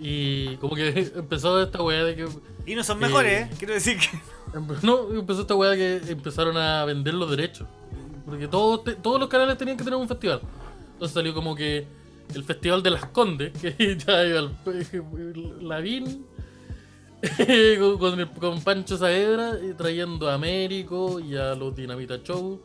[0.00, 2.28] Y como que empezó esta weá de que.
[2.66, 3.48] Y no son mejores, Eh.
[3.52, 3.54] eh.
[3.56, 4.08] Quiero decir que.
[4.82, 7.68] No, empezó esta weá que empezaron a vender los derechos.
[8.26, 10.40] Porque todos, todos los canales tenían que tener un festival.
[10.94, 11.86] Entonces salió como que
[12.34, 14.50] el Festival de las Condes, que ya iba
[15.60, 16.26] Lavín
[17.98, 22.60] con, con, Pancho Saavedra trayendo a Américo y a los Dinamita Show.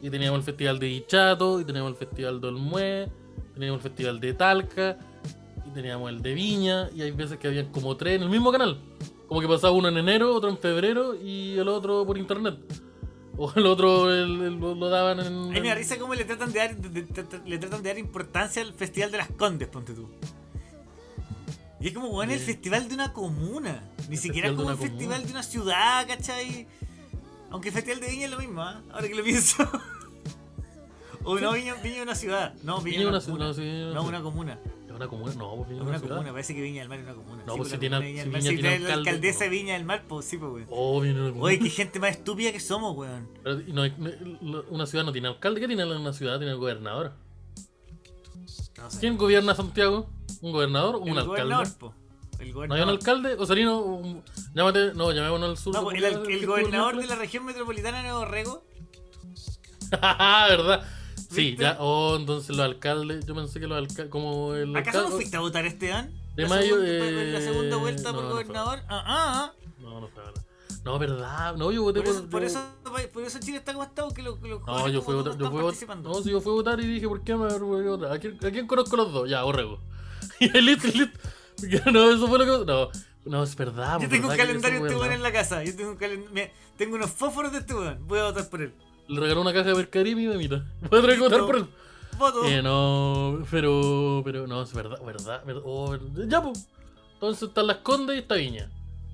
[0.00, 3.08] Y teníamos el Festival de Dichato, y teníamos el Festival de Olmué,
[3.54, 4.98] teníamos el Festival de Talca,
[5.66, 8.50] y teníamos el de Viña, y hay veces que habían como tres en el mismo
[8.50, 8.78] canal.
[9.28, 12.56] Como que pasaba uno en enero, otro en febrero y el otro por internet.
[13.36, 15.52] O el otro el- el- lo, daban en.
[15.54, 17.98] Ay, me risa cómo le tratan de dar, de- de- de- le tratan de dar
[17.98, 20.08] importancia al Festival de las Condes, ponte tú.
[21.80, 23.82] Y es como, weón, el festival de una comuna.
[24.08, 25.24] Ni siquiera es de como un festival comuna.
[25.26, 26.66] de una ciudad, ¿cachai?
[27.50, 28.80] Aunque el festival de Viña es lo mismo, ¿ah?
[28.92, 29.56] Ahora que lo pienso.
[31.24, 32.54] o no, Viña, Viña es una ciudad.
[32.62, 33.54] No, Viña, Viña es una una comuna.
[33.54, 34.58] ciudad, no, una comuna.
[34.92, 35.34] ¿Es una comuna?
[35.34, 37.42] No, pues Viña Es es una comuna, parece que Viña del Mar es una comuna.
[37.46, 38.40] No, Sí, pues si tiene- Viña si del Mar.
[38.40, 39.46] Viña Sí, tiene la alcalde, alcaldesa.
[39.48, 40.66] Viña del Mar, pues sí, pues, weón.
[40.70, 41.44] Oh, Viña es una comuna.
[41.46, 43.28] Oye, qué gente más estúpida que somos, weón.
[43.42, 45.60] Pero, no una ciudad no tiene alcalde.
[45.60, 46.38] ¿Qué tiene una ciudad?
[46.38, 47.12] Tiene gobernador.
[48.78, 49.00] No sé.
[49.00, 50.08] ¿Quién gobierna Santiago?
[50.40, 51.42] ¿Un gobernador o un el alcalde?
[51.54, 51.94] gobernador, po.
[52.38, 52.88] El ¿No hay un gobernador.
[52.88, 53.34] alcalde?
[53.34, 54.22] Osarino, un-
[54.54, 54.92] llámate.
[54.94, 55.74] No, llamémonos al sur.
[55.74, 58.64] No, pues, el, el gobernador de la región metropolitana de Nuevo Rego.
[60.00, 60.82] Ah, ¿verdad?
[61.34, 61.76] Sí, ya.
[61.80, 63.24] Oh, entonces los alcaldes.
[63.26, 64.08] Yo pensé que los alcaldes.
[64.10, 64.74] Como el.
[64.76, 66.10] ¿Acaso no alcalde- fuiste a votar este año?
[66.36, 68.78] De la mayo, segunda, eh, la segunda vuelta no, por no gobernador.
[68.88, 69.52] Ah, ah, ah.
[69.80, 70.42] No, no fue verdad.
[70.84, 71.56] No, verdad.
[71.56, 72.16] No, yo voté Por por.
[72.16, 72.46] eso, por, yo-
[72.98, 75.36] eso, por eso Chile está como está, porque los, los No, yo fui a votar.
[75.36, 76.08] no Yo fui participando.
[76.08, 78.12] No, si yo fui a votar y dije, ¿por qué me voy a votar?
[78.12, 79.28] ¿A quién, a quién conozco los dos?
[79.30, 79.78] Ya, Orrego.
[80.40, 81.18] Y ahí listo, listo.
[81.92, 82.66] No, eso fue lo que.
[82.66, 82.88] No,
[83.24, 83.92] no es verdad.
[83.94, 85.62] Yo pues, tengo un verdad que calendario de este en la casa.
[85.62, 87.74] Yo tengo, un calen- mira, tengo unos fósforos de este.
[87.74, 88.74] Voy a votar por él.
[89.12, 90.64] Le regaló una caja de Mercarim y memita.
[90.90, 91.46] Voy a tener que votar Listo.
[91.46, 91.66] por él.
[92.18, 92.44] Voto.
[92.46, 94.22] Eh, no, pero.
[94.24, 95.42] Pero no, es verdad, verdad.
[95.44, 96.24] verdad, oh, verdad.
[96.28, 96.68] Ya, pues.
[97.14, 98.70] Entonces están las Condes y está Viña.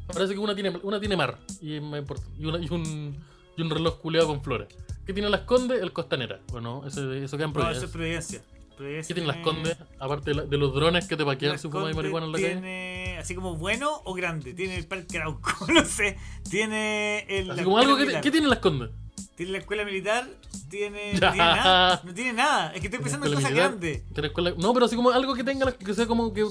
[0.06, 1.38] Parece que una tiene, una tiene mar.
[1.60, 2.32] Y, es más importante.
[2.38, 3.16] y, una- y un,
[3.56, 4.68] y un reloj culeado con flores.
[5.04, 5.82] ¿Qué tiene las Condes?
[5.82, 6.40] El Costanera.
[6.52, 6.86] ¿O no?
[6.86, 8.38] Eso, eso queda en no, eso Providencia.
[8.38, 8.42] es Providencia.
[8.76, 9.76] Providencia ¿Qué tienen las tiene- Condes?
[9.98, 12.38] Aparte de, la- de los drones que te paquean si fumas Condes marihuana en la
[12.38, 12.52] calle.
[12.52, 14.54] tiene así como bueno o grande.
[14.54, 16.16] Tiene el Parque Arauco, no sé.
[16.48, 17.50] Tiene el.
[17.50, 18.02] Así la como escuela algo que.
[18.02, 18.22] militar.
[18.22, 18.90] ¿Qué tienen las Condes?
[19.38, 20.28] Tiene la escuela militar.
[20.68, 21.14] Tiene.
[21.14, 22.02] No tiene nada.
[22.04, 22.72] No tiene nada.
[22.74, 24.04] Es que estoy pensando en cosas militar, grandes.
[24.12, 26.44] tiene escuela- No, pero así como algo que tenga, que sea como que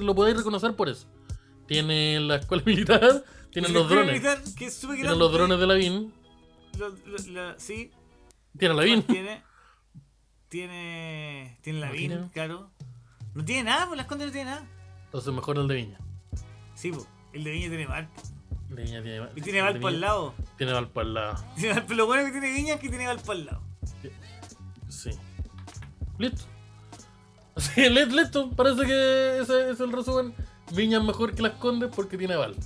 [0.00, 1.06] lo podáis reconocer por eso.
[1.66, 4.06] Tiene la escuela militar, tienen La los drones.
[4.08, 6.12] militar, que es súper Tienen los drones de la VIN.
[6.78, 7.90] Lo- lo- la- sí.
[8.58, 9.02] Tienen la VIN.
[9.04, 9.42] Tiene.
[10.48, 11.58] Tiene.
[11.62, 12.30] Tiene la No tiene.
[12.32, 12.70] claro.
[13.34, 14.66] No tiene nada, pues las condes no tiene nada.
[15.04, 15.98] Entonces mejor el de Viña.
[16.74, 17.06] Sí, pues.
[17.32, 18.08] El de Viña tiene mal.
[18.72, 20.34] El de Viña tiene Y tiene Valpo al lado.
[20.56, 21.44] Tiene Valpo al lado.
[21.90, 23.60] Lo bueno que tiene Viña es que tiene Valpo al lado.
[24.88, 25.10] Sí.
[26.18, 26.42] Listo.
[27.56, 28.50] Sí, li- listo.
[28.50, 30.34] Parece que ese es el resumen.
[30.72, 32.62] Viña es mejor que las Condes porque tiene Valpo.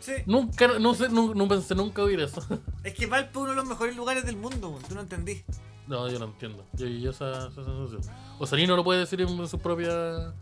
[0.00, 0.12] Sí.
[0.26, 2.42] Nunca, no sé, no, no pensé nunca oír eso.
[2.84, 5.42] Es que Valpo es uno de los mejores lugares del mundo, tú no entendí.
[5.86, 6.64] No, yo no entiendo.
[6.74, 8.00] Yo, yo esa, esa sensación.
[8.38, 10.32] Osalino lo puede decir en su propia.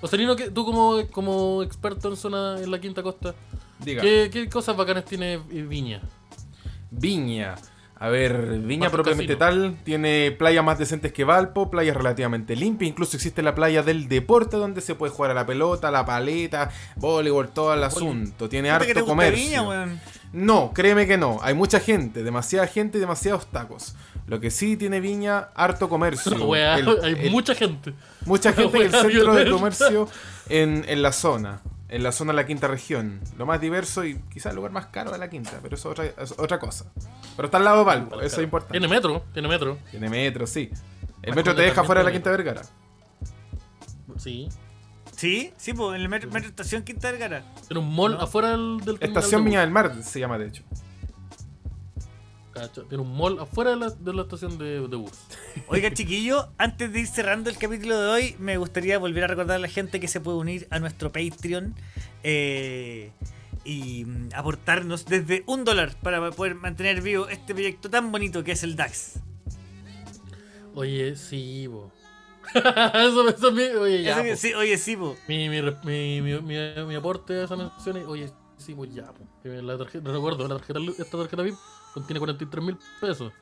[0.00, 3.34] Osalino, que tú como, como experto en zona en la quinta costa,
[3.78, 4.02] Diga.
[4.02, 6.00] ¿qué, qué cosas bacanas tiene Viña?
[6.90, 7.54] Viña.
[7.98, 13.16] A ver, Viña propiamente tal tiene playas más decentes que Valpo, playas relativamente limpias, incluso
[13.16, 17.48] existe la playa del deporte donde se puede jugar a la pelota, la paleta, voleibol,
[17.48, 18.50] todo el asunto.
[18.50, 19.42] Tiene Fíjate que te harto comercio.
[19.46, 20.00] Viña, weón.
[20.34, 21.38] No, créeme que no.
[21.40, 23.94] Hay mucha gente, demasiada gente y demasiados tacos.
[24.26, 26.32] Lo que sí tiene Viña, harto comercio.
[26.54, 27.94] El- hay el- mucha gente.
[28.26, 30.06] mucha gente y el centro de comercio
[30.50, 31.62] en, en la zona.
[31.88, 33.20] En la zona de la quinta región.
[33.38, 35.98] Lo más diverso y quizás el lugar más caro de la quinta, pero eso es
[35.98, 36.86] otra, es otra cosa.
[37.36, 38.72] Pero está al lado de Valpo, eso es importante.
[38.72, 39.78] Tiene metro, tiene metro.
[39.90, 40.70] Tiene metro, sí.
[41.22, 42.62] El metro te deja fuera de la Quinta Vergara.
[44.18, 44.48] Sí.
[45.16, 47.42] Sí, sí, pues en el metro, metro estación Quinta Vergara.
[47.68, 48.20] Tiene un mall No.
[48.20, 50.62] afuera del, Estación Viña del Mar se llama, de hecho.
[52.56, 55.12] Cacha, Tiene un mall afuera de la, de la estación de, de bus.
[55.68, 59.56] Oiga, chiquillo, antes de ir cerrando el capítulo de hoy, me gustaría volver a recordar
[59.56, 61.74] a la gente que se puede unir a nuestro Patreon
[62.22, 63.12] eh,
[63.62, 68.52] y mm, aportarnos desde un dólar para poder mantener vivo este proyecto tan bonito que
[68.52, 69.20] es el DAX.
[70.74, 71.92] Oye, sí, bo.
[72.54, 75.14] eso, eso es mi, oye, ya, Eso sí, oye, sí, po.
[75.28, 79.12] Mi, mi, mi, mi, aporte a esa mención es, oye, sí, pues ya,
[79.44, 81.56] la tarjeta, recuerdo, la tarjeta, esta tarjeta VIP
[81.96, 83.32] contiene 43 mil pesos.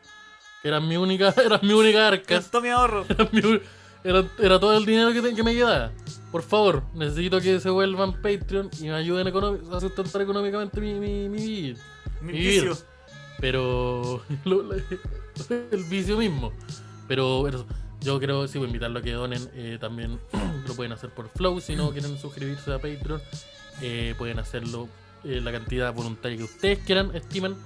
[0.62, 2.34] Eran mi única, eran mi única arca.
[2.36, 3.04] Gastó mi ahorro.
[3.10, 3.60] Era, mi
[4.04, 5.90] era, era todo el dinero que, te- que me quedaba.
[6.30, 11.28] por favor, necesito que se vuelvan Patreon y me ayuden a sustentar económicamente mi, mi,
[11.28, 12.76] mi vicio.
[13.40, 14.76] Pero lo- la-
[15.70, 16.52] el vicio mismo.
[17.08, 17.66] Pero eso,
[18.00, 19.48] yo creo sí, voy a invitarlo a que donen.
[19.54, 20.20] eh, también
[20.68, 21.60] lo pueden hacer por Flow.
[21.60, 23.20] Si no quieren suscribirse a Patreon,
[23.80, 24.86] eh, pueden hacerlo
[25.24, 27.56] eh, la cantidad voluntaria que ustedes quieran, estiman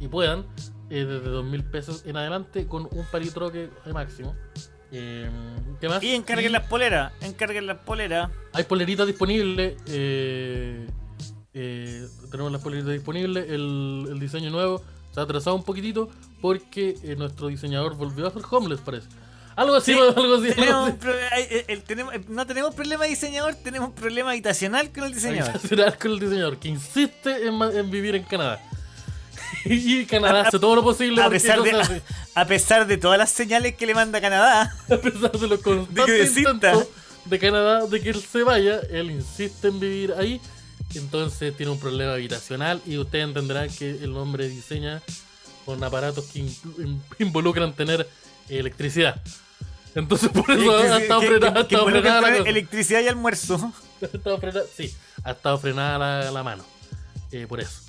[0.00, 0.46] y puedan.
[0.90, 4.34] eh, desde dos mil pesos en adelante con un palitroque de máximo.
[4.90, 5.28] Eh,
[5.80, 6.02] ¿Qué más?
[6.02, 7.12] Y encarguen las poleras.
[7.20, 8.30] Encarguen las poleras.
[8.54, 9.76] Hay poleritas disponibles.
[9.86, 10.86] eh,
[11.54, 13.50] eh, tenemos las poleritas disponibles.
[13.50, 14.82] El, el diseño nuevo
[15.12, 16.08] se ha atrasado un poquitito
[16.40, 19.08] porque eh, nuestro diseñador volvió a ser homeless, parece.
[19.56, 20.46] Algo así, Sí, algo así.
[20.48, 20.98] algo Tenemos así.
[20.98, 25.04] pro- hay- eh, el- tenemos- no tenemos problema de diseñador, tenemos un problema habitacional con
[25.04, 25.52] el diseñador.
[25.54, 28.60] Hay con el diseñador que insiste en, en vivir en Canadá.
[29.64, 32.02] y Canadá hace todo lo posible A pesar, de, cosas así.
[32.34, 34.74] a pesar de todas las señales que le manda Canadá.
[34.90, 36.86] a pesar de los constantes intentos
[37.24, 40.40] de Canadá de que él se vaya, él insiste en vivir ahí.
[40.94, 45.02] Entonces tiene un problema habitacional y ustedes entenderán que el hombre diseña
[45.66, 48.08] con aparatos que in- in- involucran tener
[48.48, 49.20] electricidad.
[49.94, 52.36] Entonces por eso ha estado frenada, que- que la cosa.
[52.48, 53.72] electricidad y almuerzo.
[54.00, 54.94] Ha estado frenada, sí,
[55.24, 56.64] ha estado frenada la, la mano.
[57.32, 57.80] eh, por eso.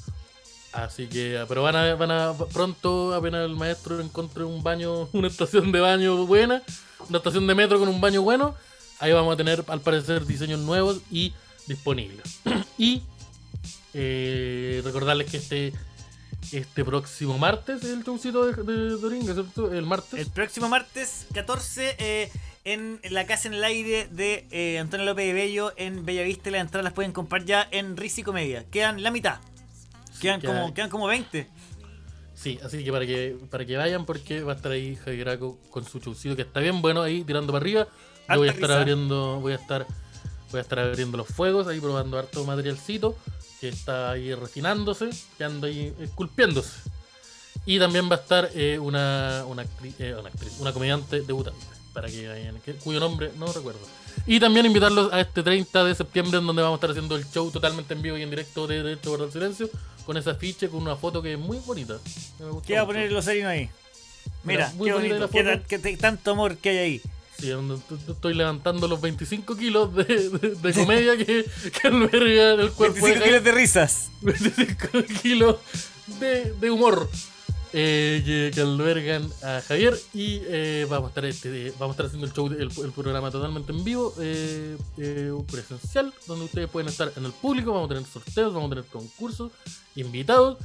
[0.72, 5.28] Así que, pero van a, van a pronto, apenas el maestro encuentre un baño, una
[5.28, 6.62] estación de baño buena,
[7.08, 8.56] una estación de metro con un baño bueno,
[9.00, 11.34] ahí vamos a tener al parecer diseños nuevos y
[11.68, 12.40] disponibles.
[12.78, 13.02] y
[13.94, 15.74] eh, recordarles que este
[16.52, 19.72] este próximo martes es el showcito de, de Doringa, ¿cierto?
[19.72, 20.20] El martes.
[20.20, 22.32] El próximo martes 14 eh,
[22.64, 26.50] en la casa en el aire de eh, Antonio López de Bello en Bellavista.
[26.50, 28.66] Las entradas las pueden comprar ya en Risi Comedia.
[28.70, 29.40] Quedan la mitad.
[30.20, 31.48] Quedan, queda- como, quedan como 20.
[32.36, 35.60] Sí, así que para que para que vayan porque va a estar ahí Javier Graco
[35.70, 37.88] con su showcito que está bien bueno ahí tirando para arriba.
[38.30, 38.80] Yo voy a estar risa.
[38.80, 39.86] abriendo, voy a estar
[40.52, 43.18] voy a estar abriendo los fuegos ahí probando harto materialcito
[43.60, 46.72] que está ahí refinándose, que anda ahí esculpiéndose.
[47.66, 51.60] Y también va a estar eh, una, una, actri- eh, una actriz, una comediante debutante,
[51.94, 53.82] para que vayan, que- cuyo nombre no recuerdo.
[54.26, 57.30] Y también invitarlos a este 30 de septiembre en donde vamos a estar haciendo el
[57.30, 59.70] show totalmente en vivo y en directo de Derecho por el Silencio,
[60.10, 62.00] con esa afiche, con una foto que es muy bonita.
[62.66, 63.70] ¿Qué va a poner el osarino ahí?
[64.44, 66.00] Mira, Mira, qué bonito.
[66.02, 67.02] tanto amor que hay ahí.
[67.40, 67.52] Sí,
[68.10, 71.46] estoy levantando los 25 kilos de, de- de comedia que,
[71.80, 74.10] que alberga el cuerpo 25 de kilos de risas.
[74.22, 74.88] 25
[75.22, 75.58] kilos
[76.20, 77.08] de, de humor
[77.74, 82.06] eh, que, que albergan a Javier y eh, vamos a estar este, vamos a estar
[82.08, 86.90] haciendo el show el, el programa totalmente en vivo eh, eh, presencial donde ustedes pueden
[86.90, 89.52] estar en el público vamos a tener sorteos vamos a tener concursos
[89.96, 90.58] invitados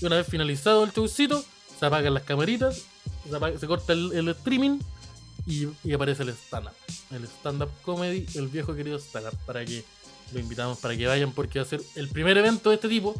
[0.00, 1.44] y una vez finalizado el showcito
[1.78, 2.84] se apagan las camaritas
[3.28, 4.78] se, apaga- se corta el, el streaming
[5.46, 6.72] y, y aparece el stand-up
[7.12, 9.84] el stand-up comedy el viejo querido stand-up para que
[10.32, 13.14] lo invitamos para que vayan porque va a ser el primer evento de este tipo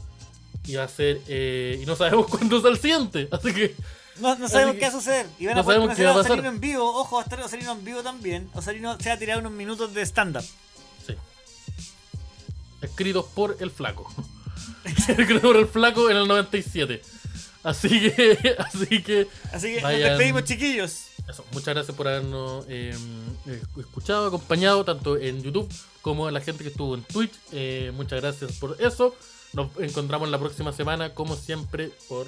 [0.66, 3.74] y va a ser eh, y no sabemos cuándo es el siguiente así que
[4.20, 5.26] No, no sabemos que- qué va a suceder.
[5.38, 6.20] Y van a no poder sabemos conocer a a.
[6.20, 6.84] Osarino en vivo.
[7.00, 8.48] Ojo, va a estar Osarino en vivo también.
[8.54, 10.44] Osarino se va a tirar unos minutos de stand-up.
[11.06, 11.14] sí
[12.82, 14.10] escritos por el flaco
[14.84, 17.02] escritos por el flaco en el 97
[17.62, 20.00] así que así que Así que Vayan.
[20.00, 21.06] nos despedimos, chiquillos.
[21.28, 22.94] Eso, muchas gracias por habernos eh,
[23.46, 25.68] eh, escuchado, acompañado, tanto en YouTube
[26.00, 27.32] como a la gente que estuvo en Twitch.
[27.50, 29.16] Eh, muchas gracias por eso.
[29.56, 32.26] Nos encontramos la próxima semana, como siempre, por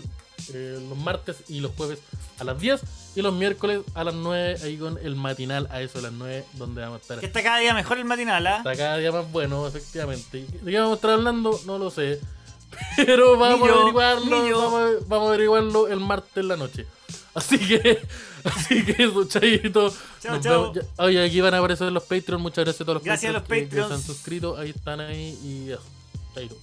[0.55, 1.99] eh, los martes y los jueves
[2.41, 2.81] a las 10
[3.17, 6.45] y los miércoles a las 9, ahí con el matinal a eso de las 9,
[6.55, 8.57] donde vamos a estar Que está cada día mejor el matinal, ¿ah?
[8.57, 10.47] hasta cada día más bueno, efectivamente.
[10.63, 11.61] ¿De qué vamos a estar hablando?
[11.67, 12.19] No lo sé.
[12.97, 13.81] Pero vamos yo, a
[14.13, 14.31] averiguarlo.
[14.59, 16.87] Vamos a, vamos a averiguarlo el martes en la noche.
[17.35, 18.01] Así que,
[18.45, 19.93] así que eso, chaito.
[20.23, 20.73] Chao, chao.
[20.99, 22.43] Oye, aquí van a aparecer los Patreons.
[22.43, 24.57] Muchas gracias a todos los Gracias a los Patreons que- que se han suscrito.
[24.57, 25.83] Ahí están ahí y eso.
[26.35, 26.57] Chaito.